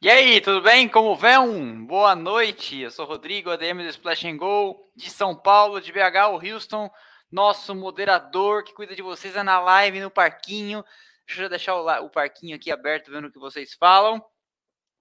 [0.00, 0.88] E aí, tudo bem?
[0.88, 1.84] Como vão?
[1.84, 2.78] Boa noite.
[2.78, 6.88] Eu sou Rodrigo, ADM do Splash and Go, de São Paulo, de BH, o Houston,
[7.28, 10.84] nosso moderador que cuida de vocês é na live, no parquinho.
[11.26, 14.24] Deixa eu deixar o, o parquinho aqui aberto, vendo o que vocês falam.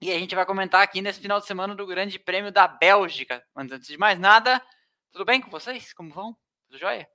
[0.01, 3.45] E a gente vai comentar aqui nesse final de semana do Grande Prêmio da Bélgica.
[3.53, 4.59] Mas antes de mais nada,
[5.11, 5.93] tudo bem com vocês?
[5.93, 6.35] Como vão?
[6.65, 7.07] Tudo jóia?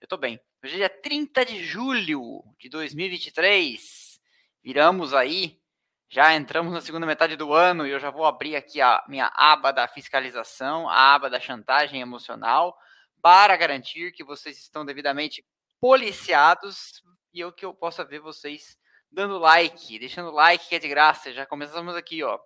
[0.00, 0.38] Eu tô bem.
[0.62, 4.20] Hoje é dia 30 de julho de 2023.
[4.62, 5.60] Viramos aí
[6.08, 9.30] já entramos na segunda metade do ano e eu já vou abrir aqui a minha
[9.34, 12.76] aba da fiscalização, a aba da chantagem emocional,
[13.20, 15.44] para garantir que vocês estão devidamente
[15.80, 17.02] policiados
[17.34, 18.78] e eu que eu possa ver vocês
[19.10, 21.32] dando like, deixando like que é de graça.
[21.32, 22.38] Já começamos aqui, ó.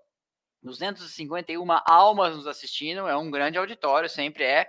[0.63, 4.69] 251 almas nos assistindo, é um grande auditório, sempre é.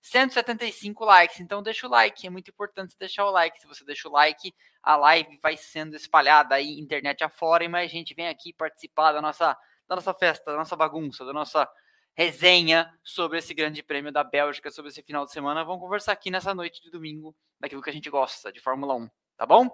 [0.00, 1.40] 175 likes.
[1.40, 3.60] Então deixa o like, é muito importante deixar o like.
[3.60, 7.90] Se você deixa o like, a live vai sendo espalhada aí internet afora e mais
[7.90, 9.56] gente vem aqui participar da nossa
[9.88, 11.68] da nossa festa, da nossa bagunça, da nossa
[12.14, 15.64] resenha sobre esse grande prêmio da Bélgica, sobre esse final de semana.
[15.64, 19.10] Vamos conversar aqui nessa noite de domingo daquilo que a gente gosta de Fórmula 1,
[19.36, 19.68] tá bom?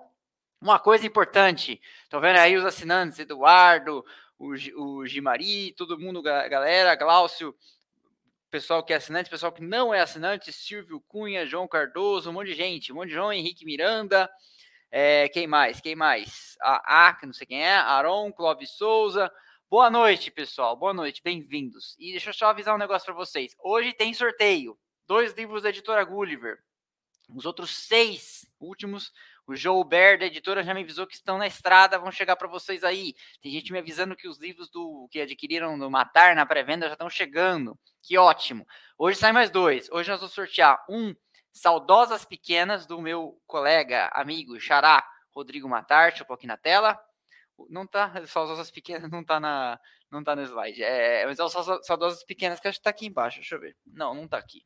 [0.61, 4.05] Uma coisa importante, tô vendo aí os assinantes, Eduardo,
[4.39, 7.55] o, o Gimari, todo mundo, galera, Glaucio,
[8.51, 12.49] pessoal que é assinante, pessoal que não é assinante, Silvio Cunha, João Cardoso, um monte
[12.49, 14.29] de gente, um monte de João Henrique Miranda,
[14.91, 15.81] é, quem mais?
[15.81, 16.57] Quem mais?
[16.61, 19.31] A, a que não sei quem é, Aron, Clóvis Souza.
[19.71, 20.75] Boa noite, pessoal.
[20.77, 21.95] Boa noite, bem-vindos.
[21.99, 23.55] E deixa eu só avisar um negócio para vocês.
[23.59, 24.79] Hoje tem sorteio.
[25.07, 26.59] Dois livros da editora Gulliver.
[27.35, 29.13] Os outros seis últimos,
[29.47, 32.49] o Joe Bear da editora já me avisou que estão na estrada, vão chegar para
[32.49, 33.15] vocês aí.
[33.43, 36.95] Tem gente me avisando que os livros do que adquiriram no Matar na pré-venda já
[36.95, 37.79] estão chegando.
[38.03, 38.67] Que ótimo.
[38.97, 39.91] Hoje sai mais dois.
[39.91, 41.15] Hoje nós vamos sortear um
[41.59, 46.11] Saudosas Pequenas do meu colega, amigo, xará, Rodrigo Matar.
[46.11, 46.99] Deixa eu pôr aqui na tela.
[47.69, 49.79] Não tá, Saudosas Pequenas não tá na,
[50.11, 50.83] não tá no slide.
[50.83, 53.39] É, mas é o Saudosas Pequenas que acho que tá aqui embaixo.
[53.39, 53.77] Deixa eu ver.
[53.85, 54.65] Não, não tá aqui.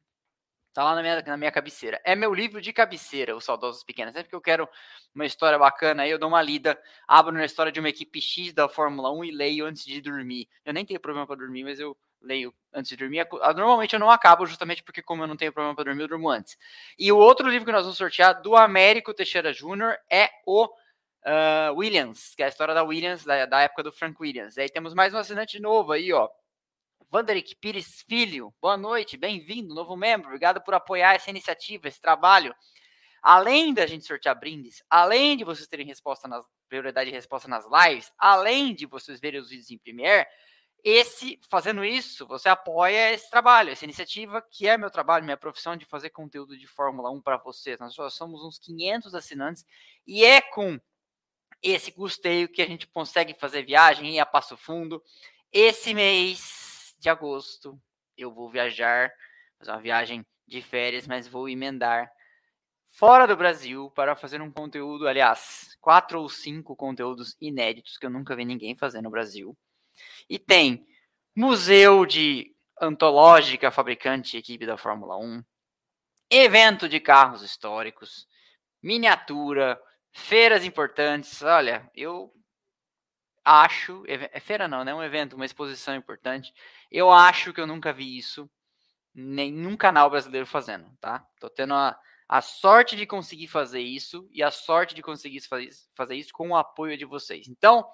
[0.74, 2.00] Tá lá na minha, na minha cabeceira.
[2.04, 4.14] É meu livro de cabeceira, Os Saudosos Pequenos.
[4.14, 4.68] Sempre que eu quero
[5.14, 8.54] uma história bacana, aí eu dou uma lida, abro na história de uma equipe X
[8.54, 10.48] da Fórmula 1 e leio antes de dormir.
[10.64, 13.26] Eu nem tenho problema para dormir, mas eu leio antes de dormir.
[13.42, 16.08] Ah, normalmente eu não acabo, justamente porque, como eu não tenho problema para dormir, eu
[16.08, 16.56] durmo antes.
[16.98, 21.74] E o outro livro que nós vamos sortear do Américo Teixeira Júnior é o uh,
[21.74, 24.56] Williams, que é a história da Williams, da, da época do Frank Williams.
[24.58, 26.28] Aí temos mais um assinante novo aí, ó.
[27.10, 32.54] Vanderick Pires Filho, boa noite, bem-vindo, novo membro, obrigado por apoiar essa iniciativa, esse trabalho.
[33.22, 37.66] Além da gente sortear brindes, além de vocês terem resposta nas, prioridade de resposta nas
[37.66, 40.26] lives, além de vocês verem os vídeos em Premiere,
[40.84, 45.76] esse, fazendo isso, você apoia esse trabalho, essa iniciativa, que é meu trabalho, minha profissão
[45.76, 47.78] de fazer conteúdo de Fórmula 1 para vocês.
[47.78, 49.64] Nós só somos uns 500 assinantes
[50.06, 50.80] e é com
[51.62, 55.00] esse custeio que a gente consegue fazer viagem, ir a Passo Fundo.
[55.52, 57.80] Esse mês, de agosto
[58.16, 59.12] eu vou viajar,
[59.58, 62.10] fazer uma viagem de férias, mas vou emendar
[62.86, 68.10] fora do Brasil para fazer um conteúdo, aliás, quatro ou cinco conteúdos inéditos que eu
[68.10, 69.56] nunca vi ninguém fazer no Brasil.
[70.32, 70.86] E tem
[71.36, 75.44] museu de antológica fabricante equipe da Fórmula 1,
[76.30, 78.26] evento de carros históricos,
[78.82, 79.78] miniatura,
[80.10, 81.42] feiras importantes.
[81.42, 82.32] Olha, eu
[83.44, 84.94] acho, é feira não, né?
[84.94, 86.50] Um evento, uma exposição importante.
[86.90, 88.50] Eu acho que eu nunca vi isso
[89.14, 91.22] nenhum canal brasileiro fazendo, tá?
[91.38, 91.94] Tô tendo a,
[92.26, 96.48] a sorte de conseguir fazer isso e a sorte de conseguir fazer, fazer isso com
[96.48, 97.48] o apoio de vocês.
[97.48, 97.86] Então,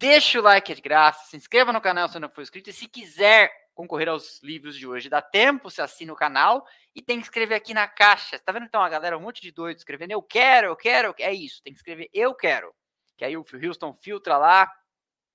[0.00, 2.88] deixa o like de graça, se inscreva no canal se não for inscrito e se
[2.88, 7.24] quiser concorrer aos livros de hoje, dá tempo, você assina o canal e tem que
[7.24, 8.38] escrever aqui na caixa.
[8.38, 11.32] Tá vendo então a galera, um monte de doido escrevendo eu quero, eu quero, é
[11.32, 12.74] isso, tem que escrever eu quero.
[13.16, 14.72] Que aí o Houston filtra lá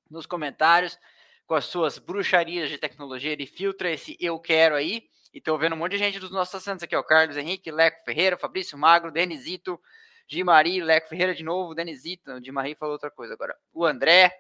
[0.10, 0.98] nos comentários
[1.46, 3.32] com as suas bruxarias de tecnologia.
[3.32, 5.04] Ele filtra esse eu quero aí.
[5.32, 7.04] E tô vendo um monte de gente dos nossos assinantes aqui, ó.
[7.04, 9.80] Carlos Henrique, Leco Ferreira, Fabrício Magro, Denizito,
[10.28, 12.32] Gimari, Leco Ferreira de novo, Denizito.
[12.32, 13.56] O Gimari falou outra coisa agora.
[13.74, 14.32] O André,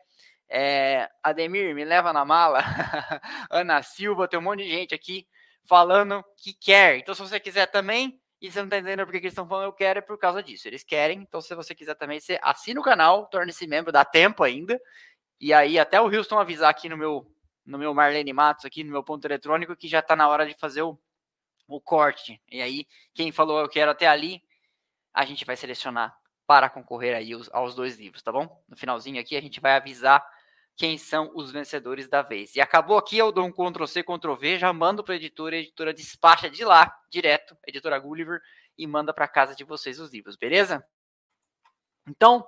[0.49, 2.59] é, Ademir, me leva na mala.
[3.49, 5.27] Ana Silva, tem um monte de gente aqui
[5.63, 6.97] falando que quer.
[6.97, 9.73] Então, se você quiser também, e você não tá entendendo porque eles estão falando eu
[9.73, 10.67] quero, é por causa disso.
[10.67, 11.21] Eles querem.
[11.21, 14.79] Então, se você quiser também, você assina o canal, torne-se membro, dá tempo ainda.
[15.39, 17.25] E aí, até o Houston avisar aqui no meu,
[17.65, 20.53] no meu Marlene Matos, aqui no meu ponto eletrônico, que já está na hora de
[20.53, 20.97] fazer o,
[21.67, 22.41] o corte.
[22.51, 24.41] E aí, quem falou eu quero até ali,
[25.15, 26.15] a gente vai selecionar
[26.45, 28.63] para concorrer aí aos, dois livros, tá bom?
[28.69, 30.23] No finalzinho aqui, a gente vai avisar
[30.75, 32.55] quem são os vencedores da vez.
[32.55, 35.55] E acabou aqui, eu dou um Ctrl C, Ctrl V, já mando para a editora,
[35.55, 38.41] a editora despacha de lá, direto, editora Gulliver,
[38.77, 40.85] e manda para casa de vocês os livros, beleza?
[42.07, 42.45] Então,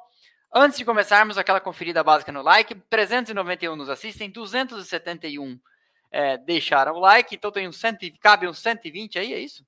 [0.53, 2.73] Antes de começarmos, aquela conferida básica no like.
[2.89, 5.59] 391 nos assistem, 271
[6.09, 9.65] é, deixaram o like, então tem um cento, cabe uns 120 aí, é isso?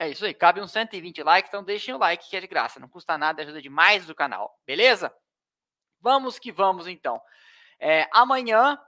[0.00, 2.80] É isso aí, cabe uns 120 likes, então deixem o like que é de graça,
[2.80, 5.14] não custa nada, ajuda demais o canal, beleza?
[6.00, 7.20] Vamos que vamos então.
[7.78, 8.80] É, amanhã,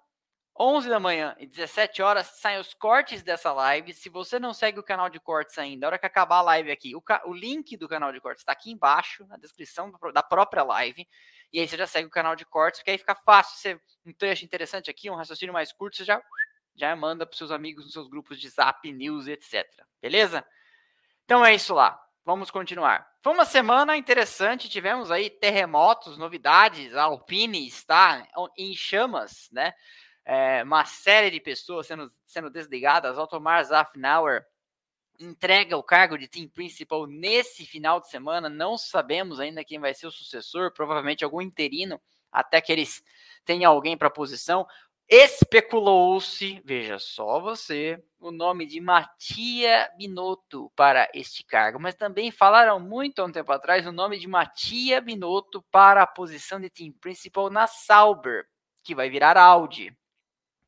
[0.59, 3.93] 11 da manhã e 17 horas, saem os cortes dessa live.
[3.93, 6.71] Se você não segue o canal de cortes ainda, na hora que acabar a live
[6.71, 10.63] aqui, o, o link do canal de cortes está aqui embaixo, na descrição da própria
[10.63, 11.07] live.
[11.53, 13.59] E aí você já segue o canal de cortes, porque aí fica fácil.
[13.59, 16.23] Você, um trecho interessante aqui, um raciocínio mais curto, você já,
[16.75, 19.67] já manda para seus amigos nos seus grupos de zap, news, etc.
[20.01, 20.43] Beleza?
[21.25, 22.01] Então é isso lá.
[22.25, 23.11] Vamos continuar.
[23.23, 28.27] Foi uma semana interessante, tivemos aí terremotos, novidades, a Alpine está
[28.57, 29.73] em chamas, né?
[30.25, 33.19] É, uma série de pessoas sendo, sendo desligadas.
[33.19, 34.45] Altomar Zafnauer
[35.19, 38.49] entrega o cargo de team principal nesse final de semana.
[38.49, 43.03] Não sabemos ainda quem vai ser o sucessor, provavelmente algum interino, até que eles
[43.45, 44.67] tenham alguém para a posição.
[45.09, 52.81] Especulou-se, veja só você, o nome de Matia Binotto para este cargo, mas também falaram
[52.81, 56.93] muito há um tempo atrás o nome de Matia Binotto para a posição de team
[56.93, 58.47] principal na Sauber,
[58.83, 59.95] que vai virar Audi.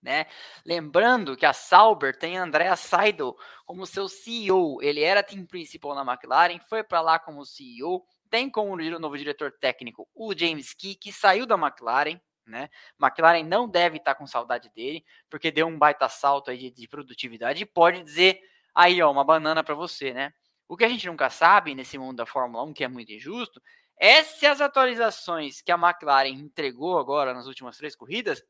[0.04, 0.26] Né?
[0.66, 3.34] Lembrando que a Sauber tem Andrea Seidel
[3.64, 4.82] como seu CEO.
[4.82, 8.04] Ele era team principal na McLaren, foi para lá como CEO.
[8.28, 12.68] Tem como novo diretor técnico o James Key, que saiu da McLaren, né?
[13.00, 16.88] McLaren não deve estar com saudade dele, porque deu um baita salto aí de, de
[16.88, 18.40] produtividade e pode dizer
[18.74, 20.32] aí, ó, uma banana para você, né?
[20.68, 23.60] O que a gente nunca sabe nesse mundo da Fórmula 1, que é muito injusto,
[23.96, 28.42] é se as atualizações que a McLaren entregou agora nas últimas três corridas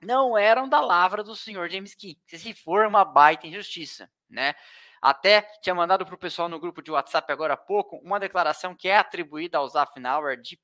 [0.00, 2.18] não eram da lavra do senhor James Key.
[2.26, 4.54] Se for uma baita injustiça, né?
[5.00, 8.74] Até tinha mandado para o pessoal no grupo de WhatsApp agora há pouco uma declaração
[8.74, 10.60] que é atribuída ao Zafnauer de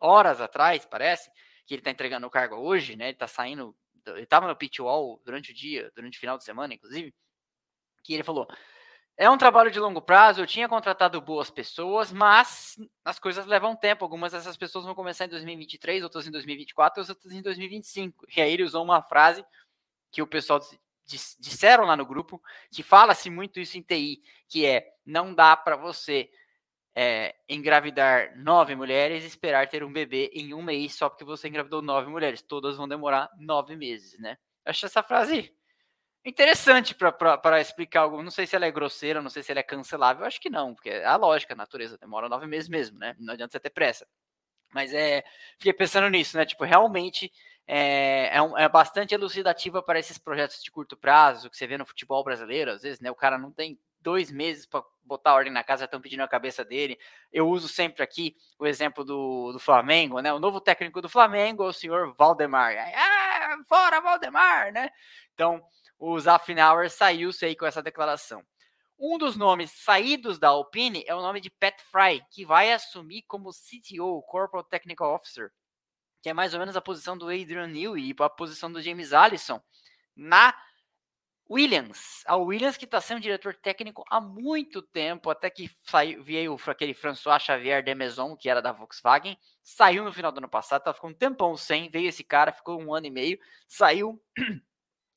[0.00, 1.30] horas atrás, parece,
[1.68, 3.04] que ele está entregando o cargo hoje, né?
[3.04, 3.76] Ele está saindo,
[4.06, 7.14] ele estava no pit wall durante o dia, durante o final de semana, inclusive,
[8.02, 8.48] que ele falou:
[9.18, 13.76] é um trabalho de longo prazo, eu tinha contratado boas pessoas, mas as coisas levam
[13.76, 14.02] tempo.
[14.02, 18.24] Algumas dessas pessoas vão começar em 2023, outras em 2024, outras em 2025.
[18.34, 19.44] E aí ele usou uma frase
[20.10, 20.58] que o pessoal
[21.38, 22.42] disseram lá no grupo,
[22.72, 26.30] que fala-se muito isso em TI, que é não dá para você
[27.00, 31.46] é, engravidar nove mulheres e esperar ter um bebê em um mês só porque você
[31.46, 32.42] engravidou nove mulheres.
[32.42, 34.36] Todas vão demorar nove meses, né?
[34.64, 35.54] Eu acho essa frase
[36.24, 38.20] interessante para explicar algo.
[38.20, 40.26] Não sei se ela é grosseira, não sei se ela é cancelável.
[40.26, 43.14] Acho que não, porque é a lógica, a natureza demora nove meses mesmo, né?
[43.20, 44.04] Não adianta você ter pressa.
[44.74, 45.22] Mas é,
[45.56, 46.44] fiquei pensando nisso, né?
[46.44, 47.30] Tipo, realmente
[47.64, 51.78] é, é, um, é, bastante elucidativa para esses projetos de curto prazo que você vê
[51.78, 52.72] no futebol brasileiro.
[52.72, 53.08] Às vezes, né?
[53.08, 56.64] O cara não tem dois meses para botar ordem na casa, estão pedindo a cabeça
[56.64, 56.98] dele.
[57.32, 60.32] Eu uso sempre aqui o exemplo do, do Flamengo, né?
[60.32, 62.74] O novo técnico do Flamengo, o senhor Valdemar.
[62.94, 64.90] Ah, fora Valdemar, né?
[65.34, 65.62] Então,
[65.98, 68.44] o Zafnauer saiu-se com essa declaração.
[68.98, 73.22] Um dos nomes saídos da Alpine é o nome de Pat Fry, que vai assumir
[73.22, 75.52] como CTO, Corporate Technical Officer,
[76.20, 79.12] que é mais ou menos a posição do Adrian Newey e a posição do James
[79.12, 79.62] Allison
[80.16, 80.52] na
[81.50, 86.56] Williams, a Williams que está sendo diretor técnico há muito tempo, até que saiu, veio
[86.66, 90.82] aquele François Xavier de Maison, que era da Volkswagen, saiu no final do ano passado,
[90.82, 94.22] tá ficou um tempão sem, veio esse cara, ficou um ano e meio, saiu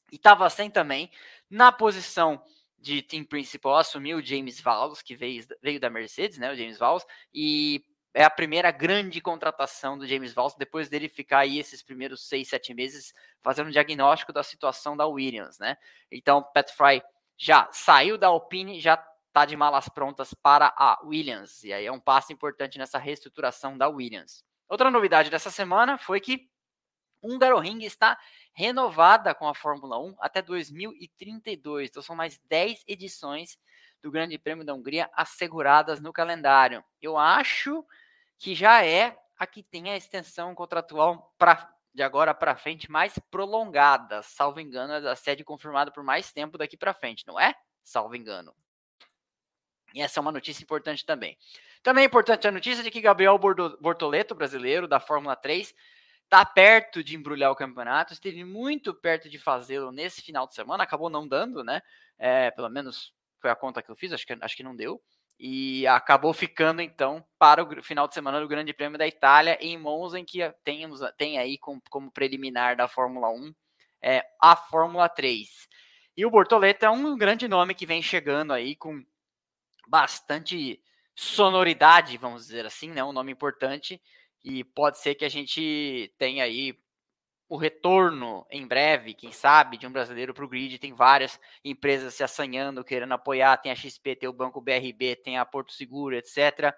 [0.09, 1.11] e estava sem também.
[1.49, 2.41] Na posição
[2.79, 6.77] de team principal assumiu o James Valls, que veio, veio da Mercedes, né, o James
[6.77, 11.81] Valls, e é a primeira grande contratação do James Valls, depois dele ficar aí esses
[11.81, 15.77] primeiros seis, sete meses fazendo um diagnóstico da situação da Williams, né?
[16.11, 17.01] Então, Pat Fry
[17.37, 21.91] já saiu da Alpine, já está de malas prontas para a Williams, e aí é
[21.91, 24.43] um passo importante nessa reestruturação da Williams.
[24.67, 26.49] Outra novidade dessa semana foi que
[27.23, 28.17] Hungaroring está
[28.53, 33.57] renovada com a Fórmula 1 até 2032, então são mais 10 edições
[34.01, 36.83] do Grande Prêmio da Hungria asseguradas no calendário.
[37.01, 37.85] Eu acho
[38.41, 43.19] que já é a que tem a extensão contratual pra, de agora para frente mais
[43.29, 44.23] prolongada.
[44.23, 47.53] Salvo engano, é a sede confirmada por mais tempo daqui para frente, não é?
[47.83, 48.51] Salvo engano.
[49.93, 51.37] E essa é uma notícia importante também.
[51.83, 55.75] Também é importante a notícia de que Gabriel Bortoleto, brasileiro da Fórmula 3,
[56.23, 60.83] está perto de embrulhar o campeonato, esteve muito perto de fazê-lo nesse final de semana,
[60.83, 61.83] acabou não dando, né?
[62.17, 64.99] É, pelo menos foi a conta que eu fiz, acho que, acho que não deu
[65.43, 69.75] e acabou ficando então para o final de semana do Grande Prêmio da Itália em
[69.75, 73.51] Monza, em que temos, tem aí como, como preliminar da Fórmula 1
[74.03, 75.49] é, a Fórmula 3.
[76.15, 79.03] E o Bortoleto é um grande nome que vem chegando aí com
[79.87, 80.79] bastante
[81.15, 83.03] sonoridade, vamos dizer assim, né?
[83.03, 83.99] um nome importante
[84.43, 86.77] E pode ser que a gente tenha aí
[87.51, 90.79] o retorno em breve, quem sabe, de um brasileiro para o grid.
[90.79, 93.57] Tem várias empresas se assanhando, querendo apoiar.
[93.57, 96.73] Tem a XP, tem o Banco BRB, tem a Porto Seguro, etc.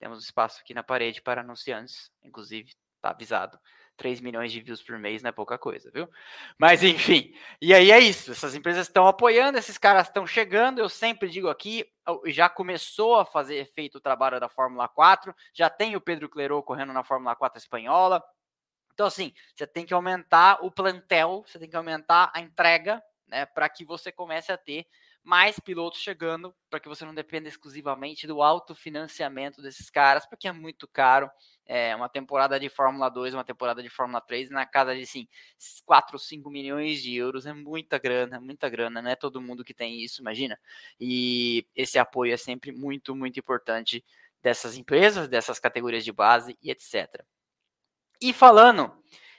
[0.00, 3.56] Temos espaço aqui na parede para anunciantes, inclusive, está avisado.
[3.96, 6.08] 3 milhões de views por mês não é pouca coisa, viu?
[6.58, 7.32] Mas enfim,
[7.62, 8.32] e aí é isso.
[8.32, 10.80] Essas empresas estão apoiando, esses caras estão chegando.
[10.80, 11.88] Eu sempre digo aqui,
[12.26, 16.66] já começou a fazer efeito o trabalho da Fórmula 4, já tem o Pedro Clerot
[16.66, 18.20] correndo na Fórmula 4 espanhola,
[18.94, 23.44] então, assim, você tem que aumentar o plantel, você tem que aumentar a entrega, né,
[23.44, 24.86] para que você comece a ter
[25.24, 30.52] mais pilotos chegando, para que você não dependa exclusivamente do autofinanciamento desses caras, porque é
[30.52, 31.30] muito caro.
[31.66, 35.26] É uma temporada de Fórmula 2, uma temporada de Fórmula 3, na casa de assim,
[35.86, 39.64] 4 ou 5 milhões de euros, é muita grana, muita grana, não é todo mundo
[39.64, 40.60] que tem isso, imagina.
[41.00, 44.04] E esse apoio é sempre muito, muito importante
[44.42, 47.24] dessas empresas, dessas categorias de base e etc.
[48.20, 48.92] E falando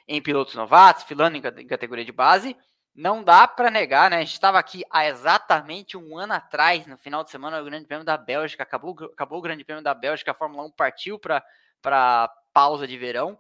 [0.08, 2.56] em pilotos novatos, falando em categoria de base,
[2.96, 4.18] não dá para negar, né?
[4.18, 7.86] A gente estava aqui há exatamente um ano atrás, no final de semana, o Grande
[7.86, 12.32] Prêmio da Bélgica, acabou, acabou o Grande Prêmio da Bélgica, a Fórmula 1 partiu para
[12.54, 13.38] pausa de verão.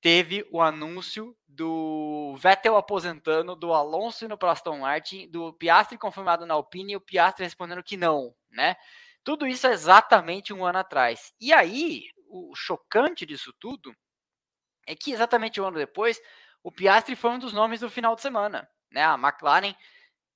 [0.00, 6.54] Teve o anúncio do Vettel aposentando, do Alonso indo para Martin, do Piastri confirmado na
[6.54, 8.76] Alpine e o Piastri respondendo que não, né?
[9.24, 11.32] Tudo isso é exatamente um ano atrás.
[11.40, 13.92] E aí, o chocante disso tudo
[14.86, 16.20] é que exatamente um ano depois,
[16.62, 18.68] o Piastri foi um dos nomes do final de semana.
[18.90, 19.04] Né?
[19.04, 19.74] A McLaren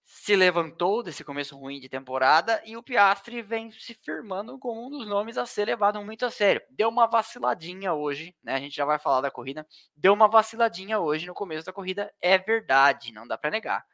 [0.04, 4.90] se levantou desse começo ruim de temporada e o Piastri vem se firmando como um
[4.90, 6.60] dos nomes a ser levado muito a sério.
[6.68, 8.54] Deu uma vaciladinha hoje, né?
[8.54, 9.64] A gente já vai falar da corrida.
[9.96, 13.84] Deu uma vaciladinha hoje no começo da corrida, é verdade, não dá para negar.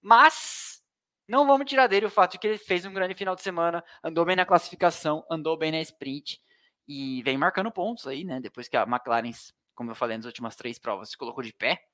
[0.00, 0.80] Mas
[1.26, 3.82] não vamos tirar dele o fato de que ele fez um grande final de semana,
[4.02, 6.40] andou bem na classificação, andou bem na sprint
[6.86, 8.40] e vem marcando pontos aí, né?
[8.40, 9.32] Depois que a McLaren
[9.74, 11.86] como eu falei nas últimas três provas, se colocou de pé,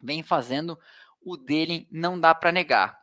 [0.00, 0.78] vem fazendo
[1.20, 2.98] o dele, não dá para negar.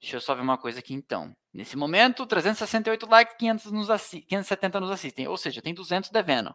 [0.00, 1.34] Deixa eu só ver uma coisa aqui então.
[1.52, 6.54] Nesse momento, 368 likes, 500 nos 570 nos assistem, ou seja, tem 200 devendo.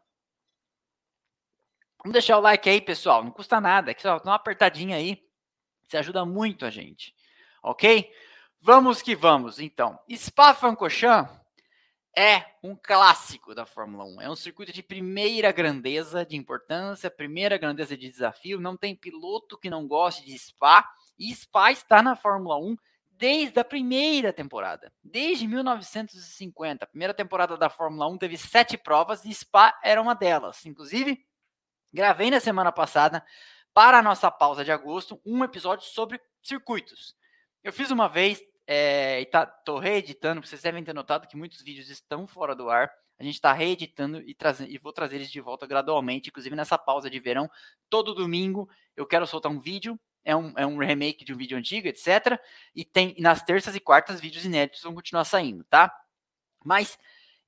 [2.03, 5.22] Vamos deixar o like aí, pessoal, não custa nada, que só dá uma apertadinha aí,
[5.88, 7.15] você ajuda muito a gente,
[7.63, 8.13] ok?
[8.62, 10.00] Vamos que vamos, então.
[10.10, 11.38] Spa-Francorchamps
[12.17, 14.21] é um clássico da Fórmula 1.
[14.21, 18.59] É um circuito de primeira grandeza de importância, primeira grandeza de desafio.
[18.59, 20.87] Não tem piloto que não goste de Spa.
[21.17, 22.75] E Spa está na Fórmula 1
[23.11, 26.85] desde a primeira temporada, desde 1950.
[26.85, 30.65] A primeira temporada da Fórmula 1 teve sete provas e Spa era uma delas.
[30.65, 31.25] Inclusive,
[31.93, 33.23] gravei na semana passada,
[33.73, 37.15] para a nossa pausa de agosto, um episódio sobre circuitos.
[37.63, 41.59] Eu fiz uma vez, é, e tá, tô reeditando, vocês devem ter notado que muitos
[41.59, 42.91] vídeos estão fora do ar.
[43.17, 46.77] A gente está reeditando e, trazendo, e vou trazer eles de volta gradualmente, inclusive nessa
[46.77, 47.49] pausa de verão.
[47.89, 51.57] Todo domingo eu quero soltar um vídeo, é um, é um remake de um vídeo
[51.57, 52.39] antigo, etc.
[52.75, 55.91] E tem nas terças e quartas vídeos inéditos vão continuar saindo, tá?
[56.63, 56.95] Mas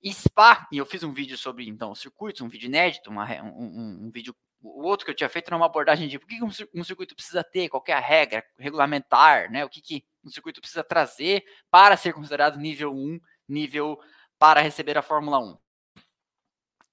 [0.04, 4.06] Spa, e eu fiz um vídeo sobre então circuitos, um vídeo inédito, uma, um, um,
[4.08, 6.84] um vídeo o outro que eu tinha feito era uma abordagem de o que um
[6.84, 9.64] circuito precisa ter, qual é a regra regulamentar, né?
[9.66, 14.00] O que, que um circuito precisa trazer para ser considerado nível 1, nível
[14.38, 15.58] para receber a Fórmula 1.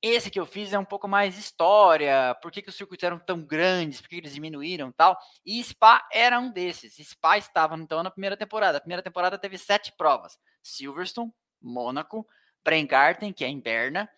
[0.01, 3.19] Esse que eu fiz é um pouco mais história, por que, que os circuitos eram
[3.19, 5.19] tão grandes, por que eles diminuíram tal.
[5.45, 6.95] E Spa era um desses.
[7.05, 8.79] Spa estava então na primeira temporada.
[8.79, 12.25] A primeira temporada teve sete provas: Silverstone, Mônaco,
[12.65, 14.09] Bremgarten, que é em Berna,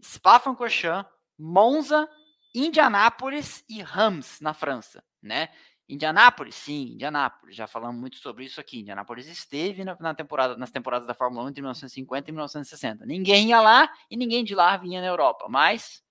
[0.00, 2.08] Spa-Francorchamps, Monza
[2.54, 5.48] Indianápolis e Rams, na França, né?
[5.88, 8.80] Indianápolis, sim, Indianápolis, já falamos muito sobre isso aqui.
[8.80, 13.06] Indianápolis esteve na, na, temporada, nas temporadas da Fórmula 1 entre 1950 e 1960.
[13.06, 16.02] Ninguém ia lá e ninguém de lá vinha na Europa, mas,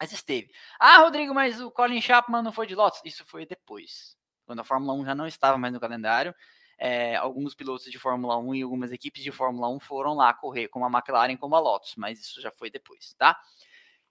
[0.00, 0.52] mas esteve.
[0.78, 3.00] Ah, Rodrigo, mas o Colin Chapman não foi de Lotus?
[3.04, 6.32] Isso foi depois, quando a Fórmula 1 já não estava mais no calendário.
[6.78, 10.68] É, alguns pilotos de Fórmula 1 e algumas equipes de Fórmula 1 foram lá correr,
[10.68, 13.36] como a McLaren, como a Lotus, mas isso já foi depois, tá?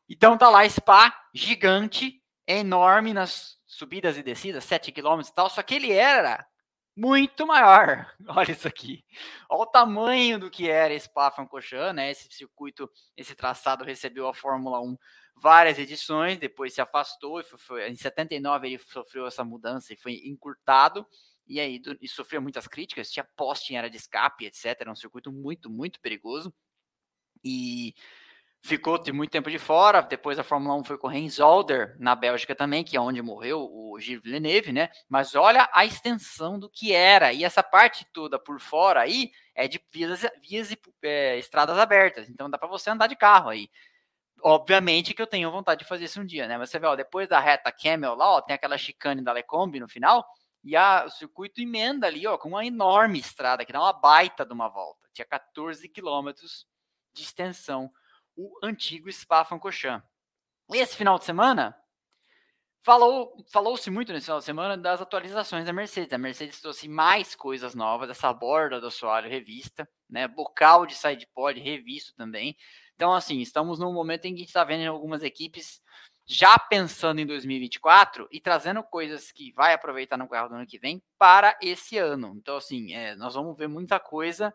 [0.09, 5.61] Então tá lá Spa, gigante, enorme nas subidas e descidas, 7 km e tal, só
[5.63, 6.45] que ele era
[6.95, 8.07] muito maior.
[8.27, 9.03] Olha isso aqui.
[9.49, 12.11] Olha o tamanho do que era Spa-Francorchamps, né?
[12.11, 14.97] Esse circuito, esse traçado recebeu a Fórmula 1
[15.35, 19.97] várias edições, depois se afastou e foi, foi, em 79 ele sofreu essa mudança e
[19.97, 21.05] foi encurtado.
[21.45, 24.77] E aí e sofreu muitas críticas, tinha poste em área de escape, etc.
[24.79, 26.53] Era um circuito muito, muito perigoso.
[27.43, 27.93] E
[28.63, 30.01] ficou de muito tempo de fora.
[30.01, 33.69] Depois a Fórmula 1 foi correr em Zolder, na Bélgica também, que é onde morreu
[33.69, 34.89] o Gilles Villeneuve, né?
[35.09, 37.33] Mas olha a extensão do que era.
[37.33, 42.29] E essa parte toda por fora aí é de vias, vias e é, estradas abertas.
[42.29, 43.69] Então dá para você andar de carro aí.
[44.41, 46.57] obviamente que eu tenho vontade de fazer isso um dia, né?
[46.57, 49.79] Mas você vê, ó, depois da reta Camel lá, ó, tem aquela chicane da Lecombe
[49.79, 50.25] no final,
[50.63, 54.45] e a, o circuito emenda ali, ó, com uma enorme estrada, que dá uma baita
[54.45, 55.09] de uma volta.
[55.13, 56.65] Tinha 14 quilômetros
[57.13, 57.91] de extensão,
[58.35, 60.07] o antigo Spa-Francorchamps.
[60.73, 61.75] Esse final de semana,
[62.83, 66.13] falou, falou-se muito nesse final de semana das atualizações da Mercedes.
[66.13, 71.59] A Mercedes trouxe mais coisas novas, essa borda do assoalho revista, né, bocal de sidepod
[71.59, 72.55] revisto também.
[72.95, 75.81] Então, assim, estamos num momento em que a gente está vendo algumas equipes
[76.25, 80.79] já pensando em 2024 e trazendo coisas que vai aproveitar no carro do ano que
[80.79, 82.33] vem para esse ano.
[82.37, 84.53] Então, assim, é, nós vamos ver muita coisa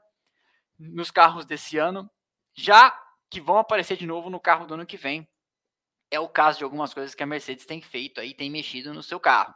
[0.78, 2.08] nos carros desse ano,
[2.54, 2.96] já
[3.30, 5.28] que vão aparecer de novo no carro do ano que vem.
[6.10, 9.02] É o caso de algumas coisas que a Mercedes tem feito aí, tem mexido no
[9.02, 9.54] seu carro.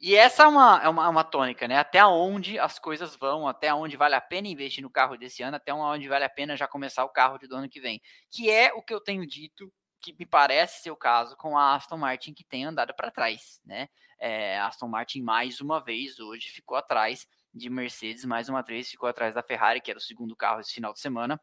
[0.00, 1.78] E essa é uma, é uma, uma tônica, né?
[1.78, 5.56] Até onde as coisas vão, até onde vale a pena investir no carro desse ano,
[5.56, 8.00] até onde vale a pena já começar o carro do ano que vem.
[8.30, 11.74] Que é o que eu tenho dito, que me parece ser o caso com a
[11.74, 13.88] Aston Martin, que tem andado para trás, né?
[14.18, 19.08] É, Aston Martin, mais uma vez, hoje ficou atrás de Mercedes, mais uma vez ficou
[19.08, 21.40] atrás da Ferrari, que era o segundo carro esse final de semana.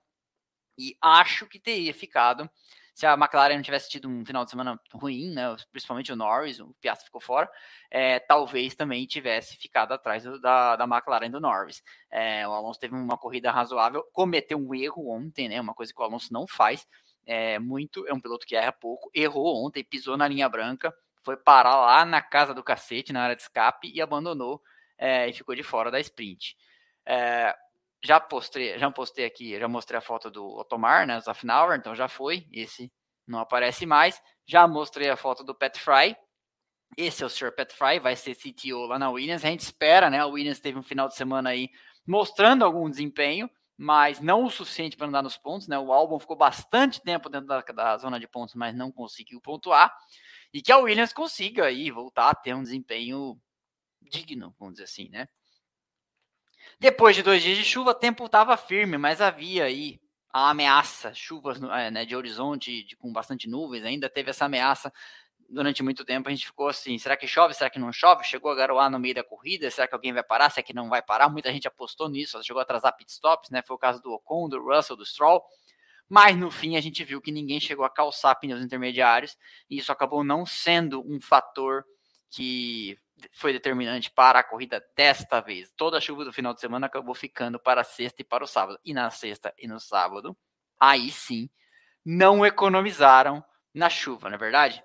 [0.90, 2.50] E acho que teria ficado
[2.94, 6.60] se a McLaren não tivesse tido um final de semana ruim, né, principalmente o Norris,
[6.60, 7.50] o Piastri ficou fora,
[7.90, 11.82] é, talvez também tivesse ficado atrás do, da, da McLaren do Norris.
[12.10, 16.02] É, o Alonso teve uma corrida razoável, cometeu um erro ontem, né, uma coisa que
[16.02, 16.88] o Alonso não faz,
[17.26, 21.38] é, muito, é um piloto que erra pouco, errou ontem, pisou na linha branca, foi
[21.38, 24.62] parar lá na casa do cacete, na área de escape, e abandonou
[24.98, 26.58] é, e ficou de fora da sprint.
[27.06, 27.56] É,
[28.03, 32.08] já postei, já postei aqui, já mostrei a foto do Otomar, né, Zafnauer, então já
[32.08, 32.91] foi, esse
[33.27, 34.22] não aparece mais.
[34.46, 36.15] Já mostrei a foto do Pat Fry,
[36.98, 37.51] esse é o Sr.
[37.51, 39.46] Pat Fry, vai ser CTO lá na Williams.
[39.46, 40.20] A gente espera, né?
[40.20, 41.70] A Williams teve um final de semana aí
[42.05, 45.79] mostrando algum desempenho, mas não o suficiente para andar nos pontos, né?
[45.79, 49.96] O álbum ficou bastante tempo dentro da, da, zona de pontos, mas não conseguiu pontuar.
[50.53, 53.39] E que a Williams consiga aí voltar a ter um desempenho
[54.01, 55.27] digno, vamos dizer assim, né?
[56.82, 60.00] Depois de dois dias de chuva, o tempo estava firme, mas havia aí
[60.34, 64.92] a ameaça, chuvas é, né, de horizonte de, com bastante nuvens, ainda teve essa ameaça
[65.48, 66.27] durante muito tempo.
[66.27, 67.53] A gente ficou assim: será que chove?
[67.53, 68.24] Será que não chove?
[68.24, 69.70] Chegou a garoar no meio da corrida?
[69.70, 70.50] Será que alguém vai parar?
[70.50, 71.29] Será que não vai parar?
[71.29, 73.62] Muita gente apostou nisso, chegou a atrasar pitstops, né?
[73.62, 75.44] Foi o caso do Ocon, do Russell, do Stroll.
[76.10, 79.38] Mas no fim a gente viu que ninguém chegou a calçar pneus intermediários
[79.70, 81.86] e isso acabou não sendo um fator
[82.32, 82.98] que
[83.34, 85.72] foi determinante para a corrida desta vez.
[85.75, 88.79] Toda a chuva do final de semana acabou ficando para sexta e para o sábado.
[88.84, 90.36] E na sexta e no sábado,
[90.79, 91.50] aí sim,
[92.05, 94.84] não economizaram na chuva, não é verdade?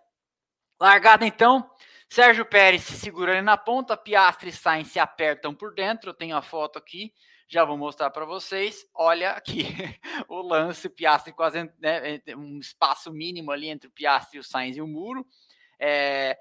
[0.81, 1.71] Largada então,
[2.09, 6.11] Sérgio Pérez se segura ali na ponta, Piastri e Sainz se apertam por dentro.
[6.11, 7.13] Eu tenho a foto aqui,
[7.49, 8.87] já vou mostrar para vocês.
[8.95, 9.65] Olha aqui
[10.29, 14.83] o lance, Piastri quase né, um espaço mínimo ali entre o Piastri, o Sainz e
[14.83, 15.27] o muro.
[15.79, 16.39] É,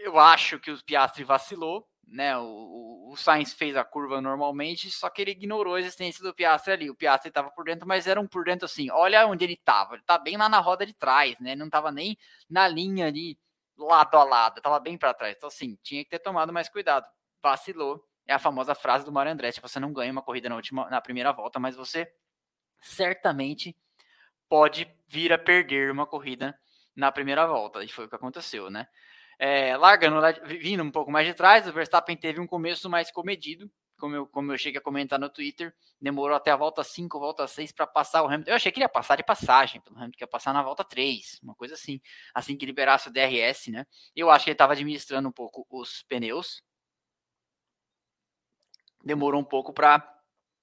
[0.00, 2.36] eu acho que o Piastri vacilou, né?
[2.38, 6.72] O, o, Sainz fez a curva normalmente, só que ele ignorou a existência do Piastri
[6.72, 6.90] ali.
[6.90, 8.90] O Piastri estava por dentro, mas era um por dentro assim.
[8.90, 9.94] Olha onde ele estava.
[9.94, 11.54] Ele tá bem lá na roda de trás, né?
[11.54, 12.16] Não estava nem
[12.48, 13.38] na linha ali
[13.76, 15.34] lado a lado, estava bem para trás.
[15.36, 17.06] Então assim, tinha que ter tomado mais cuidado.
[17.42, 18.04] Vacilou.
[18.26, 21.00] É a famosa frase do Mário Andretti: você não ganha uma corrida na última, na
[21.00, 22.12] primeira volta, mas você
[22.80, 23.76] certamente
[24.48, 26.58] pode vir a perder uma corrida
[26.94, 27.84] na primeira volta.
[27.84, 28.86] E foi o que aconteceu, né?
[29.42, 33.70] É, largando, vindo um pouco mais de trás, o Verstappen teve um começo mais comedido,
[33.98, 37.46] como eu, como eu cheguei a comentar no Twitter, demorou até a volta 5, volta
[37.46, 38.50] 6 para passar o Hamilton.
[38.50, 40.84] Eu achei que ele ia passar de passagem pelo Hamilton, que ia passar na volta
[40.84, 42.02] 3, uma coisa assim,
[42.34, 43.86] assim que liberasse o DRS, né?
[44.14, 46.62] Eu acho que ele estava administrando um pouco os pneus.
[49.02, 50.06] Demorou um pouco para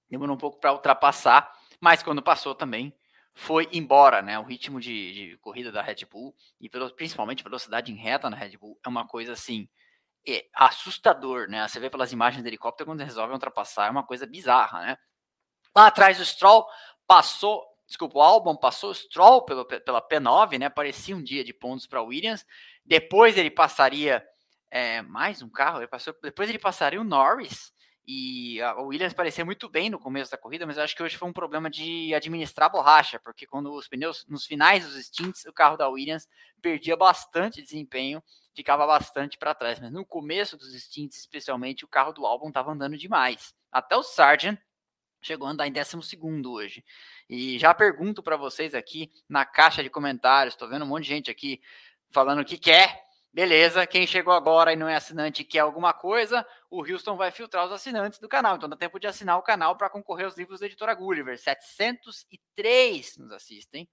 [0.08, 2.96] demorou um pouco para ultrapassar, mas quando passou também
[3.38, 4.40] foi embora, né?
[4.40, 8.58] O ritmo de, de corrida da Red Bull e principalmente velocidade em reta na Red
[8.58, 9.70] Bull é uma coisa assim
[10.28, 11.66] é assustador, né?
[11.68, 14.98] Você vê pelas imagens do helicóptero quando resolve ultrapassar, é uma coisa bizarra, né?
[15.74, 16.68] Lá atrás o Stroll
[17.06, 20.68] passou, desculpa, o Albon passou o Stroll pelo, pela P9, né?
[20.68, 22.44] Parecia um dia de pontos para Williams.
[22.84, 24.26] Depois ele passaria
[24.72, 27.72] é, mais um carro, ele passou, depois ele passaria o Norris
[28.08, 31.28] e a Williams parecia muito bem no começo da corrida, mas acho que hoje foi
[31.28, 35.76] um problema de administrar borracha, porque quando os pneus, nos finais dos stints, o carro
[35.76, 36.26] da Williams
[36.62, 38.24] perdia bastante desempenho,
[38.56, 39.78] ficava bastante para trás.
[39.82, 43.54] Mas no começo dos stints, especialmente, o carro do Albon estava andando demais.
[43.70, 44.58] Até o Sargent
[45.22, 45.98] chegou a andar em 12
[46.48, 46.86] hoje.
[47.30, 51.10] E já pergunto para vocês aqui na caixa de comentários, estou vendo um monte de
[51.10, 51.60] gente aqui
[52.10, 53.07] falando que quer
[53.38, 57.30] Beleza, quem chegou agora e não é assinante e quer alguma coisa, o Houston vai
[57.30, 58.56] filtrar os assinantes do canal.
[58.56, 61.38] Então dá tempo de assinar o canal para concorrer aos livros da editora Gulliver.
[61.38, 63.88] 703 nos assistem.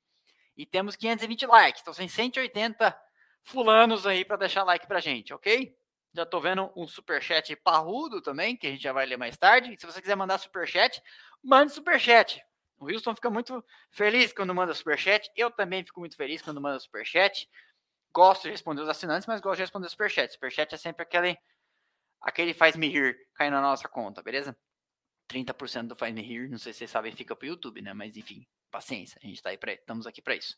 [0.57, 1.83] e temos 520 likes.
[1.83, 2.99] Então, tem 180
[3.43, 5.77] fulanos aí para deixar like pra gente, ok?
[6.15, 9.77] Já tô vendo um superchat parrudo também, que a gente já vai ler mais tarde.
[9.79, 11.03] Se você quiser mandar superchat,
[11.43, 12.43] mande superchat.
[12.79, 15.31] O Wilson fica muito feliz quando manda superchat.
[15.37, 17.47] Eu também fico muito feliz quando manda superchat.
[18.15, 20.33] Gosto de responder os assinantes, mas gosto de responder superchat.
[20.33, 21.37] Superchat é sempre aquele,
[22.21, 24.57] aquele faz-me rir cair na nossa conta, beleza?
[25.29, 27.93] 30% do faz-me rir, não sei se vocês sabem, fica pro YouTube, né?
[27.93, 30.57] Mas enfim, paciência, a gente tá aí pra, estamos aqui para isso.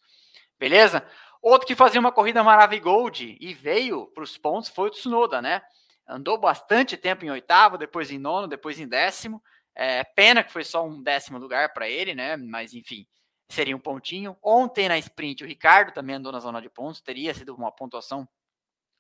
[0.59, 1.07] Beleza?
[1.41, 5.63] Outro que fazia uma corrida Maravigold e veio para os pontos foi o Tsunoda, né?
[6.07, 9.43] Andou bastante tempo em oitavo, depois em nono, depois em décimo.
[9.75, 12.37] É, pena que foi só um décimo lugar para ele, né?
[12.37, 13.07] Mas enfim,
[13.49, 14.37] seria um pontinho.
[14.43, 18.29] Ontem na sprint, o Ricardo também andou na zona de pontos, teria sido uma pontuação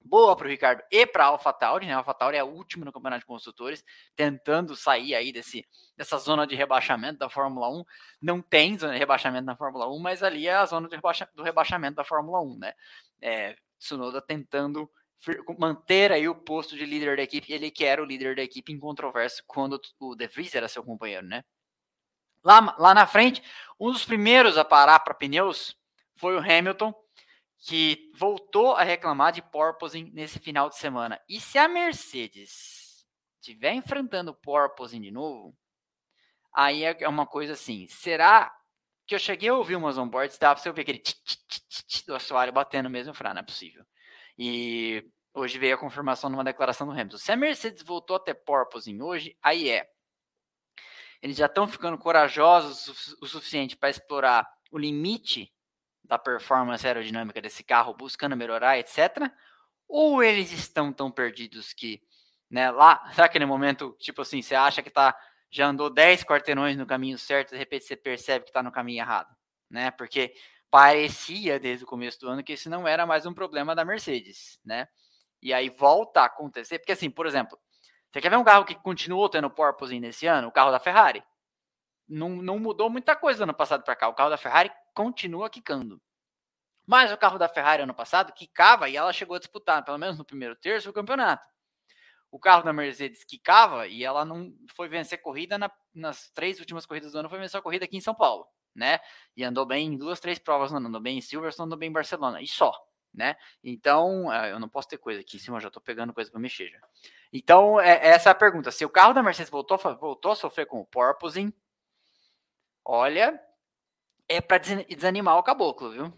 [0.06, 1.92] boa para o Ricardo e para a AlphaTauri, né?
[1.92, 6.46] A AlphaTauri é a última no Campeonato de Construtores, tentando sair aí desse, dessa zona
[6.46, 7.84] de rebaixamento da Fórmula 1.
[8.22, 11.42] Não tem zona de rebaixamento na Fórmula 1, mas ali é a zona rebaixa, do
[11.42, 12.72] rebaixamento da Fórmula 1, né?
[13.20, 14.90] É, Tsunoda tentando
[15.58, 18.72] manter aí o posto de líder da equipe, ele que era o líder da equipe
[18.72, 21.42] em controverso quando o De Vries era seu companheiro, né?
[22.46, 23.42] Lá, lá na frente,
[23.78, 25.76] um dos primeiros a parar para pneus
[26.14, 26.94] foi o Hamilton,
[27.58, 31.20] que voltou a reclamar de porpoising nesse final de semana.
[31.28, 33.04] E se a Mercedes
[33.40, 35.58] estiver enfrentando porpoising de novo,
[36.54, 38.54] aí é uma coisa assim, será
[39.08, 42.06] que eu cheguei a ouvir umas onboards, dá para você ouvir aquele tch, tch, tch,
[42.06, 43.84] do assoalho batendo mesmo, eu ah, não é possível.
[44.38, 45.04] E
[45.34, 47.18] hoje veio a confirmação numa declaração do Hamilton.
[47.18, 49.95] Se a Mercedes voltou a ter porpoising hoje, aí é.
[51.26, 55.52] Eles já estão ficando corajosos o suficiente para explorar o limite
[56.04, 59.28] da performance aerodinâmica desse carro, buscando melhorar, etc.
[59.88, 62.00] Ou eles estão tão perdidos que,
[62.48, 65.18] né, lá, sabe aquele momento, tipo assim, você acha que tá,
[65.50, 69.00] já andou 10 quarteirões no caminho certo, de repente você percebe que está no caminho
[69.00, 69.34] errado,
[69.68, 69.90] né?
[69.90, 70.32] Porque
[70.70, 74.60] parecia desde o começo do ano que esse não era mais um problema da Mercedes,
[74.64, 74.86] né?
[75.42, 77.58] E aí volta a acontecer, porque assim, por exemplo,
[78.16, 80.48] você quer ver um carro que continuou tendo porpoising nesse ano?
[80.48, 81.22] O carro da Ferrari.
[82.08, 84.08] Não, não mudou muita coisa do ano passado para cá.
[84.08, 86.00] O carro da Ferrari continua quicando.
[86.86, 90.16] Mas o carro da Ferrari ano passado quicava e ela chegou a disputar, pelo menos
[90.16, 91.44] no primeiro terço, o campeonato.
[92.30, 96.86] O carro da Mercedes quicava e ela não foi vencer corrida na, nas três últimas
[96.86, 98.98] corridas do ano, foi vencer a corrida aqui em São Paulo, né?
[99.36, 102.40] E andou bem em duas, três provas andou bem em Silverstone, andou bem em Barcelona,
[102.40, 102.72] e só,
[103.16, 103.36] né?
[103.64, 106.38] Então, é, eu não posso ter coisa aqui em cima, já tô pegando coisa para
[106.38, 106.78] mexer já.
[107.32, 108.70] Então, é, essa é a pergunta.
[108.70, 111.52] Se o carro da Mercedes voltou, voltou a sofrer com o porpoising,
[112.84, 113.40] olha,
[114.28, 116.12] é para desanimar o caboclo, viu?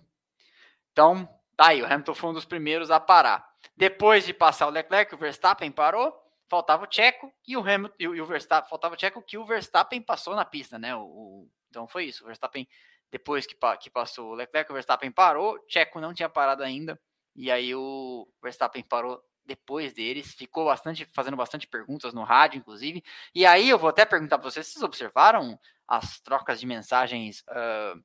[0.93, 3.49] Então, tá aí, o Hamilton foi um dos primeiros a parar.
[3.77, 6.13] Depois de passar o Leclerc, o Verstappen parou,
[6.49, 10.03] faltava o Checo e o Hamilton e o Verstappen, faltava o Checo que o Verstappen
[10.03, 10.97] passou na pista, né?
[10.97, 12.67] O, o, então foi isso, o Verstappen
[13.11, 17.01] depois que, que passou o Leclerc, o Verstappen parou, Checo não tinha parado ainda,
[17.35, 23.03] e aí o Verstappen parou depois deles, ficou bastante fazendo bastante perguntas no rádio, inclusive.
[23.35, 28.05] E aí eu vou até perguntar para vocês, vocês observaram as trocas de mensagens uh,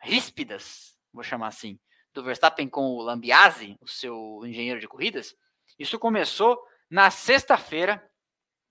[0.00, 1.80] ríspidas, vou chamar assim,
[2.14, 5.34] do Verstappen com o Lambiase, o seu engenheiro de corridas?
[5.78, 8.08] Isso começou na sexta-feira,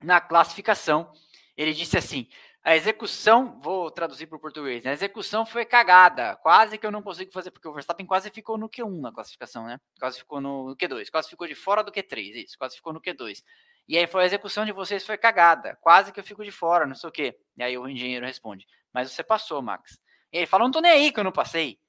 [0.01, 1.11] na classificação.
[1.57, 2.29] Ele disse assim:
[2.63, 4.91] a execução, vou traduzir para o português, né?
[4.91, 8.55] a execução foi cagada, quase que eu não consigo fazer, porque o Verstappen quase ficou
[8.55, 9.79] no Q1 na classificação, né?
[9.99, 13.43] Quase ficou no Q2, quase ficou de fora do Q3, isso, quase ficou no Q2.
[13.87, 16.85] E aí foi a execução de vocês foi cagada, quase que eu fico de fora,
[16.85, 17.35] não sei o quê.
[17.57, 19.99] E aí o engenheiro responde, mas você passou, Max.
[20.31, 21.79] E ele fala, não tô nem aí que eu não passei.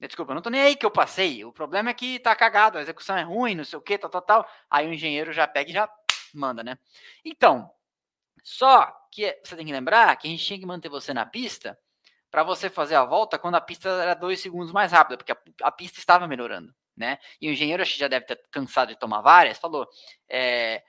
[0.00, 1.44] Desculpa, não tô nem aí que eu passei.
[1.44, 4.10] O problema é que tá cagado, a execução é ruim, não sei o quê, tal,
[4.10, 4.48] tal, tal.
[4.70, 5.88] Aí o engenheiro já pega e já
[6.34, 6.78] manda, né?
[7.24, 7.70] Então,
[8.42, 11.78] só que você tem que lembrar que a gente tinha que manter você na pista
[12.30, 15.36] para você fazer a volta quando a pista era dois segundos mais rápida, porque a,
[15.62, 17.18] a pista estava melhorando, né?
[17.40, 19.86] E o engenheiro acho que já deve ter cansado de tomar várias, falou,
[20.28, 20.82] é,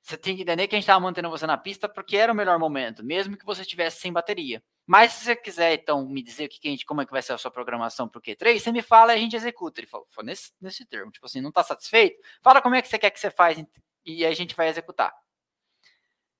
[0.00, 2.36] você tem que entender que a gente estava mantendo você na pista porque era o
[2.36, 4.62] melhor momento, mesmo que você estivesse sem bateria.
[4.86, 7.10] Mas se você quiser, então, me dizer o que, que a gente, como é que
[7.10, 9.80] vai ser a sua programação para o Q3, você me fala e a gente executa.
[9.80, 12.20] Ele falou, nesse, nesse termo, tipo assim, não está satisfeito?
[12.42, 13.58] Fala como é que você quer que você faz
[14.04, 15.12] e a gente vai executar.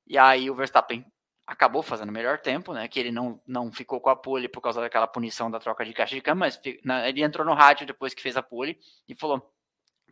[0.07, 1.05] E aí o Verstappen
[1.47, 2.89] acabou fazendo o melhor tempo, né?
[2.89, 5.93] Que ele não, não ficou com a pole por causa daquela punição da troca de
[5.93, 6.61] caixa de câmbio, mas
[7.07, 8.79] ele entrou no rádio depois que fez a pole
[9.09, 9.53] e falou: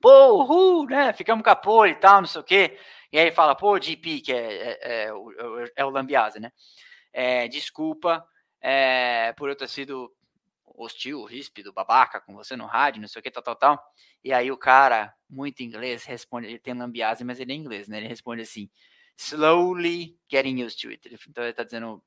[0.00, 1.12] pô, uhul, né?
[1.12, 2.78] Ficamos com a pole e tal, não sei o quê.
[3.12, 5.12] E aí fala, pô, GP, que é, é, é,
[5.76, 6.50] é o Lambiase, né?
[7.12, 8.26] É, desculpa
[8.60, 10.10] é, por eu ter sido
[10.64, 13.84] hostil, ríspido, babaca com você no rádio, não sei o que, tal, tal, tal.
[14.24, 17.98] E aí o cara, muito inglês, responde, ele tem lambiase, mas ele é inglês, né?
[17.98, 18.70] Ele responde assim,
[19.16, 21.08] slowly getting used to it.
[21.28, 22.02] Então ele tá dizendo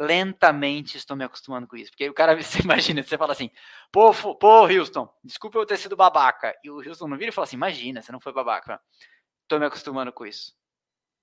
[0.00, 1.90] lentamente estou me acostumando com isso.
[1.90, 3.50] Porque o cara, você imagina, você fala assim,
[3.92, 6.56] pô, pô, Houston, desculpa eu ter sido babaca.
[6.64, 8.80] E o Houston não vira e fala assim, imagina, você não foi babaca.
[9.42, 10.54] Estou me acostumando com isso.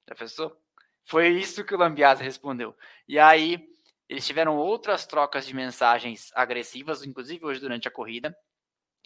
[0.08, 0.56] Já pensou?
[1.06, 2.76] Foi isso que o Lambiase respondeu.
[3.08, 3.68] E aí,
[4.08, 8.38] eles tiveram outras trocas de mensagens agressivas, inclusive hoje durante a corrida.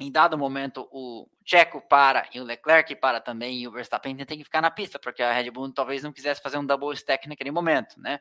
[0.01, 4.39] Em dado momento, o Checo para e o Leclerc para também, e o Verstappen tem
[4.39, 7.29] que ficar na pista, porque a Red Bull talvez não quisesse fazer um double stack
[7.29, 8.19] naquele momento, né?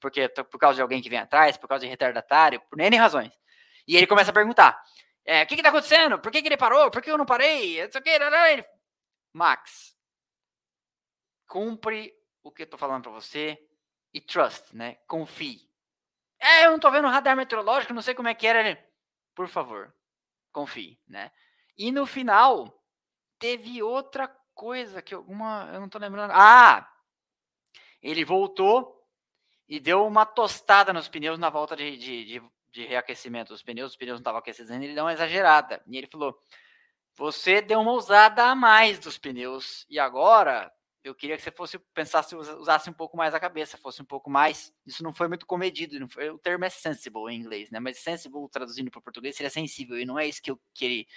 [0.00, 3.38] Porque por causa de alguém que vem atrás, por causa de retardatário, por N razões.
[3.86, 4.82] E ele começa a perguntar:
[5.22, 6.18] é, o que está acontecendo?
[6.18, 6.90] Por que, que, ele parou?
[6.90, 7.82] Por que eu não parei?
[7.82, 8.64] Aqui, ele...
[9.30, 9.94] Max,
[11.46, 13.58] cumpre o que eu tô falando para você
[14.14, 14.96] e trust, né?
[15.06, 15.68] Confie.
[16.40, 18.66] É, eu não tô vendo o radar meteorológico, não sei como é que era.
[18.66, 18.82] Ele...
[19.34, 19.94] Por favor,
[20.52, 21.30] confie, né?
[21.76, 22.80] E no final,
[23.38, 25.70] teve outra coisa que alguma.
[25.72, 26.32] Eu não tô lembrando.
[26.32, 26.86] Ah!
[28.02, 29.00] Ele voltou
[29.68, 33.92] e deu uma tostada nos pneus na volta de, de, de, de reaquecimento dos pneus.
[33.92, 35.82] Os pneus não estavam aquecidos ainda, ele deu uma exagerada.
[35.86, 36.38] E ele falou:
[37.14, 41.78] Você deu uma usada a mais dos pneus e agora eu queria que você fosse
[41.94, 44.72] pensasse, usasse um pouco mais a cabeça, fosse um pouco mais.
[44.86, 47.80] Isso não foi muito comedido, não foi, o termo é sensible em inglês, né?
[47.80, 51.08] Mas sensible traduzindo para português seria sensível, e não é isso que, eu, que, ele,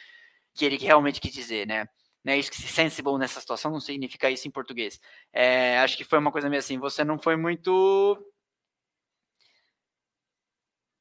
[0.53, 1.87] que ele realmente quis dizer, né?
[2.23, 4.99] Não é isso que sensible nessa situação não significa isso em português.
[5.33, 8.17] É, acho que foi uma coisa meio assim, você não foi muito.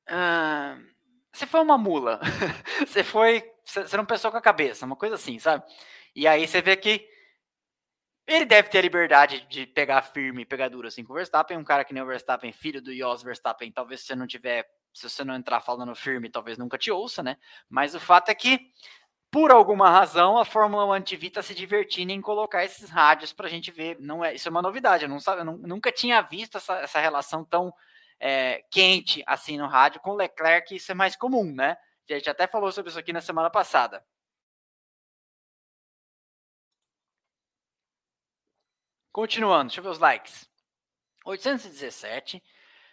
[0.09, 0.79] Ah,
[1.33, 2.21] você foi uma mula.
[2.87, 3.43] você foi.
[3.65, 5.65] Você não pensou com a cabeça, uma coisa assim, sabe?
[6.15, 7.09] E aí você vê que
[8.33, 11.57] ele deve ter a liberdade de pegar firme, pegar duro assim com o Verstappen.
[11.57, 14.67] Um cara que nem o Verstappen, filho do Jos Verstappen, talvez se você não tiver,
[14.93, 17.37] se você não entrar falando firme, talvez nunca te ouça, né?
[17.69, 18.61] Mas o fato é que,
[19.31, 23.47] por alguma razão, a Fórmula 1 TV está se divertindo em colocar esses rádios para
[23.47, 23.97] a gente ver.
[24.01, 25.05] Não é, isso é uma novidade.
[25.05, 27.73] Eu, não, eu nunca tinha visto essa, essa relação tão
[28.21, 30.75] é, quente assim no rádio com o Leclerc.
[30.75, 31.77] Isso é mais comum, né?
[32.11, 34.05] A gente até falou sobre isso aqui na semana passada.
[39.13, 40.49] Continuando, deixa eu ver os likes.
[41.27, 42.43] 817,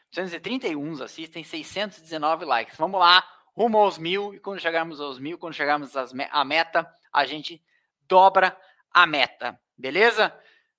[0.10, 2.78] 831 assistem, 619 likes.
[2.78, 4.34] Vamos lá, rumo aos mil.
[4.34, 7.64] E quando chegarmos aos mil, quando chegarmos à meta, a gente
[8.02, 8.60] dobra
[8.92, 9.60] a meta.
[9.78, 10.38] Beleza?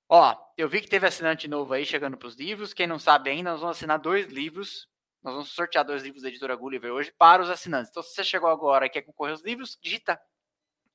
[0.09, 2.75] Ó, eu vi que teve assinante novo aí chegando para os livros.
[2.75, 4.89] Quem não sabe ainda, nós vamos assinar dois livros.
[5.23, 7.91] Nós vamos sortear dois livros da editora Gulliver hoje para os assinantes.
[7.91, 10.21] Então, se você chegou agora e quer concorrer aos livros, digita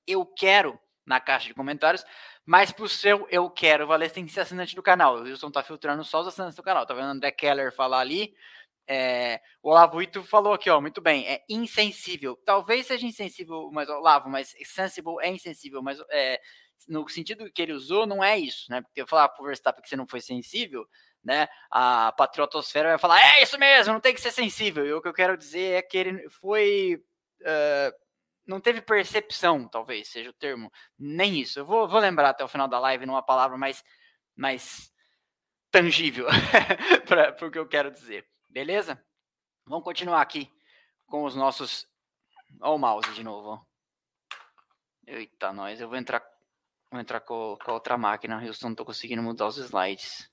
[0.05, 2.03] eu quero na caixa de comentários.
[2.45, 5.17] Mas pro seu eu quero valer, tem que ser assinante do canal.
[5.17, 6.85] O Wilson tá filtrando só os assinantes do canal.
[6.85, 8.33] Tá vendo o André Keller falar ali?
[8.87, 12.39] É, o Olavo Ito falou aqui, ó, muito bem, é insensível.
[12.45, 16.39] Talvez seja insensível, mas Olavo, mas sensible é insensível, mas é,
[16.87, 18.81] no sentido que ele usou, não é isso, né?
[18.81, 20.85] Porque eu falar pro Verstappen que você não foi sensível,
[21.23, 21.47] né?
[21.71, 24.85] A patriotosfera vai falar, é isso mesmo, não tem que ser sensível.
[24.85, 27.01] E o que eu quero dizer é que ele foi.
[27.41, 28.04] Uh,
[28.45, 31.59] não teve percepção, talvez seja o termo, nem isso.
[31.59, 33.83] Eu vou, vou lembrar até o final da live numa palavra mais,
[34.35, 34.91] mais
[35.71, 36.27] tangível
[37.07, 38.27] para o que eu quero dizer.
[38.49, 39.03] Beleza?
[39.65, 40.51] Vamos continuar aqui
[41.07, 41.87] com os nossos.
[42.61, 43.65] Olha o mouse de novo.
[45.07, 45.81] Eita, nós.
[45.81, 46.23] Eu vou entrar,
[46.91, 48.35] vou entrar com, com a outra máquina.
[48.45, 50.29] Eu não estou conseguindo mudar os slides.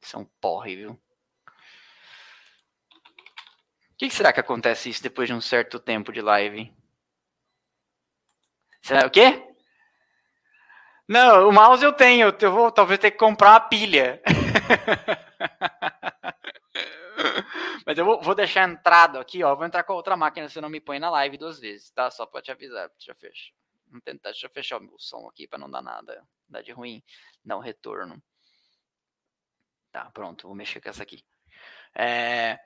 [0.00, 0.92] São é porre, viu?
[0.92, 0.98] O
[3.96, 6.74] que, que será que acontece isso depois de um certo tempo de live?
[8.84, 9.42] Será o quê?
[11.08, 12.36] Não, o mouse eu tenho.
[12.38, 14.20] Eu vou talvez ter que comprar uma pilha.
[17.86, 19.54] Mas eu vou, vou, deixar entrado aqui, ó.
[19.54, 22.10] Vou entrar com a outra máquina, você não me põe na live duas vezes, tá?
[22.10, 22.90] Só pra te avisar.
[22.90, 23.54] Deixa eu fechar.
[23.86, 26.22] Vamos tentar, deixa eu fechar o meu som aqui para não dar nada.
[26.62, 27.02] De ruim.
[27.42, 28.22] Dar um retorno.
[29.90, 30.46] Tá, pronto.
[30.46, 31.24] Vou mexer com essa aqui.
[31.94, 32.58] É...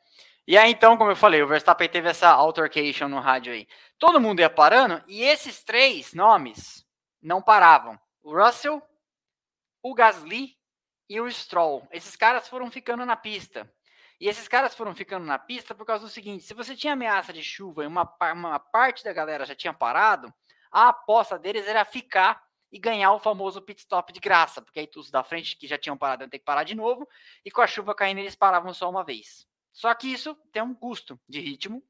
[0.48, 3.68] E aí, então, como eu falei, o Verstappen teve essa altercation no rádio aí.
[3.98, 6.86] Todo mundo ia parando e esses três nomes
[7.20, 8.00] não paravam.
[8.22, 8.82] O Russell,
[9.82, 10.56] o Gasly
[11.06, 11.86] e o Stroll.
[11.92, 13.70] Esses caras foram ficando na pista.
[14.18, 17.30] E esses caras foram ficando na pista por causa do seguinte: se você tinha ameaça
[17.30, 20.32] de chuva e uma, uma parte da galera já tinha parado,
[20.72, 24.88] a aposta deles era ficar e ganhar o famoso pit stop de graça, porque aí
[24.96, 27.06] os da frente que já tinham parado iam ter que parar de novo,
[27.44, 29.46] e com a chuva caindo eles paravam só uma vez.
[29.72, 31.82] Só que isso tem um custo de ritmo.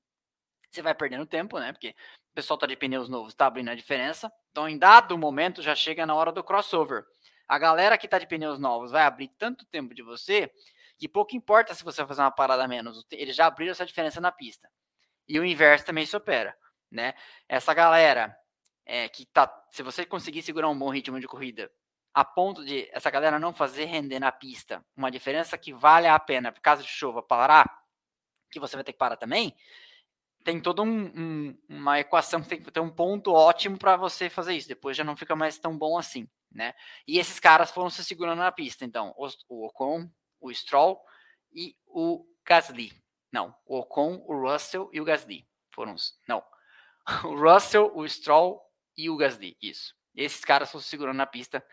[0.71, 1.73] Você vai perdendo tempo, né?
[1.73, 1.91] Porque
[2.31, 4.31] o pessoal tá de pneus novos, tá abrindo a diferença.
[4.51, 7.05] Então, em dado momento, já chega na hora do crossover.
[7.49, 10.53] A galera que tá de pneus novos vai abrir tanto tempo de você
[10.99, 13.07] que pouco importa se você vai fazer uma parada menos.
[13.11, 14.69] Eles já abriram essa diferença na pista.
[15.27, 16.57] E o inverso também se opera,
[16.91, 17.15] né?
[17.49, 18.37] Essa galera
[18.85, 21.71] é, que tá, se você conseguir segurar um bom ritmo de corrida,
[22.13, 26.19] a ponto de essa galera não fazer render na pista uma diferença que vale a
[26.19, 27.83] pena, por caso de chuva, parar,
[28.51, 29.55] que você vai ter que parar também,
[30.45, 34.31] tem toda um, um, uma equação que tem que ter um ponto ótimo para você
[34.31, 34.69] fazer isso.
[34.69, 36.75] Depois já não fica mais tão bom assim, né?
[37.07, 38.85] E esses caras foram se segurando na pista.
[38.85, 40.09] Então, o Ocon,
[40.41, 41.01] o Stroll
[41.53, 42.93] e o Gasly.
[43.31, 45.47] Não, o Ocon, o Russell e o Gasly.
[45.71, 46.19] Foram os.
[46.27, 46.43] Não.
[47.25, 48.61] O Russell, o Stroll
[48.97, 49.57] e o Gasly.
[49.63, 49.95] Isso.
[50.15, 51.65] Esses caras foram se segurando na pista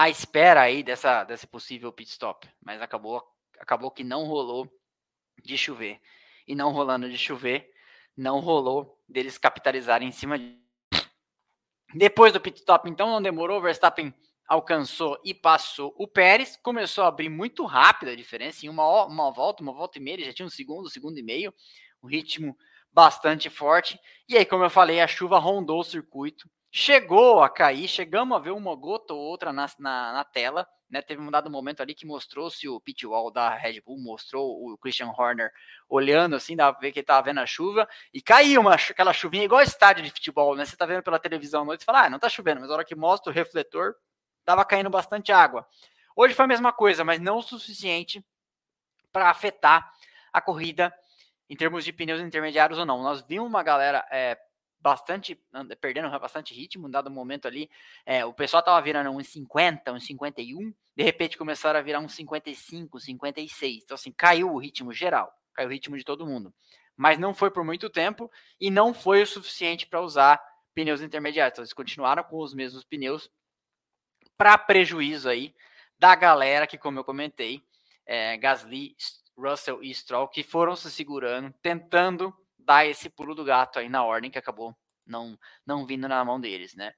[0.00, 2.48] à espera aí dessa, desse possível pit stop.
[2.62, 3.22] Mas acabou,
[3.58, 4.66] acabou que não rolou
[5.44, 6.00] de chover.
[6.48, 7.70] E não rolando de chover,
[8.16, 10.58] não rolou deles capitalizarem em cima de.
[11.94, 13.60] Depois do pit stop, então, não demorou.
[13.60, 14.14] Verstappen
[14.48, 16.56] alcançou e passou o Pérez.
[16.56, 18.64] Começou a abrir muito rápido a diferença.
[18.64, 21.22] Em uma, uma volta, uma volta e meia, ele já tinha um segundo, segundo e
[21.22, 21.52] meio.
[22.02, 22.56] Um ritmo
[22.90, 24.00] bastante forte.
[24.26, 26.48] E aí, como eu falei, a chuva rondou o circuito.
[26.70, 31.00] Chegou a cair, chegamos a ver uma gota ou outra na, na, na tela né,
[31.00, 34.76] teve um dado momento ali que mostrou-se o pit wall da Red Bull, mostrou o
[34.76, 35.52] Christian Horner
[35.88, 39.12] olhando assim, dá pra ver que ele tava vendo a chuva, e caiu uma, aquela
[39.12, 40.64] chuvinha igual estádio de futebol, né?
[40.64, 42.74] Você tá vendo pela televisão à noite e fala, ah, não tá chovendo, mas na
[42.74, 43.94] hora que mostra o refletor,
[44.44, 45.64] tava caindo bastante água.
[46.16, 48.24] Hoje foi a mesma coisa, mas não o suficiente
[49.12, 49.92] para afetar
[50.32, 50.92] a corrida
[51.48, 53.02] em termos de pneus intermediários ou não.
[53.02, 54.36] Nós vimos uma galera é,
[54.80, 55.38] bastante,
[55.80, 57.70] perdendo bastante ritmo, em dado momento ali,
[58.06, 62.14] é, o pessoal tava virando uns 50, uns 51, de repente começaram a virar uns
[62.14, 66.52] 55, 56, então assim, caiu o ritmo geral, caiu o ritmo de todo mundo,
[66.96, 70.42] mas não foi por muito tempo e não foi o suficiente para usar
[70.74, 73.30] pneus intermediários, então eles continuaram com os mesmos pneus
[74.36, 75.54] para prejuízo aí
[75.98, 77.62] da galera que, como eu comentei,
[78.06, 78.96] é, Gasly,
[79.36, 84.04] Russell e Stroll, que foram se segurando, tentando dar esse pulo do gato aí na
[84.04, 86.94] ordem que acabou não, não vindo na mão deles, né?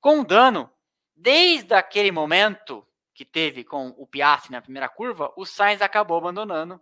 [0.00, 0.70] Com o dano,
[1.14, 6.80] desde aquele momento que teve com o Piastri na primeira curva, o Sainz acabou abandonando,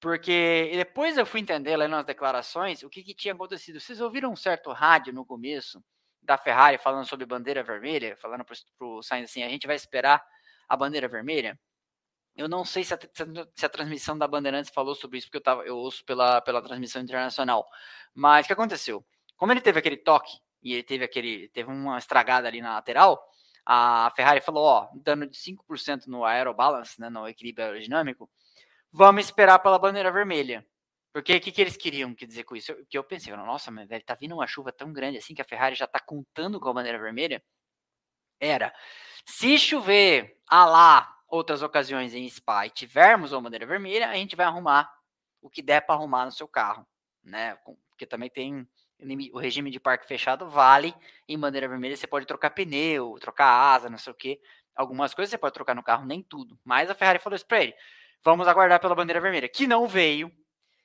[0.00, 3.78] porque depois eu fui entender lá nas declarações o que, que tinha acontecido.
[3.78, 5.84] Vocês ouviram um certo rádio no começo
[6.22, 10.24] da Ferrari falando sobre bandeira vermelha, falando para o Sainz assim, a gente vai esperar
[10.68, 11.58] a bandeira vermelha?
[12.38, 12.98] Eu não sei se a,
[13.56, 16.62] se a, transmissão da Bandeirantes falou sobre isso, porque eu, tava, eu ouço pela, pela
[16.62, 17.66] transmissão internacional.
[18.14, 19.04] Mas o que aconteceu?
[19.36, 23.20] Como ele teve aquele toque e ele teve aquele teve uma estragada ali na lateral,
[23.66, 28.30] a Ferrari falou, ó, dano de 5% no aerobalance, né, no equilíbrio aerodinâmico,
[28.92, 30.64] vamos esperar pela bandeira vermelha.
[31.12, 32.72] Porque o que, que eles queriam que dizer com isso?
[32.88, 35.44] Que eu pensei, nossa, mas velho, tá vindo uma chuva tão grande assim que a
[35.44, 37.42] Ferrari já tá contando com a bandeira vermelha?
[38.38, 38.72] Era,
[39.26, 44.34] se chover a lá outras ocasiões em Spa e tivermos uma bandeira vermelha, a gente
[44.34, 44.90] vai arrumar
[45.42, 46.86] o que der para arrumar no seu carro,
[47.22, 47.56] né?
[47.90, 48.66] Porque também tem
[49.32, 50.92] o regime de parque fechado vale
[51.28, 54.40] em bandeira vermelha, você pode trocar pneu, trocar asa, não sei o que.
[54.74, 56.58] Algumas coisas você pode trocar no carro, nem tudo.
[56.64, 57.74] Mas a Ferrari falou isso para ele:
[58.24, 60.32] vamos aguardar pela bandeira vermelha, que não veio.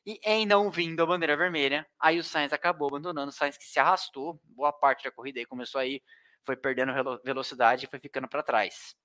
[0.06, 3.64] E em não vindo a bandeira vermelha, aí o Sainz acabou abandonando, o Sainz que
[3.64, 6.02] se arrastou, boa parte da corrida aí começou aí,
[6.44, 6.92] foi perdendo
[7.24, 8.98] velocidade e foi ficando para trás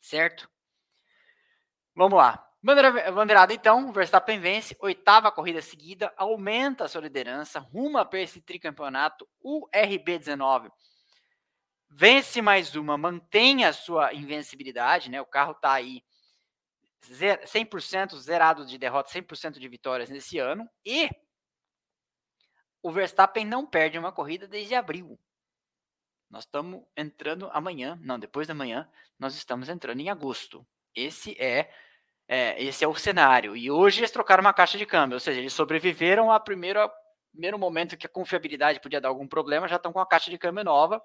[0.00, 0.48] certo?
[1.94, 2.42] Vamos lá.
[2.62, 8.40] Bandeira, bandeirada, então, Verstappen vence, oitava corrida seguida, aumenta a sua liderança, ruma para esse
[8.40, 10.70] tricampeonato, o RB19
[11.88, 15.20] vence mais uma, mantém a sua invencibilidade, né?
[15.20, 16.02] O carro está aí
[17.02, 21.08] 100% zerado de derrotas, 100% de vitórias nesse ano, e
[22.82, 25.18] o Verstappen não perde uma corrida desde abril.
[26.30, 30.66] Nós estamos entrando amanhã, não, depois da manhã, nós estamos entrando em agosto.
[30.94, 31.70] Esse é,
[32.28, 33.56] é, esse é o cenário.
[33.56, 36.90] E hoje eles trocaram uma caixa de câmbio, ou seja, eles sobreviveram ao primeiro,
[37.32, 40.38] primeiro momento que a confiabilidade podia dar algum problema, já estão com a caixa de
[40.38, 41.02] câmbio nova.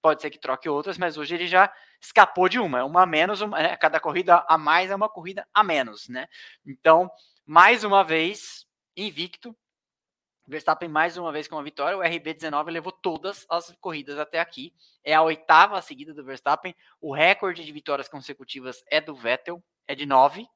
[0.00, 2.80] Pode ser que troque outras, mas hoje ele já escapou de uma.
[2.80, 3.76] É uma a menos, uma, né?
[3.76, 6.26] cada corrida a mais é uma corrida a menos, né?
[6.66, 7.08] Então,
[7.46, 9.56] mais uma vez, invicto,
[10.46, 11.96] Verstappen mais uma vez com uma vitória.
[11.96, 14.74] O RB19 levou todas as corridas até aqui.
[15.04, 16.74] É a oitava seguida do Verstappen.
[17.00, 20.46] O recorde de vitórias consecutivas é do Vettel, é de nove,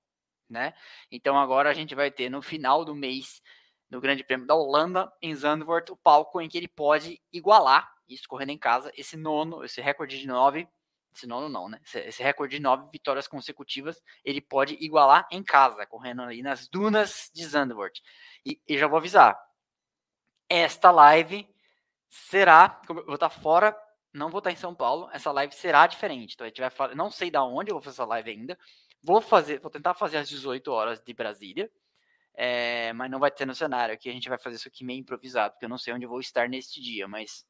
[0.49, 0.75] né?
[1.11, 3.41] Então agora a gente vai ter no final do mês,
[3.89, 8.29] no Grande Prêmio da Holanda, em Zandvoort, o palco em que ele pode igualar, isso
[8.29, 10.69] correndo em casa, esse nono, esse recorde de nove,
[11.15, 11.81] esse nono não, né?
[11.95, 17.31] Esse, recorde de nove vitórias consecutivas, ele pode igualar em casa, correndo ali nas dunas
[17.33, 18.03] de Zandvoort.
[18.45, 19.37] E, e já vou avisar,
[20.49, 21.49] esta live
[22.09, 23.77] será, eu vou estar fora,
[24.13, 26.35] não vou estar em São Paulo, essa live será diferente.
[26.35, 28.59] Então a gente vai não sei da onde eu vou fazer essa live ainda.
[29.03, 31.71] Vou fazer, vou tentar fazer às 18 horas de Brasília.
[32.35, 35.01] É, mas não vai ter no cenário aqui, a gente vai fazer isso aqui meio
[35.01, 37.47] improvisado, porque eu não sei onde eu vou estar neste dia, mas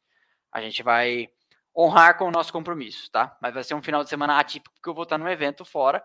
[0.53, 1.28] a gente vai
[1.76, 3.36] honrar com o nosso compromisso, tá?
[3.42, 6.05] Mas vai ser um final de semana atípico, porque eu vou estar num evento fora,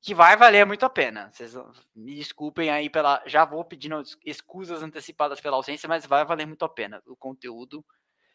[0.00, 1.30] que vai valer muito a pena.
[1.32, 1.54] Vocês
[1.94, 3.22] me desculpem aí pela.
[3.26, 7.02] Já vou pedindo escusas antecipadas pela ausência, mas vai valer muito a pena.
[7.06, 7.84] O conteúdo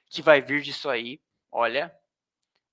[0.09, 1.95] que vai vir disso aí, olha,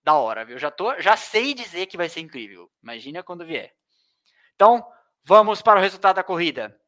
[0.02, 0.58] da hora, viu?
[0.58, 2.70] Já, tô, já sei dizer que vai ser incrível.
[2.82, 3.74] Imagina quando vier.
[4.54, 4.84] Então,
[5.22, 6.78] vamos para o resultado da corrida.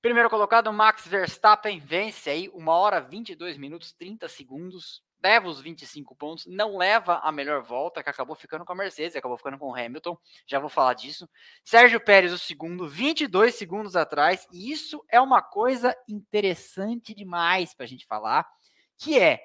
[0.00, 6.14] Primeiro colocado, Max Verstappen vence aí, 1 hora 22 minutos 30 segundos leva os 25
[6.14, 9.70] pontos, não leva a melhor volta, que acabou ficando com a Mercedes, acabou ficando com
[9.70, 10.16] o Hamilton,
[10.46, 11.28] já vou falar disso.
[11.64, 17.84] Sérgio Pérez, o segundo, 22 segundos atrás, e isso é uma coisa interessante demais para
[17.84, 18.48] a gente falar,
[18.96, 19.40] que é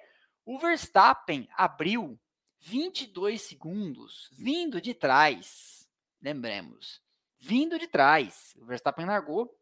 [0.46, 2.20] o Verstappen abriu
[2.60, 5.88] 22 segundos vindo de trás,
[6.22, 7.02] lembremos,
[7.40, 8.54] vindo de trás.
[8.58, 9.54] O Verstappen largou,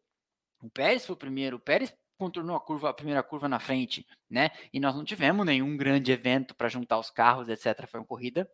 [0.60, 1.92] o Pérez foi o primeiro, o Pérez
[2.22, 4.50] contornou a curva, a primeira curva na frente, né?
[4.72, 7.86] E nós não tivemos nenhum grande evento para juntar os carros, etc.
[7.88, 8.48] Foi uma corrida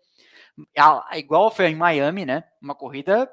[1.15, 2.45] igual foi em Miami, né?
[2.63, 3.31] Uma corrida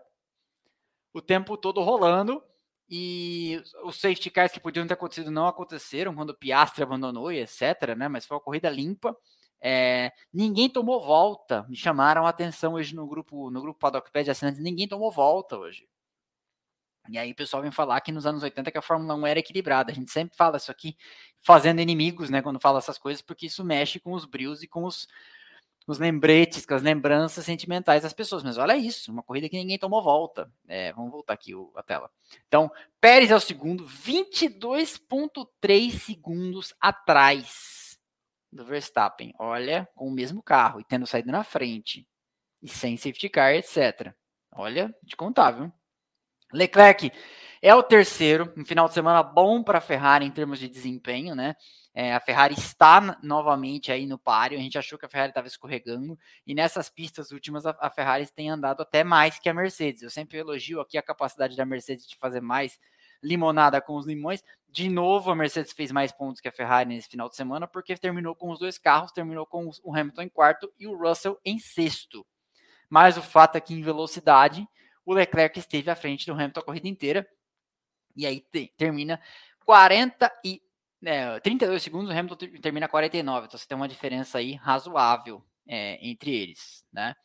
[1.14, 2.44] o tempo todo rolando
[2.90, 7.40] e os safety cars que podiam ter acontecido não aconteceram quando o Piastri abandonou e
[7.40, 8.10] etc, né?
[8.10, 9.16] Mas foi uma corrida limpa.
[9.62, 11.66] É, ninguém tomou volta.
[11.70, 14.62] Me chamaram a atenção hoje no grupo no grupo Paddock Pad de assinantes.
[14.62, 15.88] Ninguém tomou volta hoje.
[17.10, 19.40] E aí o pessoal vem falar que nos anos 80 que a Fórmula 1 era
[19.40, 19.92] equilibrada.
[19.92, 20.98] A gente sempre fala isso aqui,
[21.42, 24.84] fazendo inimigos, né, quando fala essas coisas, porque isso mexe com os brios e com
[24.84, 25.08] os,
[25.88, 28.44] os lembretes, com as lembranças sentimentais das pessoas.
[28.44, 30.52] Mas olha isso, uma corrida que ninguém tomou volta.
[30.68, 32.10] É, vamos voltar aqui o, a tela.
[32.48, 38.00] Então, Pérez é o segundo, 22,3 segundos atrás
[38.52, 39.32] do Verstappen.
[39.38, 42.08] Olha, com o mesmo carro e tendo saído na frente.
[42.62, 44.12] E sem safety car, etc.
[44.52, 45.72] Olha, de contar, viu?
[46.56, 47.12] Leclerc
[47.62, 51.36] é o terceiro, um final de semana bom para a Ferrari em termos de desempenho,
[51.36, 51.56] né?
[51.94, 54.60] É, a Ferrari está novamente aí no páreo.
[54.60, 58.28] A gente achou que a Ferrari estava escorregando e nessas pistas últimas a, a, Ferrari
[58.36, 60.02] tem andado até mais que a Mercedes.
[60.02, 62.78] Eu sempre elogio aqui a capacidade da Mercedes de fazer mais
[63.24, 64.44] limonada com os limões.
[64.70, 67.96] De novo, a Mercedes fez mais pontos que a Ferrari nesse final de semana porque
[67.96, 71.58] terminou com os dois carros, terminou com o Hamilton em quarto e o Russell em
[71.58, 72.26] sexto.
[72.90, 74.68] Mas o fato é que em velocidade
[75.06, 77.28] o Leclerc esteve à frente do Hamilton a corrida inteira.
[78.16, 79.22] E aí te, termina
[79.66, 80.62] 40 e
[81.04, 83.48] é, 32 segundos, o Hamilton termina 49.
[83.48, 87.16] Então você tem uma diferença aí razoável é, entre eles, né?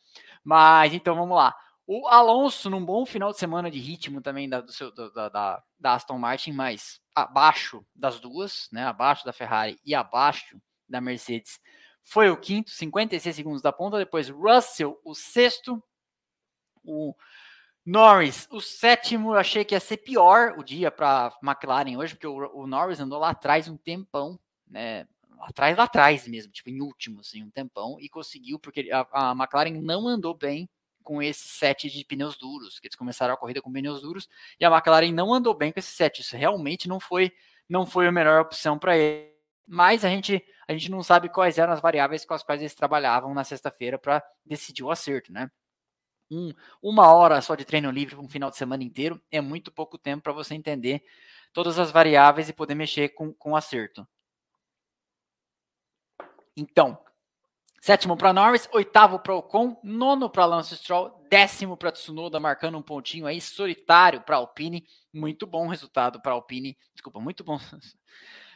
[0.43, 1.55] Mas então vamos lá.
[1.87, 5.63] O Alonso, num bom final de semana de ritmo também da, do seu, da, da,
[5.79, 8.85] da Aston Martin, mas abaixo das duas, né?
[8.85, 11.59] Abaixo da Ferrari e abaixo da Mercedes,
[12.03, 13.97] foi o quinto, 56 segundos da ponta.
[13.97, 15.83] Depois Russell, o sexto.
[16.83, 17.13] O
[17.85, 22.27] Norris, o sétimo, eu achei que ia ser pior o dia para McLaren hoje, porque
[22.27, 25.07] o, o, Norris andou lá atrás um tempão, né?
[25.39, 29.31] Atrás, lá atrás mesmo, tipo em último, assim, um tempão, e conseguiu, porque a, a
[29.31, 30.69] McLaren não andou bem
[31.03, 34.29] com esse set de pneus duros, que eles começaram a corrida com pneus duros,
[34.59, 36.21] e a McLaren não andou bem com esse set.
[36.21, 37.31] Isso realmente não foi,
[37.67, 39.31] não foi a melhor opção para ele.
[39.67, 42.75] Mas a gente, a gente não sabe quais eram as variáveis com as quais eles
[42.75, 45.49] trabalhavam na sexta-feira para decidir o acerto, né?
[46.31, 49.97] Um, uma hora só de treino livre um final de semana inteiro é muito pouco
[49.97, 51.03] tempo para você entender
[51.51, 54.07] todas as variáveis e poder mexer com, com acerto.
[56.55, 56.97] Então,
[57.81, 62.81] sétimo para Norris, oitavo para Ocon, nono para Lance Stroll, décimo para Tsunoda, marcando um
[62.81, 64.85] pontinho aí solitário para Alpine.
[65.13, 66.77] Muito bom resultado para Alpine.
[66.93, 67.59] Desculpa, muito bom.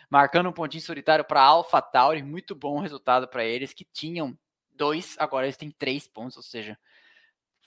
[0.10, 4.38] marcando um pontinho solitário para Alpha Tauri, muito bom resultado para eles que tinham
[4.72, 6.78] dois, agora eles têm três pontos, ou seja,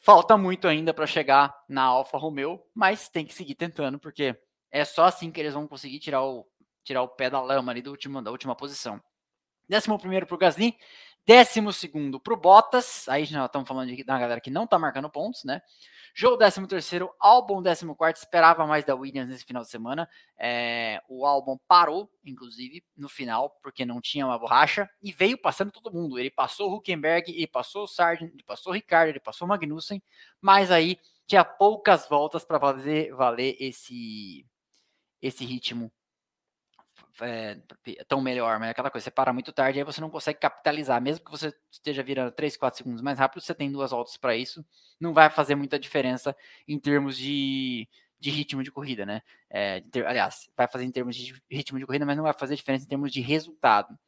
[0.01, 4.36] Falta muito ainda para chegar na Alfa Romeo, mas tem que seguir tentando, porque
[4.70, 6.46] é só assim que eles vão conseguir tirar o,
[6.84, 9.01] tirar o pé da lama ali do último, da última posição.
[9.68, 10.76] Décimo primeiro para o Gasly,
[11.29, 14.79] décimo segundo para o Bottas, aí já estamos falando de, da galera que não está
[14.79, 15.61] marcando pontos, né?
[16.14, 20.09] Joe 13 terceiro, Albon 14 esperava mais da Williams nesse final de semana.
[20.39, 25.70] É, o Albon parou, inclusive, no final, porque não tinha uma borracha, e veio passando
[25.70, 26.18] todo mundo.
[26.18, 29.49] Ele passou o Huckenberg, ele passou o Sargent, ele passou o Ricardo, ele passou o
[29.51, 30.03] Magnussen,
[30.41, 34.47] mas aí tinha poucas voltas para fazer valer esse,
[35.20, 35.93] esse ritmo
[38.06, 41.00] tão melhor, mas é aquela coisa, você para muito tarde, aí você não consegue capitalizar,
[41.00, 44.36] mesmo que você esteja virando 3, 4 segundos mais rápido, você tem duas voltas para
[44.36, 44.64] isso,
[45.00, 47.88] não vai fazer muita diferença em termos de,
[48.18, 49.22] de ritmo de corrida, né?
[49.50, 52.56] É, ter, aliás, vai fazer em termos de ritmo de corrida, mas não vai fazer
[52.56, 53.98] diferença em termos de resultado.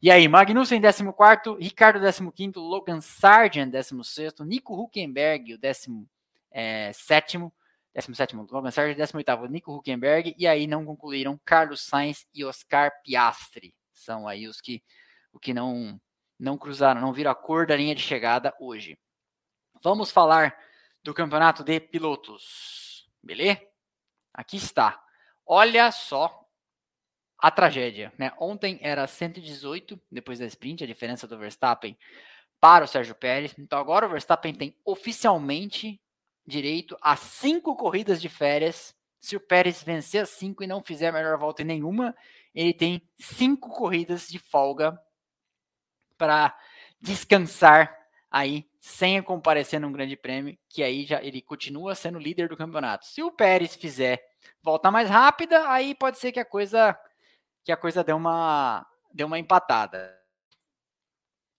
[0.00, 2.00] E aí, Magnussen 14, Ricardo
[2.32, 6.06] 15, Logan Sargent 16, Nico Huckenberg o 17,
[6.50, 6.90] é,
[7.94, 13.74] 17 Logan Sargent, 18 Nico Huckenberg, e aí não concluíram Carlos Sainz e Oscar Piastri.
[13.92, 14.82] São aí os que,
[15.32, 16.00] o que não,
[16.38, 18.98] não cruzaram, não viram a cor da linha de chegada hoje.
[19.82, 20.56] Vamos falar
[21.02, 23.08] do campeonato de pilotos.
[23.22, 23.60] Beleza?
[24.32, 25.02] Aqui está.
[25.46, 26.42] Olha só
[27.38, 28.12] a tragédia.
[28.16, 28.32] Né?
[28.38, 31.98] Ontem era 118 depois da sprint, a diferença do Verstappen
[32.60, 33.54] para o Sérgio Pérez.
[33.58, 36.00] Então agora o Verstappen tem oficialmente
[36.46, 38.94] direito a cinco corridas de férias.
[39.18, 42.14] Se o Pérez vencer as cinco e não fizer a melhor volta em nenhuma,
[42.54, 45.00] ele tem cinco corridas de folga
[46.18, 46.56] para
[47.00, 47.96] descansar
[48.30, 53.06] aí sem comparecer num grande prêmio, que aí já ele continua sendo líder do campeonato.
[53.06, 54.20] Se o Pérez fizer
[54.60, 56.98] volta mais rápida, aí pode ser que a coisa
[57.62, 60.18] que a coisa deu uma deu uma empatada.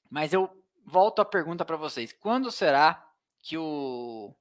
[0.09, 0.49] Mas eu
[0.85, 3.07] volto a pergunta para vocês: quando será
[3.41, 4.35] que o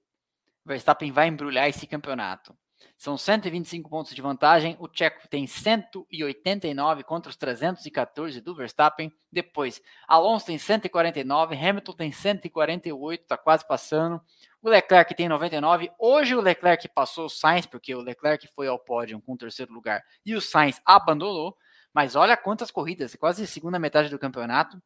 [0.64, 2.56] Verstappen vai embrulhar esse campeonato?
[2.96, 4.76] São 125 pontos de vantagem.
[4.78, 9.12] O Tcheco tem 189 contra os 314 do Verstappen.
[9.30, 14.20] Depois, Alonso tem 149, Hamilton tem 148, está quase passando.
[14.60, 15.90] O Leclerc tem 99.
[15.98, 19.72] Hoje o Leclerc passou o Sainz, porque o Leclerc foi ao pódio com o terceiro
[19.72, 21.56] lugar e o Sainz abandonou.
[21.92, 24.80] Mas olha quantas corridas, quase segunda metade do campeonato.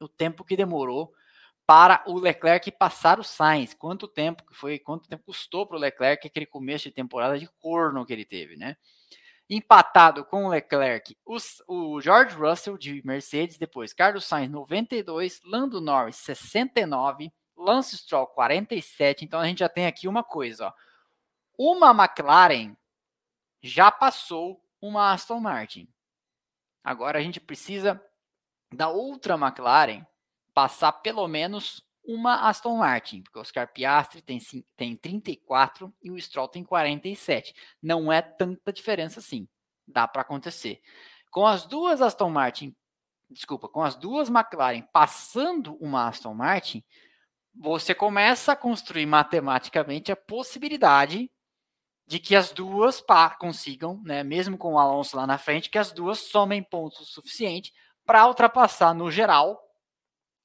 [0.00, 1.12] O tempo que demorou
[1.70, 3.74] para o Leclerc passar o Sainz.
[3.74, 7.46] Quanto tempo que foi, quanto tempo custou para o Leclerc aquele começo de temporada de
[7.60, 8.76] corno que ele teve, né?
[9.48, 15.80] Empatado com o Leclerc, os, o George Russell de Mercedes, depois Carlos Sainz 92, Lando
[15.80, 19.24] Norris 69, Lance Stroll 47.
[19.24, 20.72] Então a gente já tem aqui uma coisa, ó.
[21.56, 22.74] Uma McLaren
[23.62, 25.88] já passou uma Aston Martin.
[26.82, 28.04] Agora a gente precisa
[28.74, 30.04] da outra McLaren
[30.54, 34.38] passar pelo menos uma Aston Martin, porque o Oscar Piastri tem,
[34.76, 37.54] tem 34 e o Stroll tem 47.
[37.82, 39.48] Não é tanta diferença assim.
[39.86, 40.80] Dá para acontecer.
[41.30, 42.74] Com as duas Aston Martin,
[43.30, 46.82] desculpa, com as duas McLaren passando uma Aston Martin,
[47.54, 51.30] você começa a construir matematicamente a possibilidade
[52.06, 53.02] de que as duas
[53.38, 57.04] consigam, né, mesmo com o Alonso lá na frente, que as duas somem pontos o
[57.04, 57.72] suficiente
[58.04, 59.69] para ultrapassar no geral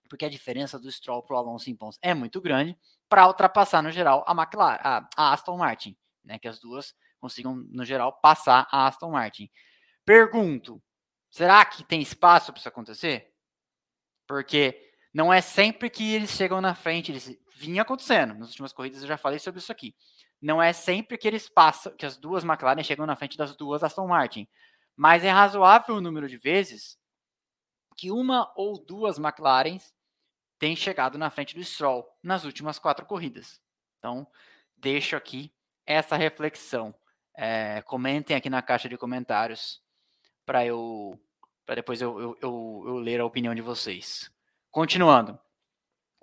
[0.10, 2.78] porque a diferença do Stroll para o Alonso em pontos é muito grande,
[3.10, 6.40] para ultrapassar no geral a McLaren, a, a, Aston Martin, né?
[6.40, 9.50] Que as duas consigam, no geral, passar a Aston Martin.
[10.04, 10.82] Pergunto:
[11.30, 13.32] será que tem espaço para isso acontecer?
[14.28, 18.34] Porque não é sempre que eles chegam na frente, eles vinha acontecendo.
[18.34, 19.96] Nas últimas corridas eu já falei sobre isso aqui.
[20.42, 23.84] Não é sempre que eles passam, que as duas McLaren chegam na frente das duas
[23.84, 24.48] Aston Martin.
[24.96, 26.98] Mas é razoável o número de vezes
[27.96, 29.95] que uma ou duas McLarens
[30.58, 33.62] tem chegado na frente do Stroll nas últimas quatro corridas.
[34.00, 34.28] Então,
[34.78, 35.54] deixo aqui
[35.86, 36.94] essa reflexão.
[37.36, 39.82] É, comentem aqui na caixa de comentários
[40.46, 41.20] para eu
[41.66, 44.32] para depois eu, eu, eu, eu, ler a opinião de vocês.
[44.70, 45.40] Continuando.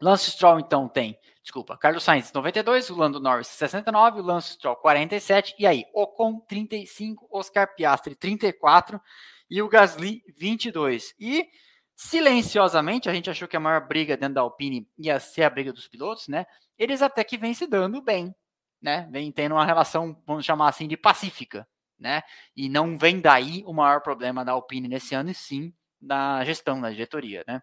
[0.00, 4.76] Lance Stroll, então, tem, desculpa, Carlos Sainz 92, o Lando Norris 69, o Lance Stroll
[4.76, 9.00] 47, e aí, Ocon 35, Oscar Piastri 34
[9.48, 11.14] e o Gasly 22.
[11.20, 11.48] E
[11.94, 15.72] silenciosamente, a gente achou que a maior briga dentro da Alpine ia ser a briga
[15.72, 16.46] dos pilotos, né?
[16.78, 18.34] Eles até que vêm se dando bem,
[18.80, 19.08] né?
[19.10, 21.66] Vem tendo uma relação, vamos chamar assim, de pacífica,
[21.98, 22.22] né?
[22.56, 26.80] E não vem daí o maior problema da Alpine nesse ano, e sim da gestão,
[26.80, 27.62] da diretoria, né?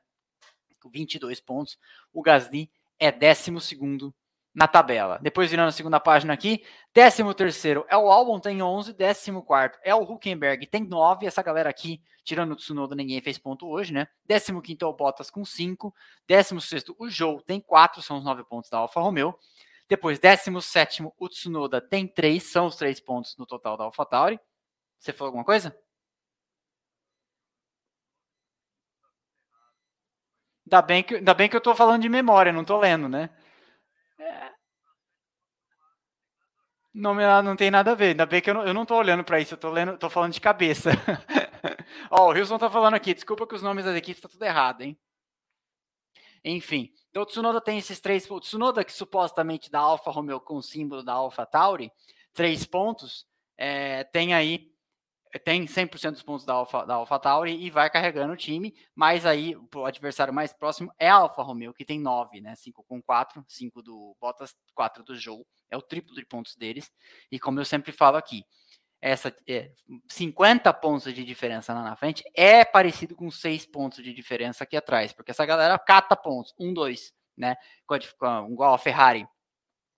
[0.82, 1.78] Com 22 pontos,
[2.14, 4.16] o Gasly é 12 segundo
[4.54, 5.20] na tabela.
[5.22, 9.80] Depois virando a segunda página aqui, 13 terceiro é o Albon, tem 11, 14 quarto
[9.84, 13.94] é o Huckenberg, tem 9, essa galera aqui, tirando o Tsunoda, ninguém fez ponto hoje,
[13.94, 14.08] né?
[14.28, 15.94] 15 quinto é o Bottas com 5,
[16.28, 19.38] 16 sexto o Joe tem 4, são os 9 pontos da Alfa Romeo.
[19.88, 24.40] Depois, 17 o Tsunoda tem 3, são os 3 pontos no total da AlphaTauri.
[25.00, 25.76] Você falou alguma coisa?
[30.66, 33.30] Ainda bem que, ainda bem que eu tô falando de memória, não tô lendo, né?
[34.20, 34.52] É.
[36.94, 37.14] Não,
[37.44, 38.10] não tem nada a ver.
[38.10, 40.10] Ainda bem que eu não, eu não tô olhando para isso, eu tô, lendo, tô
[40.10, 40.92] falando de cabeça.
[42.12, 44.82] Ó, o Wilson tá falando aqui, desculpa que os nomes das equipes tá tudo errado,
[44.82, 45.00] hein?
[46.44, 50.56] Enfim, então o Tsunoda tem esses três O Tsunoda, que supostamente da Alfa Romeo com
[50.56, 51.92] o símbolo da Alfa Tauri,
[52.34, 54.72] três pontos, é, tem aí
[55.38, 59.28] tem 100% dos pontos da Alpha, da Alpha Tauri e vai carregando o time, mas
[59.28, 62.56] aí o adversário mais próximo é a Alfa Romeo, que tem 9, né?
[62.56, 66.92] 5 com 4, 5 do Bottas, 4 do Joe, é o triplo de pontos deles.
[67.32, 68.44] E como eu sempre falo aqui,
[69.00, 69.72] essa é,
[70.10, 74.76] 50 pontos de diferença lá na frente é parecido com 6 pontos de diferença aqui
[74.76, 77.56] atrás, porque essa galera cata pontos, 1, 2, né?
[78.50, 79.28] Igual a Ferrari.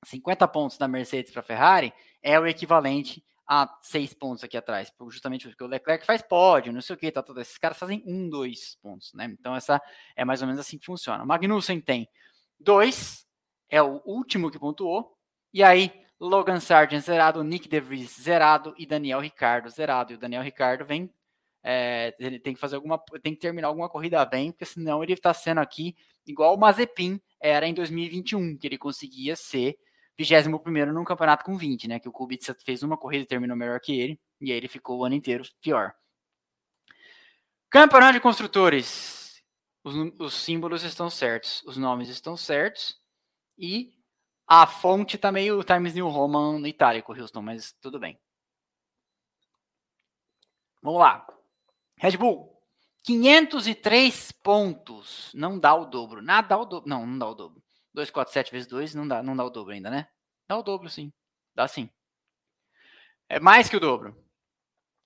[0.04, 4.92] 50 pontos da Mercedes para a Ferrari é o equivalente a seis pontos aqui atrás,
[5.10, 8.04] justamente porque o Leclerc faz pódio, não sei o que, tá, tá, esses caras fazem
[8.06, 9.26] um, dois pontos, né?
[9.38, 9.82] Então essa
[10.16, 11.26] é mais ou menos assim que funciona.
[11.26, 12.08] Magnussen tem
[12.60, 13.26] dois,
[13.70, 15.18] é o último que pontuou.
[15.54, 20.14] E aí, Logan Sargent zerado, Nick DeVries zerado e Daniel Ricardo zerado.
[20.14, 21.12] E o Daniel Ricardo vem.
[21.64, 23.00] É, ele tem que fazer alguma.
[23.22, 27.20] tem que terminar alguma corrida bem, porque senão ele está sendo aqui igual o Mazepin
[27.42, 29.76] era em 2021, que ele conseguia ser
[30.24, 32.00] 21 num campeonato com 20, né?
[32.00, 35.00] Que o Kubica fez uma corrida e terminou melhor que ele, e aí ele ficou
[35.00, 35.94] o ano inteiro pior.
[37.70, 39.42] Campeonato de construtores.
[39.84, 43.00] Os, os símbolos estão certos, os nomes estão certos,
[43.58, 43.94] e
[44.48, 48.20] a fonte tá meio Times New Roman itálico, Houston, mas tudo bem.
[50.82, 51.26] Vamos lá.
[51.98, 52.52] Red Bull,
[53.04, 55.32] 503 pontos.
[55.34, 56.22] Não dá o dobro.
[56.22, 56.90] Nada dá o dobro.
[56.90, 57.64] Não, não dá o dobro.
[57.94, 60.08] 247 vezes 2 não dá, não dá o dobro ainda, né?
[60.48, 61.12] Dá o dobro, sim.
[61.56, 61.90] Dá sim.
[63.30, 64.16] É mais que o dobro.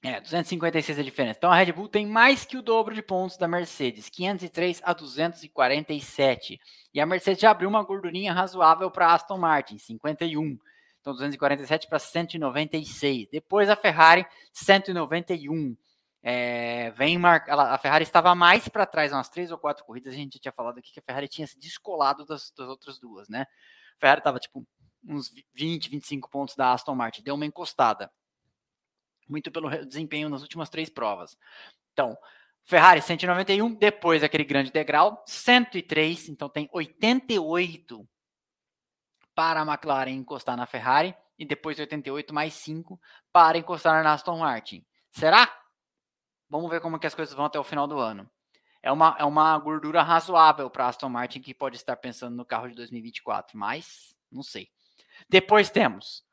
[0.03, 1.38] É, 256 é a diferença.
[1.38, 4.93] Então a Red Bull tem mais que o dobro de pontos da Mercedes, 503 a
[4.93, 6.59] 247.
[6.93, 10.59] E a Mercedes já abriu uma gordurinha razoável para Aston Martin, 51.
[11.01, 13.29] Então 247 para 196.
[13.31, 15.75] Depois a Ferrari, 191.
[16.28, 17.45] É, vem mar...
[17.47, 20.11] a Ferrari estava mais para trás umas três ou quatro corridas.
[20.11, 23.30] A gente tinha falado aqui que a Ferrari tinha se descolado das, das outras duas,
[23.30, 23.45] né?
[23.95, 24.65] A Ferrari estava tipo
[25.07, 28.11] uns 20, 25 pontos da Aston Martin, deu uma encostada.
[29.30, 31.38] Muito pelo desempenho nas últimas três provas.
[31.93, 32.17] Então,
[32.63, 38.09] Ferrari 191, depois aquele grande degrau, 103, então tem 88
[39.36, 42.99] para a McLaren encostar na Ferrari e depois 88 mais 5
[43.32, 44.84] para encostar na Aston Martin.
[45.11, 45.64] Será?
[46.49, 48.29] Vamos ver como que as coisas vão até o final do ano.
[48.81, 52.69] É uma, é uma gordura razoável para Aston Martin que pode estar pensando no carro
[52.69, 54.69] de 2024, mas não sei.
[55.27, 56.23] Depois temos,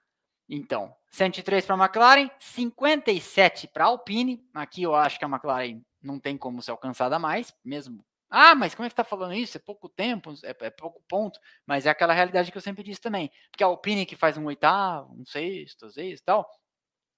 [0.49, 4.45] então, 103 para a McLaren, 57 para a Alpine.
[4.53, 8.05] Aqui eu acho que a McLaren não tem como ser alcançada mais, mesmo.
[8.29, 9.57] Ah, mas como é que está falando isso?
[9.57, 13.01] É pouco tempo, é, é, pouco ponto, mas é aquela realidade que eu sempre disse
[13.01, 13.31] também.
[13.51, 16.51] Porque a Alpine que faz um oitavo, um sexto, seis e tal,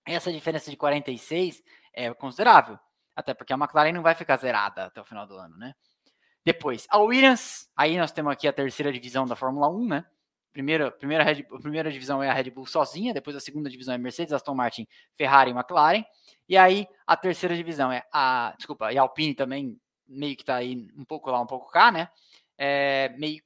[0.05, 1.63] essa diferença de 46
[1.95, 2.79] é considerável.
[3.17, 5.75] Até porque a McLaren não vai ficar zerada até o final do ano, né?
[6.45, 10.05] Depois, a Williams, aí nós temos aqui a terceira divisão da Fórmula 1, né?
[10.53, 13.95] Primeira, primeira, Red, a primeira divisão é a Red Bull sozinha, depois a segunda divisão
[13.95, 16.05] é Mercedes, Aston Martin, Ferrari e McLaren.
[16.49, 18.55] E aí a terceira divisão é a.
[18.57, 21.91] Desculpa, e a Alpine também meio que tá aí um pouco lá, um pouco cá,
[21.91, 22.09] né?
[22.59, 23.43] É, meio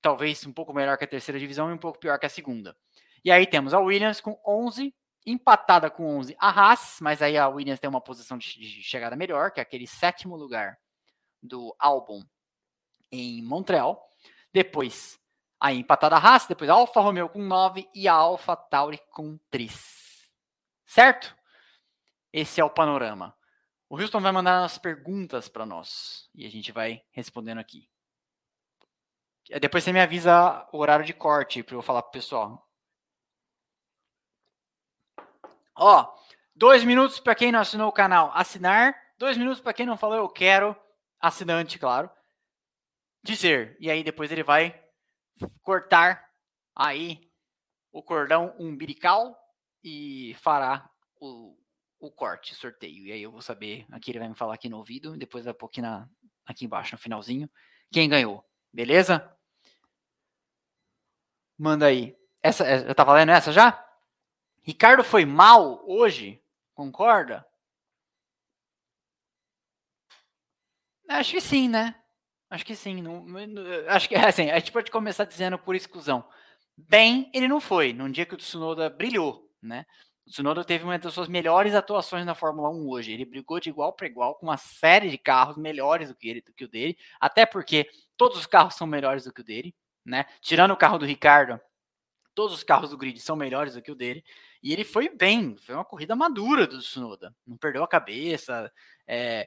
[0.00, 2.76] talvez um pouco melhor que a terceira divisão e um pouco pior que a segunda.
[3.24, 4.94] E aí temos a Williams com 11
[5.26, 9.50] empatada com 11 a Haas, mas aí a Williams tem uma posição de, chegada melhor,
[9.50, 10.78] que é aquele sétimo lugar
[11.42, 12.22] do álbum
[13.10, 14.08] em Montreal.
[14.52, 15.18] Depois,
[15.58, 19.38] aí empatada a Haas, depois a Alfa Romeo com 9 e a Alfa Tauri com
[19.50, 20.30] 3.
[20.84, 21.34] Certo?
[22.32, 23.36] Esse é o panorama.
[23.88, 27.88] O Houston vai mandar as perguntas para nós e a gente vai respondendo aqui.
[29.60, 32.63] Depois você me avisa o horário de corte para eu falar pro pessoal.
[35.76, 36.12] Ó,
[36.54, 38.94] dois minutos para quem não assinou o canal, assinar.
[39.18, 40.76] Dois minutos para quem não falou eu quero,
[41.20, 42.10] assinante, claro.
[43.22, 43.76] Dizer.
[43.80, 44.82] E aí depois ele vai
[45.62, 46.28] cortar
[46.74, 47.30] aí
[47.92, 49.38] o cordão umbilical
[49.82, 51.56] e fará o,
[52.00, 53.06] o corte, sorteio.
[53.06, 55.54] E aí eu vou saber, aqui ele vai me falar aqui no ouvido, depois vai
[55.54, 56.08] pôr aqui, na,
[56.44, 57.48] aqui embaixo, no finalzinho,
[57.92, 58.44] quem ganhou.
[58.72, 59.32] Beleza?
[61.56, 62.16] Manda aí.
[62.42, 63.80] Essa, eu tava lendo essa já?
[64.64, 66.42] Ricardo foi mal hoje?
[66.74, 67.46] Concorda?
[71.06, 71.94] Acho que sim, né?
[72.48, 73.02] Acho que sim.
[73.02, 73.26] Não,
[73.88, 76.24] acho que assim, a gente pode começar dizendo por exclusão.
[76.76, 77.92] Bem, ele não foi.
[77.92, 79.84] Num dia que o Tsunoda brilhou, né?
[80.26, 83.12] O Tsunoda teve uma das suas melhores atuações na Fórmula 1 hoje.
[83.12, 86.40] Ele brigou de igual para igual com uma série de carros melhores do que ele,
[86.40, 87.86] do que o dele, até porque
[88.16, 90.24] todos os carros são melhores do que o dele, né?
[90.40, 91.60] Tirando o carro do Ricardo,
[92.34, 94.24] todos os carros do grid são melhores do que o dele.
[94.64, 97.36] E ele foi bem, foi uma corrida madura do Tsunoda.
[97.46, 98.72] Não perdeu a cabeça,
[99.06, 99.46] é,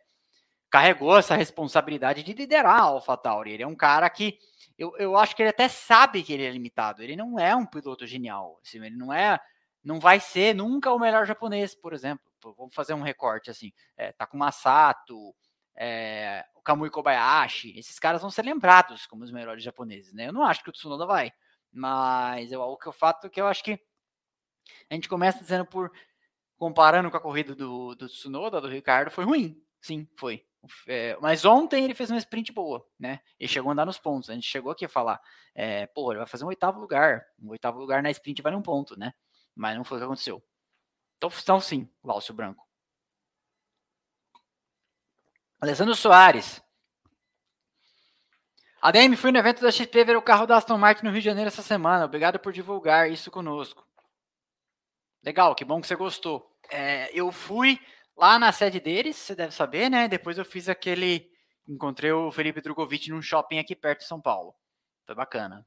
[0.70, 3.52] carregou essa responsabilidade de liderar a AlphaTauri.
[3.52, 4.38] Ele é um cara que
[4.78, 7.02] eu, eu acho que ele até sabe que ele é limitado.
[7.02, 8.60] Ele não é um piloto genial.
[8.64, 9.40] Assim, ele não é,
[9.84, 12.24] não vai ser nunca o melhor japonês, por exemplo.
[12.56, 13.74] Vamos fazer um recorte assim.
[13.98, 15.34] É, Takuma Sato,
[15.76, 20.28] é, o Kamui Kobayashi, esses caras vão ser lembrados como os melhores japoneses, né?
[20.28, 21.34] Eu não acho que o Tsunoda vai,
[21.74, 23.80] mas eu, o que eu fato é que eu acho que
[24.90, 25.92] a gente começa dizendo por
[26.58, 29.62] comparando com a corrida do, do Tsunoda, do Ricardo, foi ruim.
[29.80, 30.44] Sim, foi.
[30.88, 33.22] É, mas ontem ele fez uma sprint boa, né?
[33.40, 34.30] Ele chegou a andar nos pontos.
[34.30, 35.22] A gente chegou aqui a falar,
[35.54, 37.26] é, pô, ele vai fazer um oitavo lugar.
[37.40, 39.14] Um oitavo lugar na sprint vale um ponto, né?
[39.56, 40.44] Mas não foi o que aconteceu.
[41.18, 42.66] Então, então sim, Láucio Branco.
[45.60, 46.62] Alessandro Soares.
[48.82, 51.26] ADM, fui no evento da XP ver o carro da Aston Martin no Rio de
[51.26, 52.06] Janeiro essa semana.
[52.06, 53.88] Obrigado por divulgar isso conosco.
[55.24, 56.50] Legal, que bom que você gostou.
[56.70, 57.80] É, eu fui
[58.16, 60.08] lá na sede deles, você deve saber, né?
[60.08, 61.30] Depois eu fiz aquele.
[61.68, 64.56] Encontrei o Felipe Drogovic num shopping aqui perto de São Paulo.
[65.06, 65.66] Foi bacana.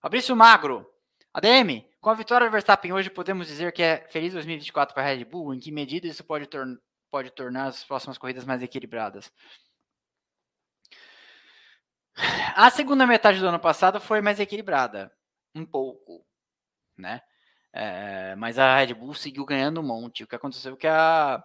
[0.00, 0.88] Fabrício Magro.
[1.34, 5.06] ADM, com a vitória do Verstappen hoje, podemos dizer que é feliz 2024 para a
[5.06, 5.52] Red Bull?
[5.52, 6.64] Em que medida isso pode, tor
[7.10, 9.32] pode tornar as próximas corridas mais equilibradas?
[12.56, 15.12] A segunda metade do ano passado foi mais equilibrada,
[15.54, 16.24] um pouco,
[16.96, 17.20] né?
[17.72, 20.24] É, mas a Red Bull seguiu ganhando um monte.
[20.24, 21.42] O que aconteceu é que a,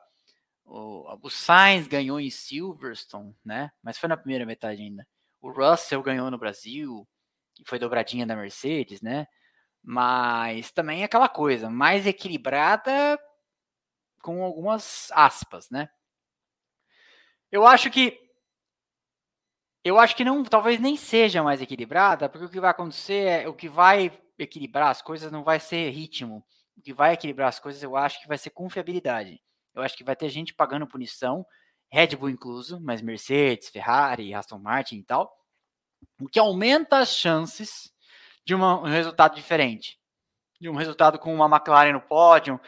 [0.65, 3.71] o, o Sainz ganhou em Silverstone, né?
[3.81, 5.05] Mas foi na primeira metade ainda.
[5.41, 7.07] O Russell ganhou no Brasil,
[7.53, 9.27] que foi dobradinha da Mercedes, né?
[9.83, 13.19] Mas também é aquela coisa, mais equilibrada
[14.21, 15.89] com algumas aspas, né?
[17.51, 18.19] Eu acho que
[19.83, 23.47] eu acho que não, talvez nem seja mais equilibrada, porque o que vai acontecer é
[23.49, 26.43] o que vai equilibrar as coisas não vai ser ritmo.
[26.75, 29.41] O que vai equilibrar as coisas, eu acho que vai ser confiabilidade.
[29.73, 31.45] Eu acho que vai ter gente pagando punição,
[31.89, 35.31] Red Bull incluso, mas Mercedes, Ferrari, Aston Martin e tal,
[36.19, 37.91] o que aumenta as chances
[38.45, 39.99] de uma, um resultado diferente.
[40.59, 42.59] De um resultado com uma McLaren no pódio,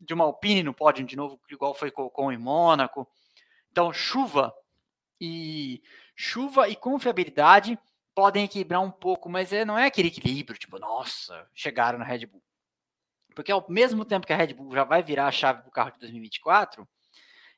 [0.00, 3.08] de uma Alpine no pódio de novo, igual foi com em Mônaco.
[3.70, 4.52] Então, chuva
[5.20, 5.82] e
[6.14, 7.78] chuva e confiabilidade
[8.18, 12.26] podem equilibrar um pouco, mas é, não é aquele equilíbrio, tipo, nossa, chegaram na Red
[12.26, 12.42] Bull.
[13.32, 15.70] Porque ao mesmo tempo que a Red Bull já vai virar a chave para o
[15.70, 16.84] carro de 2024,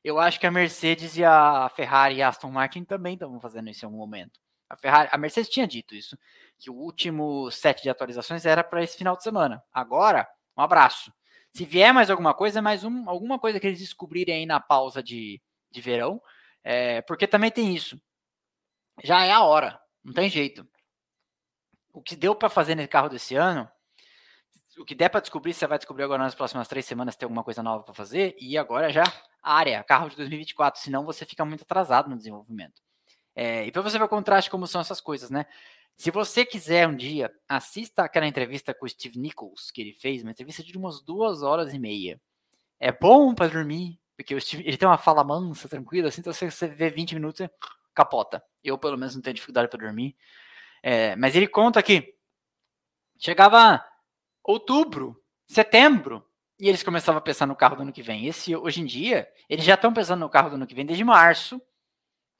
[0.04, 3.70] eu acho que a Mercedes e a Ferrari e a Aston Martin também estão fazendo
[3.70, 4.38] isso em algum momento.
[4.68, 6.14] A, Ferrari, a Mercedes tinha dito isso,
[6.58, 9.62] que o último set de atualizações era para esse final de semana.
[9.72, 11.10] Agora, um abraço.
[11.54, 15.02] Se vier mais alguma coisa, mais um, alguma coisa que eles descobrirem aí na pausa
[15.02, 15.40] de,
[15.70, 16.20] de verão,
[16.62, 17.98] é, porque também tem isso.
[19.02, 19.80] Já é a hora.
[20.04, 20.66] Não tem jeito.
[21.92, 23.68] O que deu para fazer nesse carro desse ano,
[24.78, 27.44] o que der para descobrir, você vai descobrir agora nas próximas três semanas tem alguma
[27.44, 28.36] coisa nova para fazer.
[28.40, 29.02] E agora já
[29.42, 32.80] área, carro de 2024, senão você fica muito atrasado no desenvolvimento.
[33.34, 35.46] É, e para você ver o contraste como são essas coisas, né?
[35.96, 40.22] Se você quiser um dia, assista aquela entrevista com o Steve Nichols que ele fez,
[40.22, 42.20] uma entrevista de umas duas horas e meia.
[42.78, 46.50] É bom para dormir, porque Steve, ele tem uma fala mansa, tranquila, assim, então você,
[46.50, 47.46] você vê 20 minutos,
[47.94, 48.42] capota.
[48.62, 50.16] Eu, pelo menos, não tenho dificuldade para dormir.
[50.82, 52.14] É, mas ele conta que
[53.18, 53.84] chegava
[54.42, 56.26] outubro, setembro,
[56.60, 58.26] e eles começavam a pensar no carro do ano que vem.
[58.26, 61.02] Esse, hoje em dia, eles já estão pensando no carro do ano que vem desde
[61.02, 61.60] março.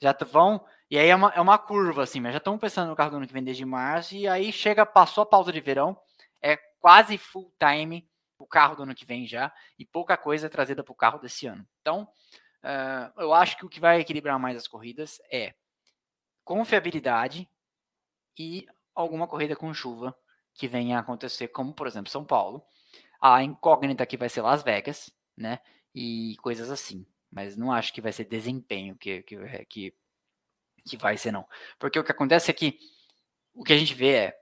[0.01, 0.65] Já vão.
[0.91, 3.17] E aí é uma, é uma curva, assim, mas já estão pensando no carro do
[3.17, 4.15] ano que vem desde março.
[4.15, 5.99] E aí chega, passou a pausa de verão,
[6.43, 8.07] é quase full time
[8.39, 9.53] o carro do ano que vem já.
[9.79, 11.67] E pouca coisa é trazida para o carro desse ano.
[11.81, 12.03] Então,
[12.63, 15.55] uh, eu acho que o que vai equilibrar mais as corridas é
[16.51, 17.49] confiabilidade
[18.37, 20.13] e alguma corrida com chuva
[20.53, 22.61] que venha a acontecer, como por exemplo São Paulo.
[23.21, 25.61] A incógnita aqui vai ser Las Vegas, né?
[25.95, 27.07] E coisas assim.
[27.31, 29.37] Mas não acho que vai ser desempenho que, que,
[29.69, 29.95] que,
[30.85, 31.47] que vai ser, não.
[31.79, 32.81] Porque o que acontece é que
[33.55, 34.41] o que a gente vê é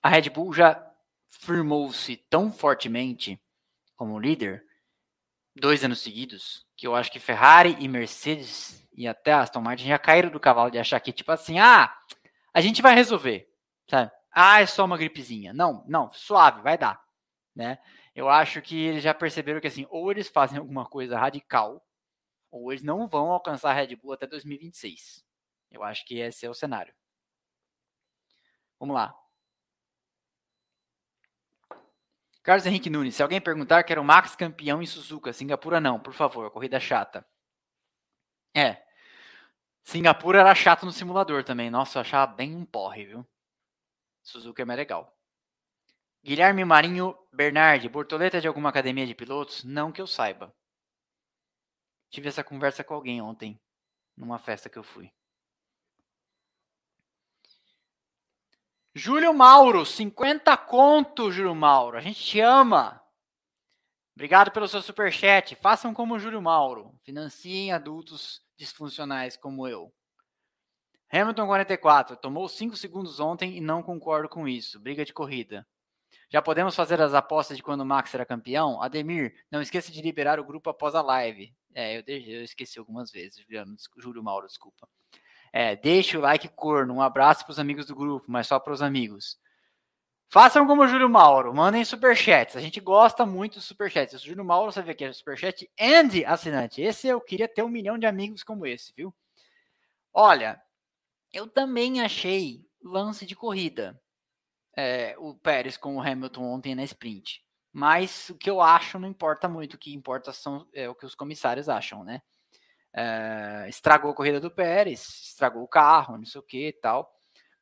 [0.00, 0.94] a Red Bull já
[1.26, 3.36] firmou-se tão fortemente
[3.96, 4.64] como líder
[5.56, 9.98] dois anos seguidos que eu acho que Ferrari e Mercedes e até Aston Martin já
[9.98, 11.92] caíram do cavalo de achar que, tipo assim, ah,
[12.54, 13.50] a gente vai resolver,
[13.90, 14.12] sabe?
[14.30, 15.52] Ah, é só uma gripezinha.
[15.52, 17.02] Não, não, suave, vai dar,
[17.54, 17.78] né?
[18.14, 21.84] Eu acho que eles já perceberam que, assim, ou eles fazem alguma coisa radical,
[22.50, 25.24] ou eles não vão alcançar a Red Bull até 2026.
[25.70, 26.94] Eu acho que esse é o cenário.
[28.78, 29.14] Vamos lá.
[32.42, 36.12] Carlos Henrique Nunes, se alguém perguntar, quero o Max campeão em Suzuka, Singapura não, por
[36.12, 37.26] favor, corrida chata.
[38.54, 38.82] É.
[39.84, 41.70] Singapura era chato no simulador também.
[41.70, 43.26] Nossa, eu achava bem um porre, viu?
[44.22, 45.16] Suzuka é mais legal.
[46.24, 49.64] Guilherme Marinho Bernardi, Bortoleta de alguma academia de pilotos?
[49.64, 50.54] Não que eu saiba.
[52.10, 53.60] Tive essa conversa com alguém ontem,
[54.16, 55.10] numa festa que eu fui.
[58.94, 61.96] Júlio Mauro, 50 conto, Júlio Mauro.
[61.96, 63.02] A gente te ama.
[64.14, 65.56] Obrigado pelo seu superchat.
[65.56, 66.94] Façam como o Júlio Mauro.
[67.02, 69.92] Financiem adultos disfuncionais como eu.
[71.12, 72.16] Hamilton 44.
[72.16, 74.80] Tomou 5 segundos ontem e não concordo com isso.
[74.80, 75.66] Briga de corrida.
[76.30, 78.80] Já podemos fazer as apostas de quando o Max será campeão?
[78.80, 81.54] Ademir, não esqueça de liberar o grupo após a live.
[81.74, 84.88] É, eu, eu esqueci algumas vezes, Juliano, Júlio Mauro, desculpa.
[85.52, 86.94] É, deixe o like corno.
[86.94, 89.38] Um abraço para os amigos do grupo, mas só para os amigos.
[90.32, 92.56] Façam como o Júlio Mauro, mandem superchats.
[92.56, 94.14] A gente gosta muito dos superchats.
[94.14, 96.80] O Júlio Mauro, você vê que é superchat and assinante.
[96.80, 99.14] Esse eu queria ter um milhão de amigos como esse, viu?
[100.10, 100.58] Olha,
[101.32, 104.00] Eu também achei lance de corrida.
[104.76, 107.44] É, o Pérez com o Hamilton ontem na sprint.
[107.72, 111.06] Mas o que eu acho não importa muito, o que importa são é, o que
[111.06, 112.22] os comissários acham, né?
[112.94, 117.10] É, estragou a corrida do Pérez, estragou o carro, não sei o que e tal.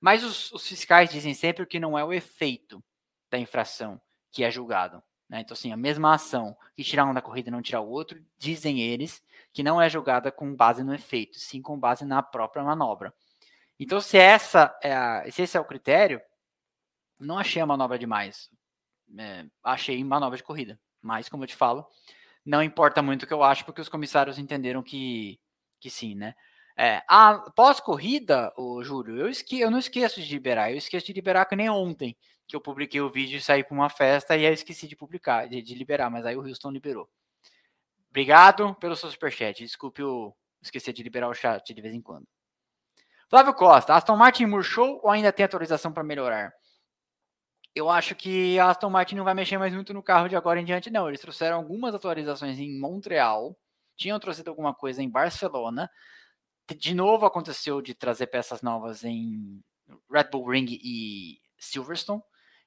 [0.01, 2.83] Mas os, os, fiscais dizem sempre que não é o efeito
[3.31, 4.01] da infração
[4.33, 5.03] que é julgado.
[5.29, 5.41] Né?
[5.41, 8.25] Então, assim, a mesma ação que tirar um da corrida e não tirar o outro,
[8.39, 9.23] dizem eles
[9.53, 13.13] que não é julgada com base no efeito, sim com base na própria manobra.
[13.79, 16.21] Então, se, essa é a, se esse é o critério,
[17.19, 18.51] não achei a manobra demais.
[19.19, 20.81] É, achei manobra de corrida.
[21.03, 21.87] Mas, como eu te falo,
[22.45, 25.41] não importa muito o que eu acho, porque os comissários entenderam que,
[25.79, 26.35] que sim, né?
[26.77, 30.71] É, a pós-corrida, o Júlio, eu, esque, eu não esqueço de liberar.
[30.71, 32.17] Eu esqueço de liberar que nem ontem,
[32.47, 35.49] que eu publiquei o vídeo e saí para uma festa e aí esqueci de publicar,
[35.49, 37.09] de, de, liberar, mas aí o Houston liberou.
[38.09, 39.63] Obrigado pelo seu superchat.
[39.63, 42.27] Desculpe eu esquecer de liberar o chat de vez em quando.
[43.29, 46.53] Flávio Costa, Aston Martin murchou ou ainda tem atualização para melhorar?
[47.73, 50.61] Eu acho que a Aston Martin não vai mexer mais muito no carro de agora
[50.61, 51.07] em diante, não.
[51.07, 53.57] Eles trouxeram algumas atualizações em Montreal,
[53.97, 55.89] tinham trouxido alguma coisa em Barcelona.
[56.77, 59.63] De novo aconteceu de trazer peças novas em
[60.11, 62.23] Red Bull Ring e Silverstone.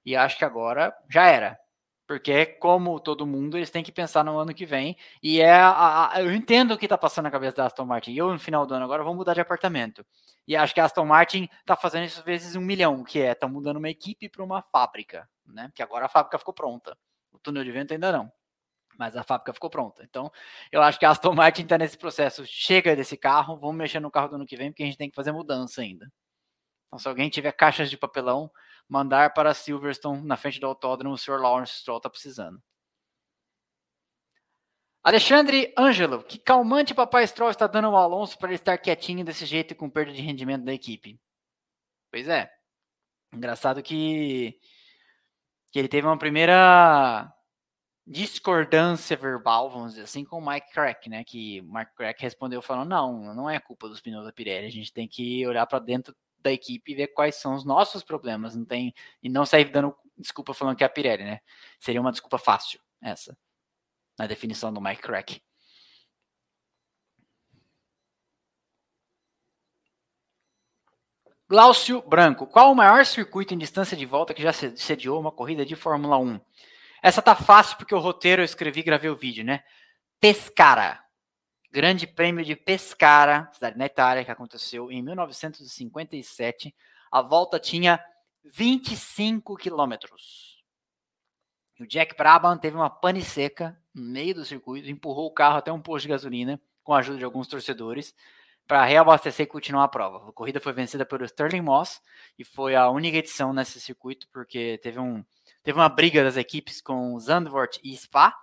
[0.06, 1.58] E acho que agora já era.
[2.06, 4.98] Porque, como todo mundo, eles têm que pensar no ano que vem.
[5.22, 8.14] E é a, a, eu entendo o que está passando na cabeça da Aston Martin.
[8.14, 10.06] Eu, no final do ano, agora vou mudar de apartamento.
[10.46, 13.48] E acho que a Aston Martin está fazendo isso vezes um milhão, que é, estão
[13.48, 15.72] mudando uma equipe para uma fábrica, né?
[15.74, 16.98] Que agora a fábrica ficou pronta.
[17.32, 18.30] O túnel de vento ainda não.
[18.98, 20.04] Mas a fábrica ficou pronta.
[20.04, 20.32] Então,
[20.72, 22.46] eu acho que a Aston Martin está nesse processo.
[22.46, 25.10] Chega desse carro, vamos mexer no carro do ano que vem, porque a gente tem
[25.10, 26.12] que fazer mudança ainda.
[26.88, 28.52] Então, se alguém tiver caixas de papelão,
[28.88, 31.40] mandar para Silverstone, na frente do autódromo, o Sr.
[31.40, 32.62] Lawrence Stroll está precisando.
[35.04, 39.46] Alexandre Ângelo, que calmante papai Stroll está dando ao Alonso para ele estar quietinho desse
[39.46, 41.20] jeito e com perda de rendimento da equipe?
[42.10, 42.50] Pois é.
[43.34, 44.58] Engraçado que,
[45.72, 47.34] que ele teve uma primeira
[48.06, 51.24] discordância verbal, vamos dizer assim, com o Mike Crack, né?
[51.24, 54.72] Que o Mike Crack respondeu falando: não, não é culpa dos pneus da Pirelli, a
[54.72, 58.56] gente tem que olhar para dentro da equipe e ver quais são os nossos problemas,
[58.56, 61.40] não tem e não sair dando desculpa falando que é a Pirelli, né?
[61.80, 63.38] Seria uma desculpa fácil essa
[64.18, 65.42] na definição do Mike Crack.
[71.50, 75.66] Glaucio Branco, qual o maior circuito em distância de volta que já sediou uma corrida
[75.66, 76.40] de Fórmula 1?
[77.04, 79.62] Essa tá fácil porque o roteiro eu escrevi e gravei o vídeo, né?
[80.22, 81.04] Pescara.
[81.70, 86.74] Grande Prêmio de Pescara, cidade na Itália, que aconteceu em 1957.
[87.12, 88.02] A volta tinha
[88.46, 90.64] 25 quilômetros.
[91.78, 95.74] O Jack Brabham teve uma pane seca no meio do circuito, empurrou o carro até
[95.74, 98.16] um posto de gasolina, com a ajuda de alguns torcedores,
[98.66, 100.30] para reabastecer e continuar a prova.
[100.30, 102.02] A corrida foi vencida pelo Sterling Moss
[102.40, 105.26] e foi a única edição nesse circuito, porque teve, um,
[105.64, 108.36] teve uma briga das equipes com Zandvoort e Spa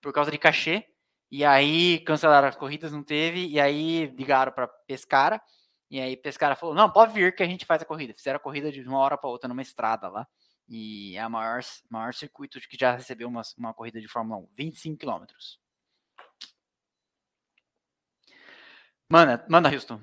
[0.00, 0.86] por causa de cachê.
[1.30, 3.46] E aí cancelaram as corridas, não teve.
[3.46, 5.40] E aí ligaram para Pescara.
[5.90, 8.14] E aí Pescara falou: não, pode vir que a gente faz a corrida.
[8.14, 10.26] Fizeram a corrida de uma hora para outra numa estrada lá.
[10.68, 11.60] E é a maior,
[11.90, 15.60] maior circuito que já recebeu uma, uma corrida de Fórmula 1, 25 quilômetros.
[19.08, 20.00] Manda, manda, Houston.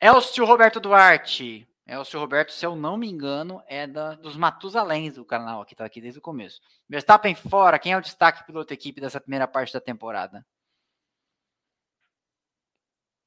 [0.00, 1.69] Elcio Roberto Duarte.
[1.90, 5.84] Elcio Roberto, se eu não me engano, é da, dos Matusaléns do canal, que tá
[5.84, 6.60] aqui desde o começo.
[6.88, 10.46] Verstappen fora, quem é o destaque piloto equipe dessa primeira parte da temporada?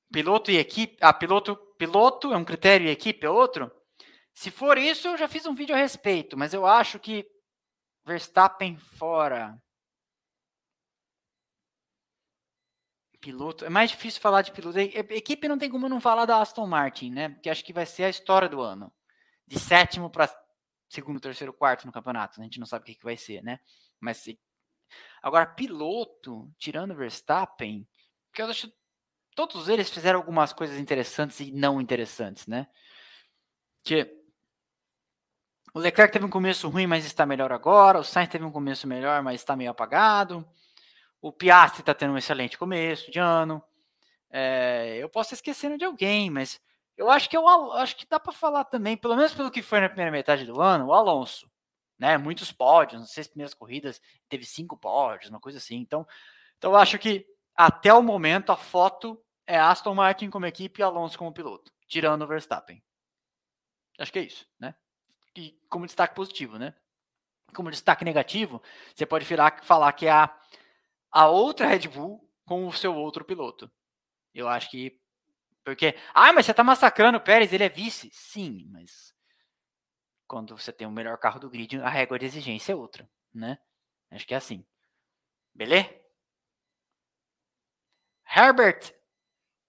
[0.09, 0.95] Piloto e equipe.
[1.01, 3.69] Ah, piloto, piloto é um critério e equipe é outro?
[4.33, 7.27] Se for isso, eu já fiz um vídeo a respeito, mas eu acho que
[8.05, 9.61] Verstappen fora.
[13.23, 13.63] Piloto.
[13.63, 14.77] É mais difícil falar de piloto.
[14.77, 17.29] Equipe não tem como não falar da Aston Martin, né?
[17.29, 18.91] Porque acho que vai ser a história do ano.
[19.47, 20.29] De sétimo para
[20.89, 22.41] segundo, terceiro, quarto no campeonato.
[22.41, 23.61] A gente não sabe o que, que vai ser, né?
[23.97, 24.25] Mas
[25.21, 27.87] agora, piloto, tirando Verstappen,
[28.27, 28.75] porque eu acho que
[29.33, 32.67] todos eles fizeram algumas coisas interessantes e não interessantes, né?
[33.85, 34.21] Que
[35.73, 37.99] o Leclerc teve um começo ruim, mas está melhor agora.
[37.99, 40.45] O Sainz teve um começo melhor, mas está meio apagado.
[41.23, 43.63] O Piastri está tendo um excelente começo de ano.
[44.29, 46.59] É, eu posso estar esquecendo de alguém, mas
[46.97, 49.79] eu acho que eu acho que dá para falar também, pelo menos pelo que foi
[49.79, 51.49] na primeira metade do ano, o Alonso,
[51.97, 52.17] né?
[52.17, 55.77] Muitos pódios, nas seis primeiras corridas teve cinco pódios, uma coisa assim.
[55.77, 56.05] Então,
[56.57, 59.17] então eu acho que até o momento a foto
[59.47, 62.83] é Aston Martin como equipe e Alonso como piloto, tirando o Verstappen.
[63.97, 64.75] Acho que é isso, né?
[65.35, 66.73] e como destaque positivo, né?
[67.55, 68.61] Como destaque negativo,
[68.93, 70.35] você pode virar, falar que é a,
[71.13, 73.71] a outra Red Bull com o seu outro piloto.
[74.33, 74.99] Eu acho que
[75.63, 78.09] Porque, ah, mas você tá massacrando o Pérez, ele é vice.
[78.11, 79.13] Sim, mas
[80.27, 83.57] quando você tem o melhor carro do grid, a régua de exigência é outra, né?
[84.11, 84.65] Acho que é assim.
[85.53, 85.89] Beleza?
[88.35, 88.93] Herbert.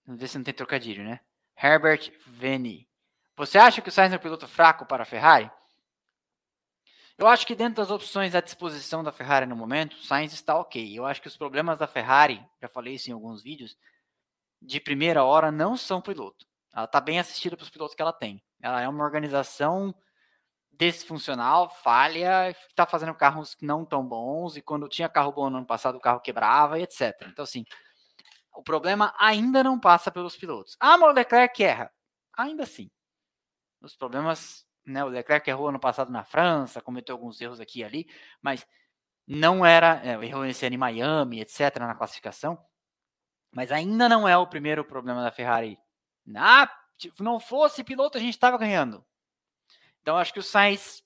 [0.06, 1.20] Vamos ver se não tem trocadilho, né?
[1.56, 2.88] Herbert Veni.
[3.36, 5.50] Você acha que o Sainz é um piloto fraco para a Ferrari?
[7.16, 10.98] Eu acho que dentro das opções à disposição da Ferrari no momento, Sainz está ok.
[10.98, 13.76] Eu acho que os problemas da Ferrari, já falei isso em alguns vídeos,
[14.60, 16.44] de primeira hora não são piloto.
[16.74, 18.42] Ela está bem assistida para os pilotos que ela tem.
[18.60, 19.94] Ela é uma organização
[20.72, 25.66] desfuncional, falha, está fazendo carros não tão bons, e quando tinha carro bom no ano
[25.66, 27.14] passado, o carro quebrava e etc.
[27.28, 27.64] Então, assim,
[28.52, 30.76] o problema ainda não passa pelos pilotos.
[30.80, 31.92] Ah, mas o Leclerc erra.
[32.36, 32.90] Ainda assim.
[33.80, 35.04] Os problemas né?
[35.04, 38.08] O Leclerc errou ano passado na França, cometeu alguns erros aqui e ali,
[38.40, 38.66] mas
[39.26, 42.62] não era, é, errou esse ano em Miami, etc, na classificação,
[43.50, 45.78] mas ainda não é o primeiro problema da Ferrari.
[46.36, 49.04] Ah, se não fosse piloto, a gente estava ganhando.
[50.02, 51.02] Então, acho que o Sainz.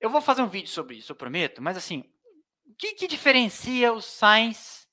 [0.00, 2.04] Eu vou fazer um vídeo sobre isso, eu prometo, mas assim,
[2.64, 4.88] o que, que diferencia o Sainz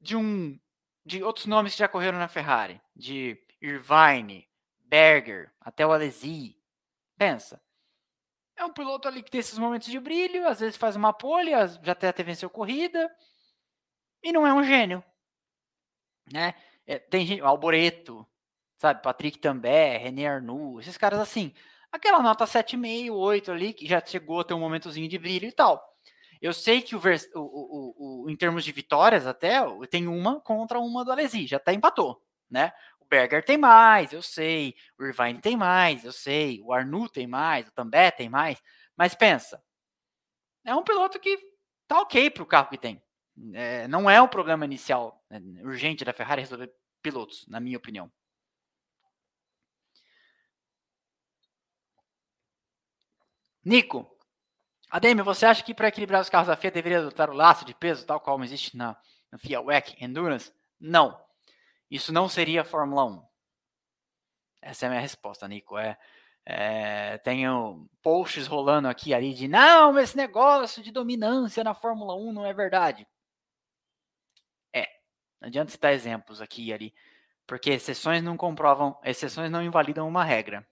[0.00, 0.58] de um
[1.04, 2.80] de outros nomes que já correram na Ferrari?
[2.96, 4.48] De Irvine,
[4.88, 6.56] Berger, até o Alesi.
[7.16, 7.60] Pensa.
[8.56, 11.52] É um piloto ali que tem esses momentos de brilho, às vezes faz uma pole,
[11.82, 13.08] já até, até venceu corrida,
[14.22, 15.04] e não é um gênio.
[16.32, 16.54] Né?
[16.86, 18.26] É, tem gente, Alboreto,
[18.76, 21.54] sabe, Patrick També, René Arnoux, esses caras assim.
[21.92, 25.52] Aquela nota 7,5, 8 ali, que já chegou a ter um momentozinho de brilho e
[25.52, 25.82] tal.
[26.40, 29.58] Eu sei que o, o, o, o, em termos de vitórias, até
[29.90, 32.72] tem uma contra uma do Alesi, já até empatou, né?
[33.10, 34.74] Berger tem mais, eu sei.
[34.98, 36.60] O Irvine tem mais, eu sei.
[36.62, 38.62] O Arnu tem mais, o També tem mais.
[38.96, 39.62] Mas pensa,
[40.64, 41.38] é um piloto que
[41.86, 43.02] tá ok para o carro que tem.
[43.54, 48.10] É, não é o problema inicial né, urgente da Ferrari resolver pilotos, na minha opinião.
[53.64, 54.10] Nico,
[54.90, 57.74] Ademir, você acha que para equilibrar os carros da FIA deveria adotar o laço de
[57.74, 58.96] peso, tal qual existe na,
[59.30, 60.50] na FIA WEC Endurance?
[60.80, 61.27] Não.
[61.90, 63.28] Isso não seria Fórmula 1.
[64.60, 65.78] Essa é a minha resposta, Nico.
[65.78, 65.96] É,
[66.44, 72.32] é, tenho posts rolando aqui ali de não, esse negócio de dominância na Fórmula 1
[72.32, 73.06] não é verdade.
[74.74, 74.88] É,
[75.40, 76.94] não adianta citar exemplos aqui e ali,
[77.46, 80.66] porque exceções não comprovam, exceções não invalidam uma regra.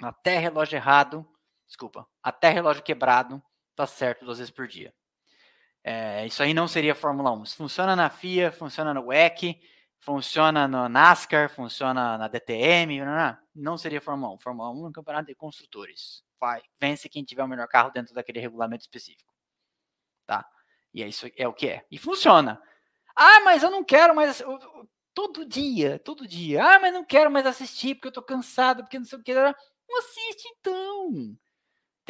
[0.00, 1.28] Até relógio errado,
[1.66, 3.42] desculpa, até relógio quebrado,
[3.74, 4.94] tá certo duas vezes por dia.
[5.82, 7.42] É, isso aí não seria Fórmula 1.
[7.42, 9.60] Isso funciona na FIA, funciona no WEC,
[10.00, 13.00] funciona no NASCAR, funciona na DTM,
[13.54, 14.38] não, seria Fórmula 1.
[14.38, 16.24] Fórmula 1 é um campeonato de construtores.
[16.40, 19.32] Vai, vence quem tiver o melhor carro dentro daquele regulamento específico.
[20.26, 20.48] Tá?
[20.92, 21.86] E é isso é o que é.
[21.90, 22.60] E funciona.
[23.14, 24.42] Ah, mas eu não quero mais
[25.12, 26.64] todo dia, todo dia.
[26.64, 29.34] Ah, mas não quero mais assistir porque eu tô cansado, porque não sei o que.
[29.34, 31.36] Não assiste então.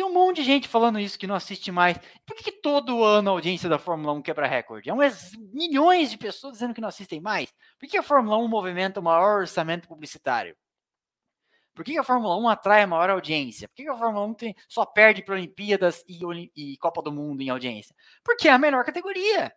[0.01, 1.99] Tem um monte de gente falando isso que não assiste mais.
[2.25, 4.89] Por que, que todo ano a audiência da Fórmula 1 quebra recorde?
[4.89, 5.01] É um
[5.53, 7.53] milhões de pessoas dizendo que não assistem mais.
[7.79, 10.57] Por que a Fórmula 1 movimenta o maior orçamento publicitário?
[11.75, 13.69] Por que a Fórmula 1 atrai a maior audiência?
[13.69, 16.19] Por que a Fórmula 1 tem, só perde para Olimpíadas e,
[16.57, 17.95] e Copa do Mundo em audiência?
[18.25, 19.55] Porque é a melhor categoria.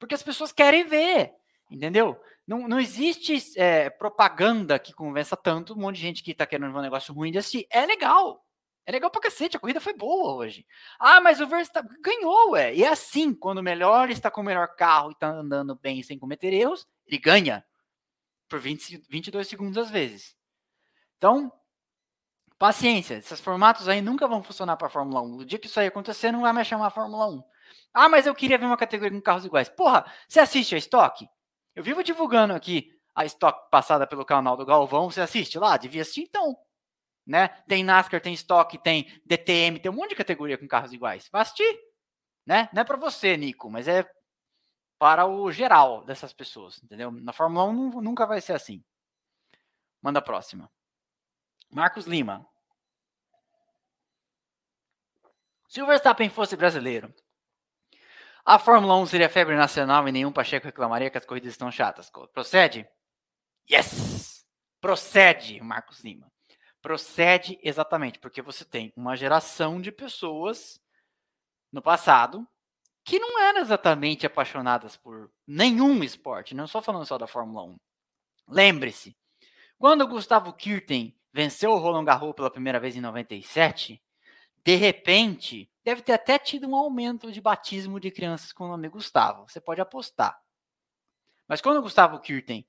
[0.00, 1.30] Porque as pessoas querem ver.
[1.70, 2.20] Entendeu?
[2.44, 6.72] Não, não existe é, propaganda que convença tanto um monte de gente que está querendo
[6.72, 7.68] ver um negócio ruim de assistir.
[7.70, 8.44] É legal.
[8.86, 10.66] É legal pra cacete, a corrida foi boa hoje.
[10.98, 12.74] Ah, mas o Verstappen ganhou, ué.
[12.74, 16.02] E é assim, quando o melhor está com o melhor carro e está andando bem
[16.02, 17.64] sem cometer erros, ele ganha
[18.48, 20.36] por 20, 22 segundos às vezes.
[21.18, 21.52] Então,
[22.58, 23.14] paciência.
[23.14, 25.36] Esses formatos aí nunca vão funcionar para a Fórmula 1.
[25.36, 27.42] O dia que isso aí acontecer, não vai mais chamar Fórmula 1.
[27.94, 29.68] Ah, mas eu queria ver uma categoria com carros iguais.
[29.68, 31.28] Porra, você assiste a Stock?
[31.74, 35.10] Eu vivo divulgando aqui a Stock passada pelo canal do Galvão.
[35.10, 35.76] Você assiste lá?
[35.76, 36.56] Devia assistir então
[37.26, 37.48] né?
[37.68, 41.28] Tem NASCAR, tem Stock, tem DTM, tem um monte de categoria com carros iguais.
[41.30, 41.78] Vai assistir,
[42.46, 42.68] né?
[42.72, 44.08] Não é para você, Nico, mas é
[44.98, 47.10] para o geral dessas pessoas, entendeu?
[47.10, 48.84] Na Fórmula 1 nunca vai ser assim.
[50.02, 50.70] Manda a próxima.
[51.70, 52.46] Marcos Lima.
[55.68, 57.14] Se o Verstappen fosse brasileiro,
[58.44, 62.10] a Fórmula 1 seria febre nacional e nenhum Pacheco reclamaria que as corridas estão chatas.
[62.32, 62.88] Procede?
[63.70, 64.44] Yes!
[64.80, 66.29] Procede, Marcos Lima.
[66.80, 70.80] Procede exatamente porque você tem uma geração de pessoas
[71.70, 72.46] no passado
[73.04, 77.76] que não eram exatamente apaixonadas por nenhum esporte, não estou falando só da Fórmula 1.
[78.48, 79.16] Lembre-se,
[79.78, 84.02] quando Gustavo Kirten venceu o Roland Garros pela primeira vez em 97,
[84.62, 88.88] de repente, deve ter até tido um aumento de batismo de crianças com o nome
[88.88, 89.48] Gustavo.
[89.48, 90.38] Você pode apostar.
[91.48, 92.66] Mas quando Gustavo Kirten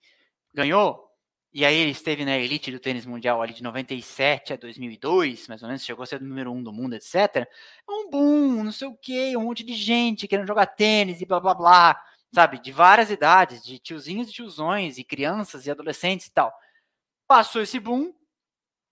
[0.54, 1.11] ganhou,
[1.54, 5.62] e aí ele esteve na elite do tênis mundial ali de 97 a 2002, mais
[5.62, 7.16] ou menos, chegou a ser o número um do mundo, etc.
[7.36, 7.48] É
[7.90, 11.40] um boom, não sei o quê, um monte de gente querendo jogar tênis e blá
[11.40, 12.60] blá blá, sabe?
[12.60, 16.54] De várias idades, de tiozinhos e tiozões, e crianças e adolescentes e tal.
[17.28, 18.14] Passou esse boom,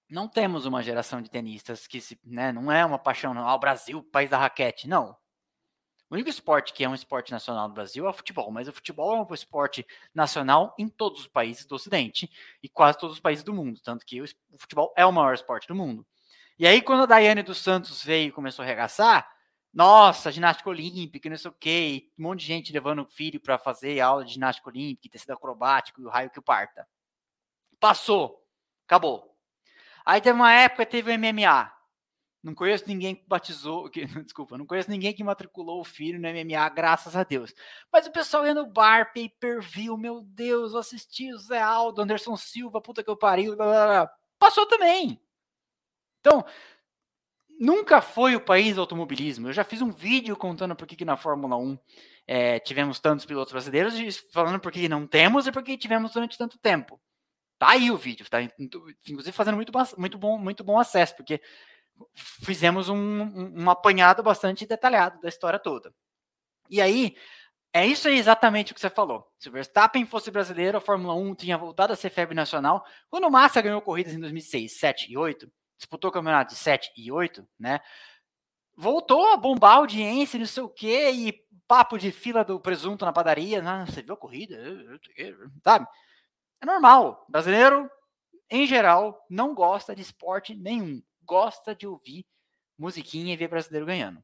[0.09, 3.47] não temos uma geração de tenistas que se, né, não é uma paixão, não.
[3.47, 4.87] Ah, o Brasil, país da raquete.
[4.87, 5.15] Não,
[6.09, 8.73] o único esporte que é um esporte nacional no Brasil é o futebol, mas o
[8.73, 12.29] futebol é um esporte nacional em todos os países do Ocidente
[12.63, 15.67] e quase todos os países do mundo, tanto que o futebol é o maior esporte
[15.67, 16.05] do mundo.
[16.57, 19.29] E aí, quando a Daiane dos Santos veio e começou a arregaçar,
[19.73, 23.57] nossa, ginástica olímpica, não sei o quê, um monte de gente levando o filho para
[23.57, 26.87] fazer aula de ginástica olímpica, tecido acrobático, o raio que o parta.
[27.79, 28.43] Passou,
[28.85, 29.37] acabou.
[30.03, 31.71] Aí teve uma época, teve o MMA.
[32.41, 36.27] Não conheço ninguém que batizou, que, desculpa, não conheço ninguém que matriculou o filho no
[36.27, 37.53] MMA, graças a Deus.
[37.91, 41.61] Mas o pessoal ia no bar, pay per view, meu Deus, eu assisti o Zé
[41.61, 44.11] Aldo, Anderson Silva, puta que eu pariu, blá, blá, blá.
[44.39, 45.19] passou também.
[46.19, 46.45] Então,
[47.59, 49.49] nunca foi o país do automobilismo.
[49.49, 51.77] Eu já fiz um vídeo contando por que, que na Fórmula 1
[52.27, 56.11] é, eh, tivemos tantos pilotos brasileiros, falando por que não temos e por que tivemos
[56.11, 56.99] durante tanto tempo.
[57.57, 58.41] Tá aí o vídeo, tá?
[58.41, 61.41] Inclusive fazendo muito, muito, bom, muito bom acesso, porque
[62.15, 65.93] fizemos um, um, apanhado bastante detalhado da história toda.
[66.69, 67.15] E aí,
[67.73, 69.27] é isso aí exatamente o que você falou.
[69.37, 72.83] Se o Verstappen fosse brasileiro, a Fórmula 1 tinha voltado a ser febre nacional.
[73.09, 77.11] Quando o Massa ganhou corridas em 2006, 7 e 8, disputou campeonato de 7 e
[77.11, 77.79] 8, né?
[78.75, 83.05] Voltou a bombar a audiência, não sei o quê, e papo de fila do presunto
[83.05, 83.61] na padaria.
[83.63, 84.57] Ah, você viu a corrida?
[85.63, 85.85] Sabe?
[86.61, 87.25] É normal.
[87.29, 87.89] Brasileiro,
[88.49, 92.25] em geral, não gosta de esporte nenhum gosta de ouvir
[92.75, 94.23] musiquinha e ver brasileiro ganhando.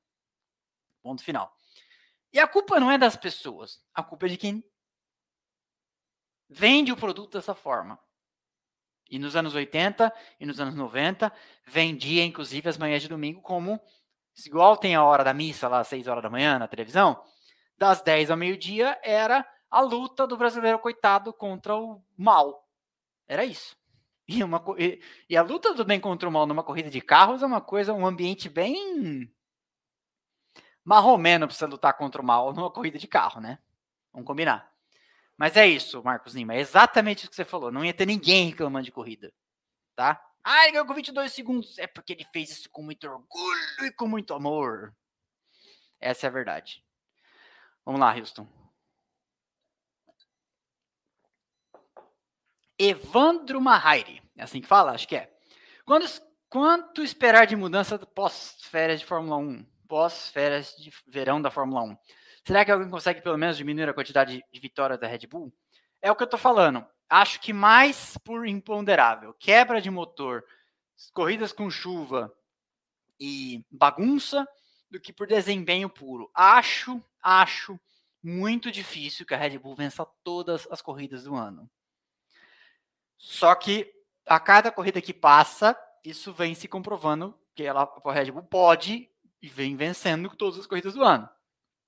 [1.03, 1.55] Ponto final.
[2.33, 4.63] E a culpa não é das pessoas, a culpa é de quem
[6.49, 7.99] vende o produto dessa forma.
[9.07, 11.31] E nos anos 80 e nos anos 90,
[11.63, 13.79] vendia inclusive as manhãs de domingo como
[14.43, 17.23] igual tem a hora da missa lá às 6 horas da manhã na televisão,
[17.77, 22.67] das 10 ao meio-dia era a luta do brasileiro coitado contra o mal.
[23.27, 23.77] Era isso.
[24.27, 24.99] E, uma, e,
[25.29, 27.93] e, a luta do bem contra o mal numa corrida de carros é uma coisa,
[27.93, 29.31] um ambiente bem
[30.83, 33.59] marromeno para você lutar contra o mal numa corrida de carro, né?
[34.11, 34.71] Vamos combinar.
[35.37, 36.53] Mas é isso, Marcos Lima.
[36.53, 37.71] É exatamente isso que você falou.
[37.71, 39.33] Não ia ter ninguém reclamando de corrida.
[39.95, 40.21] Tá?
[40.43, 41.77] Ah, ele ganhou com 22 segundos.
[41.77, 44.95] É porque ele fez isso com muito orgulho e com muito amor.
[45.99, 46.83] Essa é a verdade.
[47.83, 48.47] Vamos lá, Houston.
[52.77, 54.21] Evandro Mahairi.
[54.35, 54.91] É assim que fala?
[54.91, 55.31] Acho que é.
[55.85, 56.05] Quando,
[56.49, 59.65] quanto esperar de mudança pós-férias de Fórmula 1?
[59.87, 61.97] Pós-férias de verão da Fórmula 1?
[62.45, 65.53] Será que alguém consegue pelo menos diminuir a quantidade de vitórias da Red Bull?
[66.01, 66.85] É o que eu tô falando.
[67.09, 69.33] Acho que mais por imponderável.
[69.33, 70.43] Quebra de motor,
[71.13, 72.31] corridas com chuva
[73.19, 74.47] e bagunça
[74.89, 76.29] do que por desempenho puro.
[76.33, 77.79] Acho, acho
[78.21, 81.69] muito difícil que a Red Bull vença todas as corridas do ano.
[83.17, 83.91] Só que
[84.25, 89.09] a cada corrida que passa, isso vem se comprovando que ela, a Red Bull pode
[89.41, 91.29] e vem vencendo todas as corridas do ano.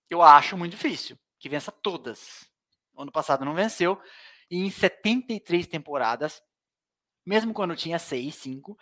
[0.09, 2.49] Eu acho muito difícil que vença todas.
[2.97, 4.01] Ano passado não venceu,
[4.49, 6.41] e em 73 temporadas,
[7.25, 8.77] mesmo quando tinha 6, 5,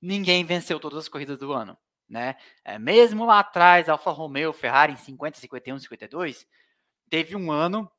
[0.00, 1.76] ninguém venceu todas as corridas do ano.
[2.08, 2.36] Né?
[2.64, 6.46] É, mesmo lá atrás, Alfa Romeo, Ferrari em 50, 51, 52,
[7.08, 7.90] teve um ano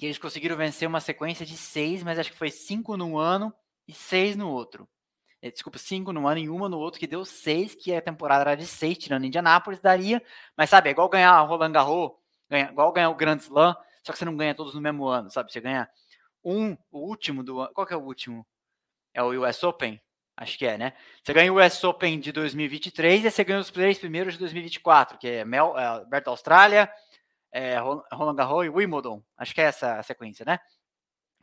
[0.00, 3.52] que eles conseguiram vencer uma sequência de seis, mas acho que foi cinco num ano
[3.86, 4.88] e seis no outro.
[5.42, 8.40] É, desculpa, cinco num ano e uma no outro, que deu seis, que a temporada
[8.40, 10.22] era de seis, tirando Indianápolis, daria.
[10.56, 12.12] Mas sabe, é igual ganhar a Roland Garros,
[12.48, 15.28] ganha, igual ganhar o Grand Slam, só que você não ganha todos no mesmo ano,
[15.28, 15.52] sabe?
[15.52, 15.86] Você ganha
[16.42, 17.70] um, o último do ano.
[17.74, 18.46] Qual que é o último?
[19.12, 20.00] É o US Open?
[20.34, 20.94] Acho que é, né?
[21.22, 25.18] Você ganha o US Open de 2023 e você ganha os três primeiros de 2024,
[25.18, 26.90] que é Mel, é, Austrália,
[27.52, 29.22] é, Roland Garros e Wimbledon.
[29.36, 30.58] Acho que é essa a sequência, né?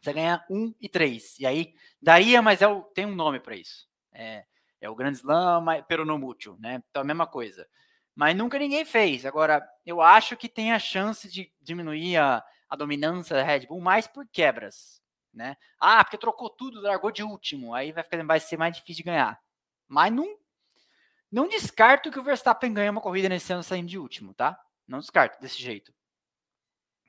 [0.02, 1.38] Você ganha um e três.
[1.40, 3.88] E aí daria, mas é o, tem um nome para isso.
[4.14, 4.46] É,
[4.80, 6.82] é o Grand Slam peronomútil, né?
[6.90, 7.68] Então a mesma coisa.
[8.16, 9.26] Mas nunca ninguém fez.
[9.26, 13.82] Agora, eu acho que tem a chance de diminuir a, a dominância da Red Bull
[13.82, 15.02] mais por quebras,
[15.34, 15.56] né?
[15.80, 19.04] Ah, porque trocou tudo, largou de último, aí vai, ficar, vai ser mais difícil de
[19.04, 19.40] ganhar.
[19.88, 20.28] Mas não,
[21.32, 24.60] não descarto que o Verstappen ganhe uma corrida nesse ano saindo de último, tá?
[24.88, 25.94] Não descarto desse jeito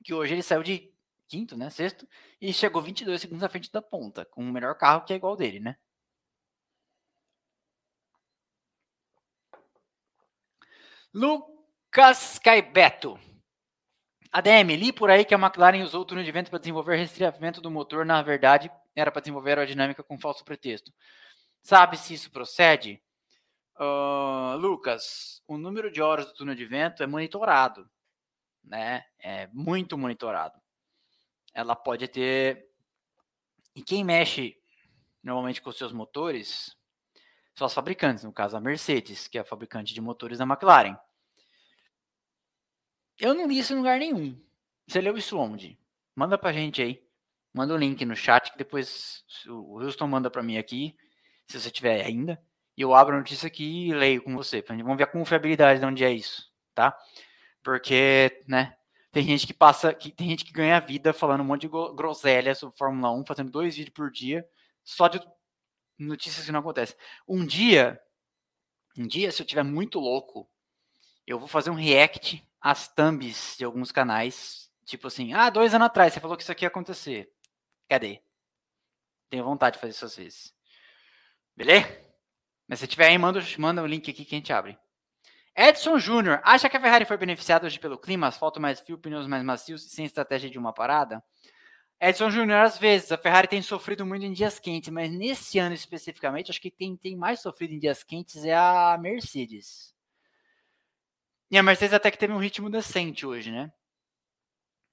[0.09, 0.91] que hoje ele saiu de
[1.29, 2.09] quinto, né, sexto,
[2.41, 5.37] e chegou 22 segundos à frente da ponta, com o melhor carro que é igual
[5.37, 5.77] dele, né?
[11.13, 13.21] Lucas Caibeto.
[14.33, 17.61] ADM, li por aí que a McLaren usou o túnel de vento para desenvolver resfriamento
[17.61, 18.07] do motor.
[18.07, 20.91] Na verdade, era para desenvolver aerodinâmica com falso pretexto.
[21.63, 23.03] Sabe se isso procede?
[23.79, 27.87] Uh, Lucas, o número de horas do túnel de vento é monitorado,
[28.69, 29.05] né?
[29.19, 30.61] É muito monitorado.
[31.53, 32.69] Ela pode ter.
[33.75, 34.57] E quem mexe
[35.23, 36.77] normalmente com seus motores
[37.55, 40.97] são os fabricantes, no caso a Mercedes, que é a fabricante de motores da McLaren.
[43.19, 44.41] Eu não li isso em lugar nenhum.
[44.87, 45.79] Você leu isso onde?
[46.15, 47.05] Manda pra gente aí.
[47.53, 50.97] Manda o um link no chat que depois o Wilson manda para mim aqui,
[51.47, 52.41] se você tiver ainda.
[52.77, 54.63] E eu abro a notícia aqui e leio com você.
[54.63, 56.97] Vamos ver a confiabilidade de onde é isso, tá?
[57.69, 58.75] Porque, né,
[59.13, 62.55] tem gente que passa, que tem gente que ganha vida falando um monte de groselha
[62.55, 64.49] sobre Fórmula 1, fazendo dois vídeos por dia,
[64.83, 65.21] só de
[65.99, 66.97] notícias que não acontecem.
[67.29, 68.01] Um dia,
[68.97, 70.51] um dia, se eu tiver muito louco,
[71.27, 74.73] eu vou fazer um react às thumbs de alguns canais.
[74.87, 77.31] Tipo assim, ah, dois anos atrás você falou que isso aqui ia acontecer.
[77.87, 78.23] Cadê?
[79.29, 80.55] Tenho vontade de fazer isso às vezes.
[81.55, 81.87] Beleza?
[82.67, 84.79] Mas se tiver aí, manda, manda o link aqui que a gente abre.
[85.61, 88.29] Edson Júnior, acha que a Ferrari foi beneficiada hoje pelo clima?
[88.29, 91.21] Asfalto mais fio, pneus mais macios e sem estratégia de uma parada?
[92.01, 95.75] Edson Júnior, às vezes, a Ferrari tem sofrido muito em dias quentes, mas nesse ano
[95.75, 99.93] especificamente, acho que quem tem mais sofrido em dias quentes é a Mercedes.
[101.51, 103.73] E a Mercedes até que teve um ritmo decente hoje, né?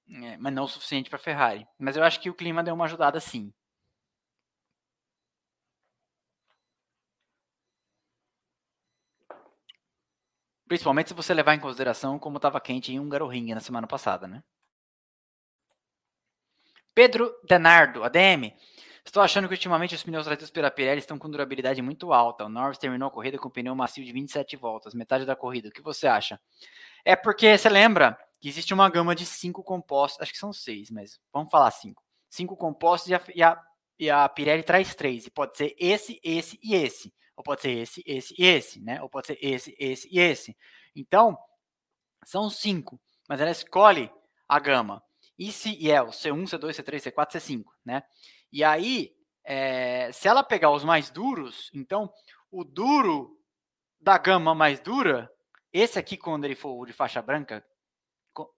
[0.08, 1.64] É, mas não o suficiente para a Ferrari.
[1.78, 3.54] Mas eu acho que o clima deu uma ajudada sim.
[10.66, 14.42] Principalmente se você levar em consideração como estava quente em Hungaroring na semana passada, né?
[16.94, 18.54] Pedro Denardo, ADM.
[19.04, 22.44] Estou achando que ultimamente os pneus trazidos pela Pirelli estão com durabilidade muito alta.
[22.44, 25.68] O Norris terminou a corrida com pneu macio de 27 voltas, metade da corrida.
[25.68, 26.40] O que você acha?
[27.04, 30.90] É porque você lembra que existe uma gama de cinco compostos, acho que são seis,
[30.90, 32.02] mas vamos falar cinco.
[32.28, 33.62] Cinco compostos e a, e a,
[33.98, 35.26] e a Pirelli traz três.
[35.26, 37.14] E pode ser esse, esse e esse.
[37.36, 39.02] Ou pode ser esse, esse e esse, né?
[39.02, 40.56] Ou pode ser esse, esse e esse.
[40.94, 41.36] Então,
[42.24, 44.10] são cinco, mas ela escolhe
[44.48, 45.02] a gama.
[45.38, 48.02] E se e é o C1, C2, C3, C4, C5, né?
[48.50, 49.14] E aí,
[49.44, 52.10] é, se ela pegar os mais duros, então
[52.50, 53.38] o duro
[54.00, 55.30] da gama mais dura,
[55.72, 57.64] esse aqui, quando ele for o de faixa branca,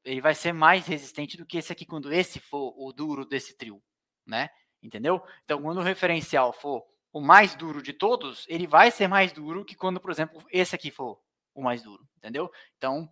[0.04, 3.56] ele vai ser mais resistente do que esse aqui, quando esse for o duro desse
[3.56, 3.82] trio,
[4.26, 4.48] né?
[4.82, 5.20] Entendeu?
[5.44, 9.64] Então, quando o referencial for o mais duro de todos, ele vai ser mais duro
[9.64, 11.20] que quando, por exemplo, esse aqui for
[11.54, 12.50] o mais duro, entendeu?
[12.76, 13.10] Então,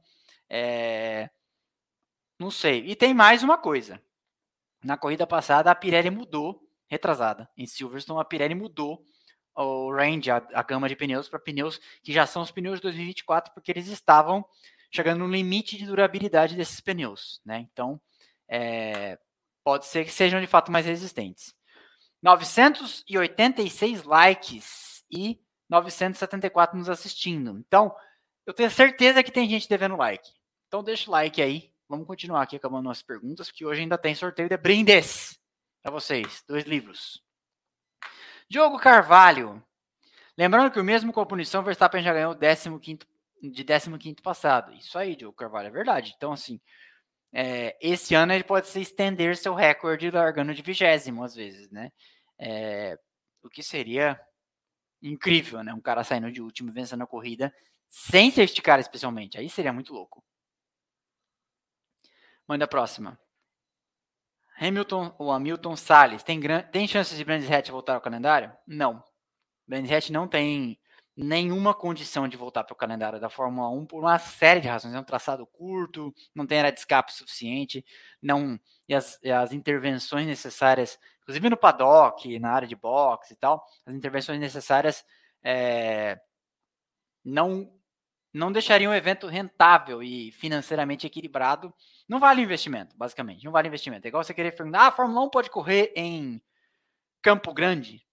[0.49, 1.31] é...
[2.39, 2.85] não sei.
[2.87, 4.03] E tem mais uma coisa.
[4.85, 7.49] Na corrida passada, a Pirelli mudou retrasada.
[7.57, 9.05] Em Silverstone, a Pirelli mudou
[9.55, 12.83] o range, a, a gama de pneus, para pneus que já são os pneus de
[12.83, 14.45] 2024, porque eles estavam
[14.91, 17.41] chegando no limite de durabilidade desses pneus.
[17.45, 17.67] Né?
[17.73, 18.01] Então,
[18.49, 19.19] é,
[19.65, 21.55] pode ser que sejam de fato mais resistentes.
[22.23, 27.59] 986 likes e 974 nos assistindo.
[27.67, 27.95] Então,
[28.47, 30.31] eu tenho certeza que tem gente devendo like.
[30.69, 31.73] Então, deixa o like aí.
[31.89, 35.39] Vamos continuar aqui acabando nossas perguntas, que hoje ainda tem sorteio de brindes
[35.83, 36.43] para vocês.
[36.49, 37.23] Dois livros.
[38.49, 39.63] Diogo Carvalho.
[40.37, 43.05] Lembrando que o mesmo com a punição, Verstappen já ganhou 15
[43.43, 44.73] de 15 passado.
[44.75, 46.15] Isso aí, Diogo Carvalho, é verdade.
[46.17, 46.61] Então, assim,
[47.39, 51.93] é, esse ano ele pode se estender seu recorde largando de vigésimo, às vezes, né?
[52.39, 52.99] É,
[53.43, 54.19] o que seria
[55.03, 55.75] incrível, né?
[55.75, 57.55] Um cara saindo de último vencendo a corrida
[57.91, 59.37] sem safety car, especialmente.
[59.37, 60.25] Aí seria muito louco.
[62.49, 63.21] Manda a próxima.
[64.59, 66.41] Hamilton ou Hamilton Salles, tem,
[66.73, 68.51] tem chances de Brands Hatch voltar ao calendário?
[68.67, 69.05] Não.
[69.67, 70.81] Brands Hatch não tem
[71.17, 74.95] nenhuma condição de voltar para o calendário da Fórmula 1 por uma série de razões.
[74.95, 77.85] É um traçado curto, não tem área de escape suficiente,
[78.21, 83.37] não e as, e as intervenções necessárias, inclusive no paddock, na área de boxe e
[83.37, 85.05] tal, as intervenções necessárias
[85.43, 86.21] é,
[87.25, 87.73] não
[88.35, 91.73] não deixariam o evento rentável e financeiramente equilibrado.
[92.07, 93.43] Não vale investimento, basicamente.
[93.43, 94.07] Não vale investimento.
[94.07, 96.43] É igual você querer perguntar: ah, a Fórmula 1 pode correr em
[97.23, 98.05] Campo Grande?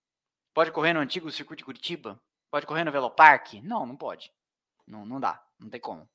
[0.53, 2.21] Pode correr no antigo circuito de Curitiba?
[2.53, 3.55] Pode correr no Velopark?
[3.63, 4.31] Não, não pode.
[4.85, 5.43] Não, não dá.
[5.59, 6.07] Não tem como.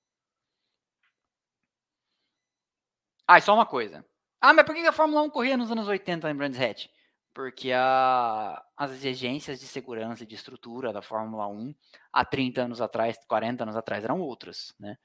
[3.27, 4.07] Ah, e só uma coisa.
[4.41, 6.87] Ah, mas por que a Fórmula 1 corria nos anos 80 em Brands Hatch?
[7.35, 11.73] porque a, as exigências de segurança e de estrutura da Fórmula 1
[12.13, 14.97] há 30 anos atrás, 40 anos atrás eram outras, né?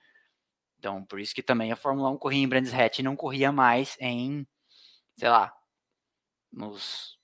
[0.79, 3.51] Então, por isso que também a Fórmula 1 corria em Brands Hatch e não corria
[3.51, 4.47] mais em,
[5.15, 5.55] sei lá,
[6.51, 7.19] nos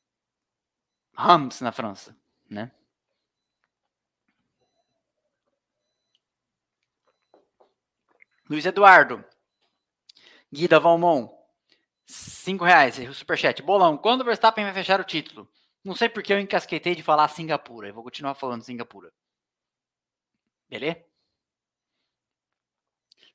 [1.16, 2.16] Rams na França,
[2.48, 2.72] né?
[8.50, 9.24] Luiz Eduardo.
[10.52, 11.30] Guida Valmon,
[12.06, 13.62] 5 reais, superchat.
[13.62, 15.48] Bolão, quando o Verstappen vai fechar o título?
[15.84, 17.88] Não sei porque eu encasquetei de falar Singapura.
[17.88, 19.14] Eu vou continuar falando Singapura.
[20.68, 21.04] Beleza?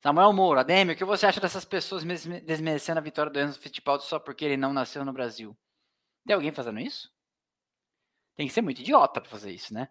[0.03, 4.05] Samuel Moura, ADM, o que você acha dessas pessoas desmerecendo a vitória do Enzo Fittipaldi
[4.05, 5.57] só porque ele não nasceu no Brasil?
[6.27, 7.11] Tem alguém fazendo isso?
[8.36, 9.89] Tem que ser muito idiota para fazer isso, né?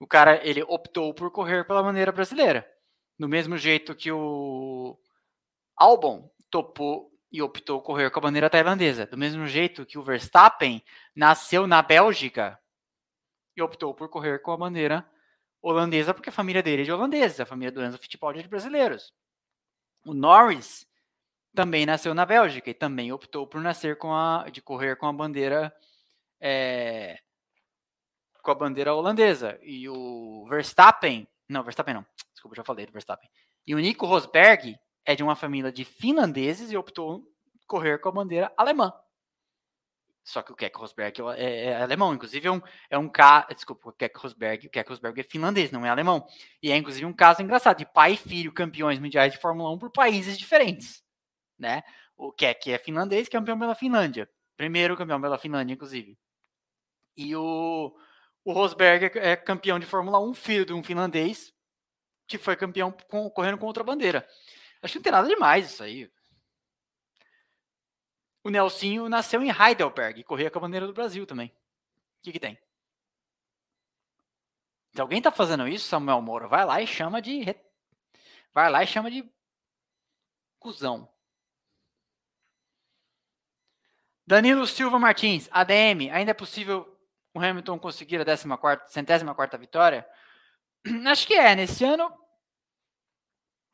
[0.00, 2.73] O cara, ele optou por correr pela maneira brasileira.
[3.18, 4.98] Do mesmo jeito que o
[5.76, 9.06] Albon topou e optou correr com a bandeira tailandesa.
[9.06, 10.82] Do mesmo jeito que o Verstappen
[11.14, 12.58] nasceu na Bélgica
[13.56, 15.08] e optou por correr com a bandeira
[15.60, 18.48] holandesa, porque a família dele é de holandeses, a família do Enzo Fittipaldi é de
[18.48, 19.12] brasileiros.
[20.04, 20.86] O Norris
[21.54, 25.12] também nasceu na Bélgica e também optou por nascer com a de correr com a
[25.12, 25.74] bandeira
[26.40, 27.18] é,
[28.42, 29.58] com a bandeira holandesa.
[29.62, 32.06] E o Verstappen, não, Verstappen não,
[32.44, 33.28] desculpa, já falei do Verstappen.
[33.66, 37.24] E o Nico Rosberg é de uma família de finlandeses e optou
[37.66, 38.92] correr com a bandeira alemã.
[40.22, 43.46] Só que o Keck Rosberg é, é, é, alemão, inclusive é um, é um caso.
[43.48, 46.26] Desculpa, o Keck Rosberg, o Keck Rosberg é finlandês, não é alemão.
[46.62, 49.78] E é inclusive um caso engraçado de pai e filho campeões mundiais de Fórmula 1
[49.78, 51.02] por países diferentes.
[51.58, 51.82] Né?
[52.16, 54.28] O Keck é finlandês, campeão pela Finlândia.
[54.56, 56.16] Primeiro campeão pela Finlândia, inclusive.
[57.16, 57.94] E o,
[58.44, 61.53] o Rosberg é, é campeão de Fórmula 1, filho de um finlandês,
[62.38, 64.28] que foi campeão com, correndo com outra bandeira.
[64.82, 66.10] Acho que não tem nada demais isso aí.
[68.42, 71.48] O Nelsinho nasceu em Heidelberg e corria com a bandeira do Brasil também.
[71.48, 72.58] O que, que tem?
[74.92, 77.56] Se alguém tá fazendo isso, Samuel Moura, vai lá e chama de.
[78.52, 79.28] Vai lá e chama de.
[80.58, 81.08] Cusão.
[84.26, 86.98] Danilo Silva Martins, ADM, ainda é possível
[87.34, 90.08] o Hamilton conseguir a 14, centésima quarta vitória?
[91.06, 91.54] Acho que é.
[91.54, 92.10] Nesse ano,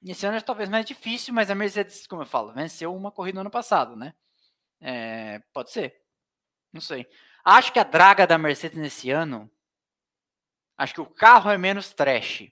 [0.02, 3.36] Nesse ano é talvez mais difícil, mas a Mercedes, como eu falo, venceu uma corrida
[3.36, 4.14] no ano passado, né?
[4.80, 6.00] É, pode ser.
[6.72, 7.06] Não sei.
[7.44, 9.50] Acho que a draga da Mercedes nesse ano.
[10.76, 12.50] Acho que o carro é menos trash.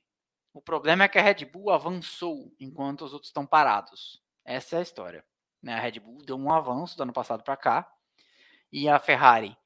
[0.53, 4.23] O problema é que a Red Bull avançou enquanto os outros estão parados.
[4.45, 5.25] Essa é a história.
[5.63, 5.75] Né?
[5.75, 7.91] A Red Bull deu um avanço do ano passado para cá.
[8.71, 9.57] E a Ferrari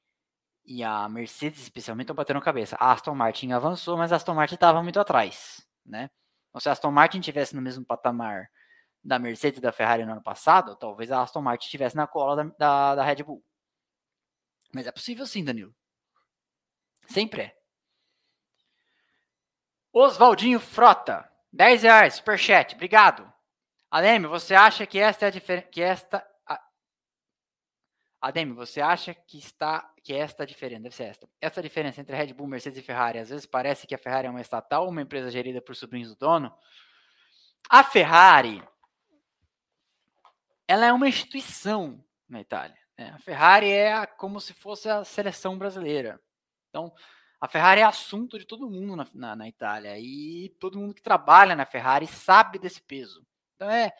[0.65, 2.77] e a Mercedes, especialmente, estão batendo cabeça.
[2.79, 5.67] A Aston Martin avançou, mas a Aston Martin estava muito atrás.
[5.85, 6.09] Né?
[6.53, 8.47] Então, se a Aston Martin tivesse no mesmo patamar
[9.03, 12.35] da Mercedes e da Ferrari no ano passado, talvez a Aston Martin estivesse na cola
[12.35, 13.43] da, da, da Red Bull.
[14.71, 15.73] Mas é possível sim, Danilo.
[17.07, 17.57] Sempre é.
[19.91, 23.31] Oswaldinho Frota, 10 reais, superchat, obrigado.
[23.89, 26.23] Aleme, você acha que esta é que esta
[28.23, 31.29] Ademir, você acha que está que esta diferença, deve ser esta.
[31.41, 34.29] Essa diferença entre Red Bull, Mercedes e Ferrari, às vezes parece que a Ferrari é
[34.29, 36.57] uma estatal ou uma empresa gerida por sobrinhos do dono.
[37.69, 38.63] A Ferrari
[40.65, 42.77] ela é uma instituição na Itália.
[42.97, 43.09] Né?
[43.09, 46.17] A Ferrari é como se fosse a seleção brasileira.
[46.69, 46.93] Então,
[47.41, 51.01] a Ferrari é assunto de todo mundo na, na, na Itália e todo mundo que
[51.01, 53.27] trabalha na Ferrari sabe desse peso.
[53.55, 53.91] Então é,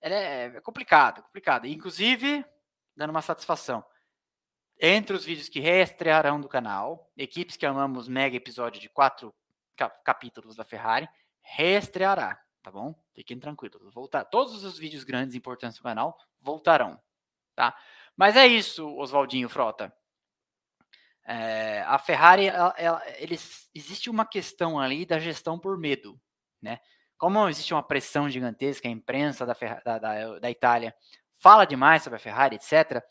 [0.00, 1.68] é, é complicado, complicado.
[1.68, 2.44] Inclusive,
[3.00, 3.82] dando uma satisfação.
[4.78, 9.34] Entre os vídeos que reestrearão do canal, Equipes que Amamos mega episódio de quatro
[10.04, 11.08] capítulos da Ferrari,
[11.40, 12.94] reestreará, tá bom?
[13.14, 13.90] Fiquem tranquilos.
[13.94, 14.26] Voltar.
[14.26, 17.00] Todos os vídeos grandes e importantes do canal voltarão,
[17.56, 17.74] tá?
[18.14, 19.90] Mas é isso, Oswaldinho Frota.
[21.24, 26.20] É, a Ferrari, ela, ela, eles, existe uma questão ali da gestão por medo,
[26.60, 26.80] né?
[27.16, 30.94] Como existe uma pressão gigantesca, a imprensa da, da, da, da Itália
[31.40, 33.02] fala demais sobre a Ferrari, etc.,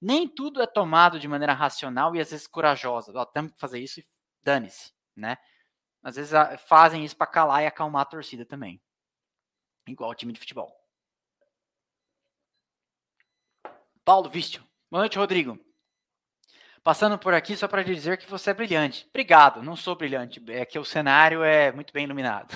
[0.00, 3.12] nem tudo é tomado de maneira racional e às vezes corajosa.
[3.14, 4.06] Ó, temos que fazer isso e
[4.42, 5.36] dane-se, né?
[6.02, 6.32] Às vezes
[6.66, 8.80] fazem isso para calar e acalmar a torcida também.
[9.86, 10.72] Igual o time de futebol.
[14.04, 14.62] Paulo Vístio.
[14.90, 15.58] Boa noite, Rodrigo.
[16.82, 19.06] Passando por aqui só para dizer que você é brilhante.
[19.10, 22.54] Obrigado, não sou brilhante, é que o cenário é muito bem iluminado.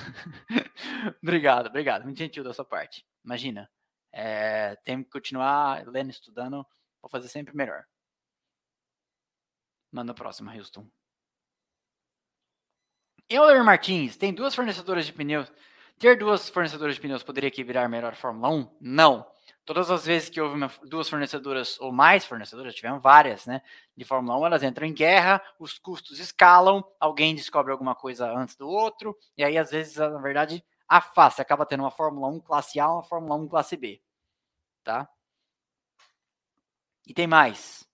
[1.22, 2.04] obrigado, obrigado.
[2.04, 3.04] Muito gentil da sua parte.
[3.24, 3.68] Imagina,
[4.12, 6.66] é, tem que continuar lendo, estudando,
[7.00, 7.84] para fazer sempre melhor.
[9.90, 10.86] Manda a próxima, Houston.
[13.28, 15.50] Euler Martins, tem duas fornecedoras de pneus.
[15.98, 18.76] Ter duas fornecedoras de pneus poderia que virar melhor Fórmula 1?
[18.80, 19.26] Não.
[19.64, 23.62] Todas as vezes que houve uma, duas fornecedoras ou mais fornecedoras, tiveram várias, né?
[23.96, 28.56] De Fórmula 1, elas entram em guerra, os custos escalam, alguém descobre alguma coisa antes
[28.56, 32.40] do outro, e aí, às vezes, na verdade, a face acaba tendo uma Fórmula 1
[32.40, 34.02] classe A, uma Fórmula 1 classe B,
[34.84, 35.08] tá?
[37.06, 37.88] E tem mais.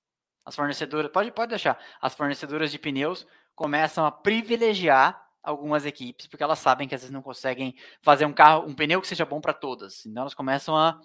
[0.44, 6.42] As fornecedoras, pode, pode deixar, as fornecedoras de pneus começam a privilegiar algumas equipes, porque
[6.42, 9.40] elas sabem que às vezes não conseguem fazer um carro, um pneu que seja bom
[9.40, 10.04] para todas.
[10.04, 11.00] Então elas começam a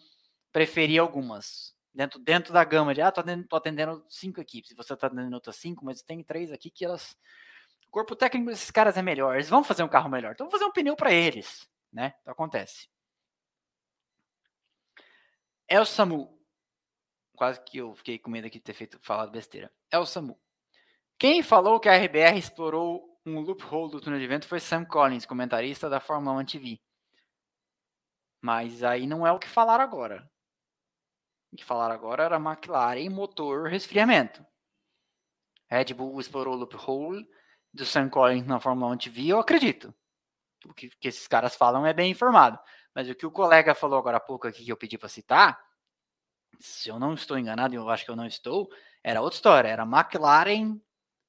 [0.52, 1.76] preferir algumas.
[1.94, 5.36] Dentro, dentro da gama de, ah, tô atendendo, tô atendendo cinco equipes, você tá atendendo
[5.36, 7.16] outras cinco, mas tem três aqui que elas.
[7.88, 10.52] O corpo técnico desses caras é melhor, eles vão fazer um carro melhor, então vou
[10.52, 12.16] fazer um pneu para eles, né?
[12.22, 12.90] Então acontece.
[15.72, 16.30] O Samu.
[17.36, 19.72] Quase que eu fiquei com medo aqui de ter feito, falado besteira.
[19.94, 20.40] O Samu.
[21.18, 25.26] Quem falou que a RBR explorou um loophole do túnel de vento foi Sam Collins,
[25.26, 26.82] comentarista da Fórmula 1 TV.
[28.42, 30.30] Mas aí não é o que falaram agora.
[31.52, 34.46] O que falaram agora era McLaren, motor, resfriamento.
[35.70, 37.28] Red Bull explorou o loophole
[37.74, 39.94] do Sam Collins na Fórmula 1 TV, eu acredito.
[40.66, 42.60] O que, que esses caras falam é bem informado.
[42.94, 45.60] Mas o que o colega falou agora há pouco aqui que eu pedi para citar,
[46.60, 48.70] se eu não estou enganado, eu acho que eu não estou,
[49.04, 49.68] era outra história.
[49.68, 50.80] Era McLaren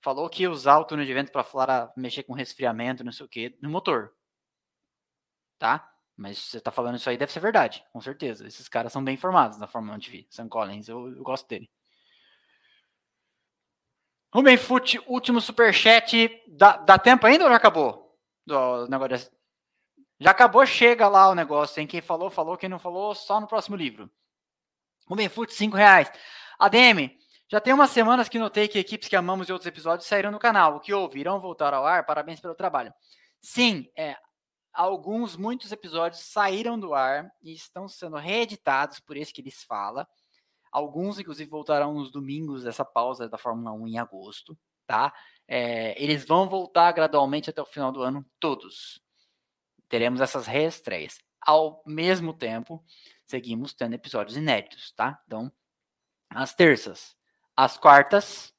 [0.01, 3.29] falou que ia usar o túnel de vento para mexer com resfriamento, não sei o
[3.29, 4.13] que, no motor.
[5.59, 5.91] Tá?
[6.17, 8.47] Mas você tá falando isso aí, deve ser verdade, com certeza.
[8.47, 10.27] Esses caras são bem informados na Fórmula 1 TV.
[10.31, 11.71] Sam Collins, eu, eu gosto dele.
[14.33, 16.43] Ruben Fute, último superchat.
[16.49, 18.04] Dá, dá tempo ainda ou já acabou?
[18.47, 19.31] Do negócio
[20.21, 21.81] Já acabou, chega lá o negócio.
[21.81, 21.87] Hein?
[21.87, 22.57] Quem falou, falou.
[22.57, 24.11] Quem não falou, só no próximo livro.
[25.07, 26.11] Ruben Fute, 5 reais.
[26.59, 27.11] ADM,
[27.49, 30.39] já tem umas semanas que notei que equipes que amamos de outros episódios saíram no
[30.39, 30.77] canal.
[30.77, 31.21] O que houve?
[31.21, 32.07] Irão voltar ao ar?
[32.07, 32.93] Parabéns pelo trabalho.
[33.41, 34.17] Sim, é,
[34.73, 40.07] alguns, muitos episódios saíram do ar e estão sendo reeditados, por isso que eles falam.
[40.73, 45.13] Alguns, inclusive, voltarão nos domingos dessa pausa da Fórmula 1 em agosto, tá?
[45.47, 49.03] É, eles vão voltar gradualmente até o final do ano, todos.
[49.89, 51.19] Teremos essas reestreias.
[51.41, 52.83] Ao mesmo tempo,
[53.27, 55.21] seguimos tendo episódios inéditos, tá?
[55.27, 55.53] Então,
[56.31, 57.17] às terças,
[57.57, 58.55] às quartas,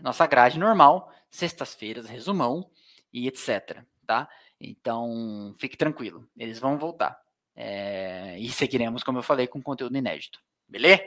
[0.00, 2.70] nossa grade normal, sextas-feiras, resumão
[3.12, 3.82] e etc.
[4.06, 4.28] Tá?
[4.60, 7.20] Então, fique tranquilo, eles vão voltar.
[7.54, 10.40] É, e seguiremos, como eu falei, com conteúdo inédito.
[10.66, 11.02] Beleza?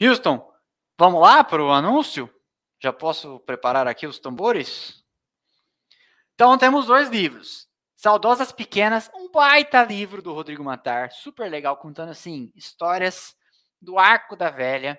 [0.00, 0.52] Houston,
[0.98, 2.32] vamos lá para o anúncio?
[2.80, 5.04] Já posso preparar aqui os tambores?
[6.34, 7.68] Então, temos dois livros.
[7.94, 13.36] Saudosas Pequenas, um baita livro do Rodrigo Matar, super legal, contando assim, histórias
[13.80, 14.98] do arco da velha,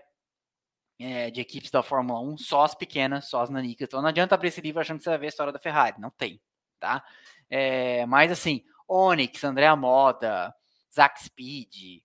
[0.99, 3.87] é, de equipes da Fórmula 1, só as pequenas, só as nanicas.
[3.87, 5.99] Então não adianta abrir esse livro achando que você vai ver a história da Ferrari.
[5.99, 6.39] Não tem,
[6.79, 7.03] tá?
[7.49, 10.53] É, mas assim, Onyx, Andrea Moda,
[10.93, 12.03] Zack Speed,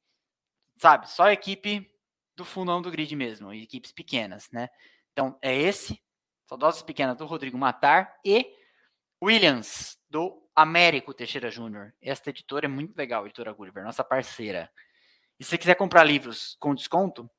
[0.79, 1.11] sabe?
[1.11, 1.91] Só equipe
[2.35, 4.71] do fundão do grid mesmo, equipes pequenas, né?
[5.17, 5.99] Então é esse,
[6.47, 8.55] Saudosas Pequenas do Rodrigo Matar e
[9.25, 11.95] Williams, do Américo Teixeira Júnior.
[12.03, 14.71] Esta editora é muito legal, editora Gulliver, nossa parceira.
[15.41, 17.31] E se você quiser comprar livros com desconto,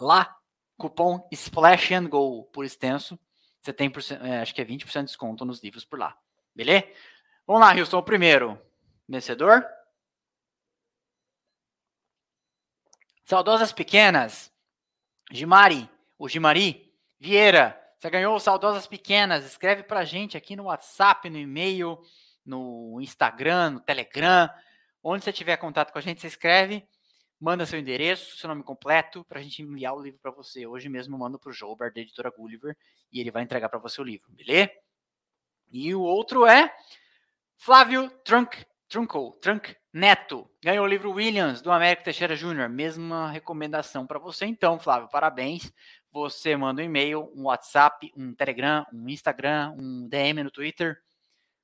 [0.00, 0.34] lá
[0.78, 3.20] Cupom Splash and Go por extenso.
[3.60, 6.18] Você tem, é, acho que é 20% de desconto nos livros por lá.
[6.54, 6.88] Beleza?
[7.46, 8.58] Vamos lá, Houston, o primeiro
[9.06, 9.62] vencedor.
[13.26, 14.50] Saudosas pequenas.
[15.30, 15.86] Gimari,
[16.18, 16.83] o Gimari
[17.24, 19.46] Vieira, você ganhou Saudosas Pequenas.
[19.46, 21.98] Escreve pra gente aqui no WhatsApp, no e-mail,
[22.44, 24.50] no Instagram, no Telegram.
[25.02, 26.86] Onde você tiver contato com a gente, você escreve
[27.40, 30.66] manda seu endereço, seu nome completo, para a gente enviar o livro para você.
[30.66, 32.76] Hoje mesmo mando para o Joubert, da editora Gulliver,
[33.10, 34.70] e ele vai entregar para você o livro, beleza?
[35.72, 36.74] E o outro é
[37.56, 40.46] Flávio Trunk, Trunco, Trunk Neto.
[40.62, 42.68] Ganhou o livro Williams, do Américo Teixeira Júnior.
[42.68, 45.72] Mesma recomendação para você, então, Flávio, parabéns.
[46.14, 51.02] Você manda um e-mail, um WhatsApp, um Telegram, um Instagram, um DM no Twitter.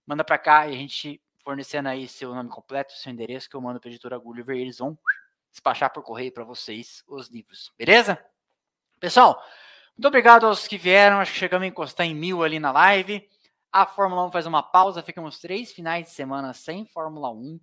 [0.04, 3.60] Manda para cá e a gente fornecendo aí seu nome completo, seu endereço, que eu
[3.60, 4.98] mando para a editora Gulliver e eles vão
[5.52, 8.20] despachar por correio para vocês os livros, beleza?
[8.98, 9.40] Pessoal,
[9.96, 11.20] muito obrigado aos que vieram.
[11.20, 13.24] Acho que chegamos a encostar em mil ali na live.
[13.70, 17.60] A Fórmula 1 faz uma pausa, ficamos três finais de semana sem Fórmula 1.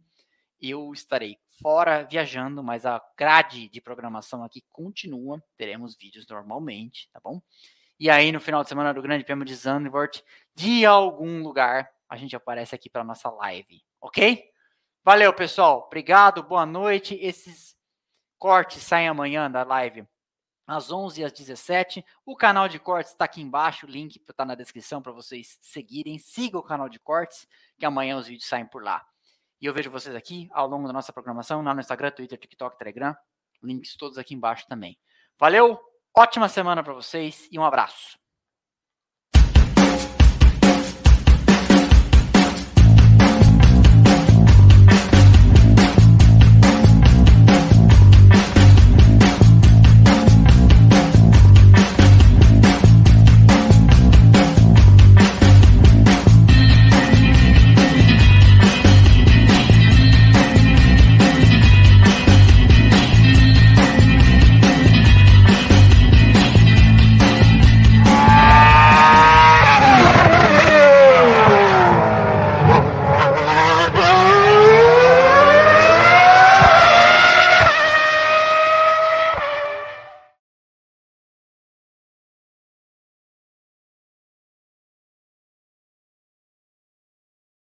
[0.62, 5.44] Eu estarei fora viajando, mas a grade de programação aqui continua.
[5.58, 7.42] Teremos vídeos normalmente, tá bom?
[8.00, 10.24] E aí, no final de semana do Grande Prêmio de Zandvoort,
[10.56, 14.44] de algum lugar, a gente aparece aqui para nossa live, ok?
[15.04, 15.86] Valeu, pessoal.
[15.88, 17.16] Obrigado, boa noite.
[17.16, 17.78] Esses
[18.38, 20.08] Cortes saem amanhã da live
[20.68, 22.06] às 11 e às 17.
[22.26, 26.20] O canal de cortes está aqui embaixo, o link está na descrição para vocês seguirem.
[26.20, 27.48] Siga o canal de cortes,
[27.80, 29.04] que amanhã os vídeos saem por lá.
[29.62, 32.78] E eu vejo vocês aqui ao longo da nossa programação, lá no Instagram, Twitter, TikTok,
[32.78, 33.16] Telegram.
[33.64, 34.98] Links todos aqui embaixo também.
[35.40, 35.80] Valeu,
[36.16, 38.18] ótima semana para vocês e um abraço.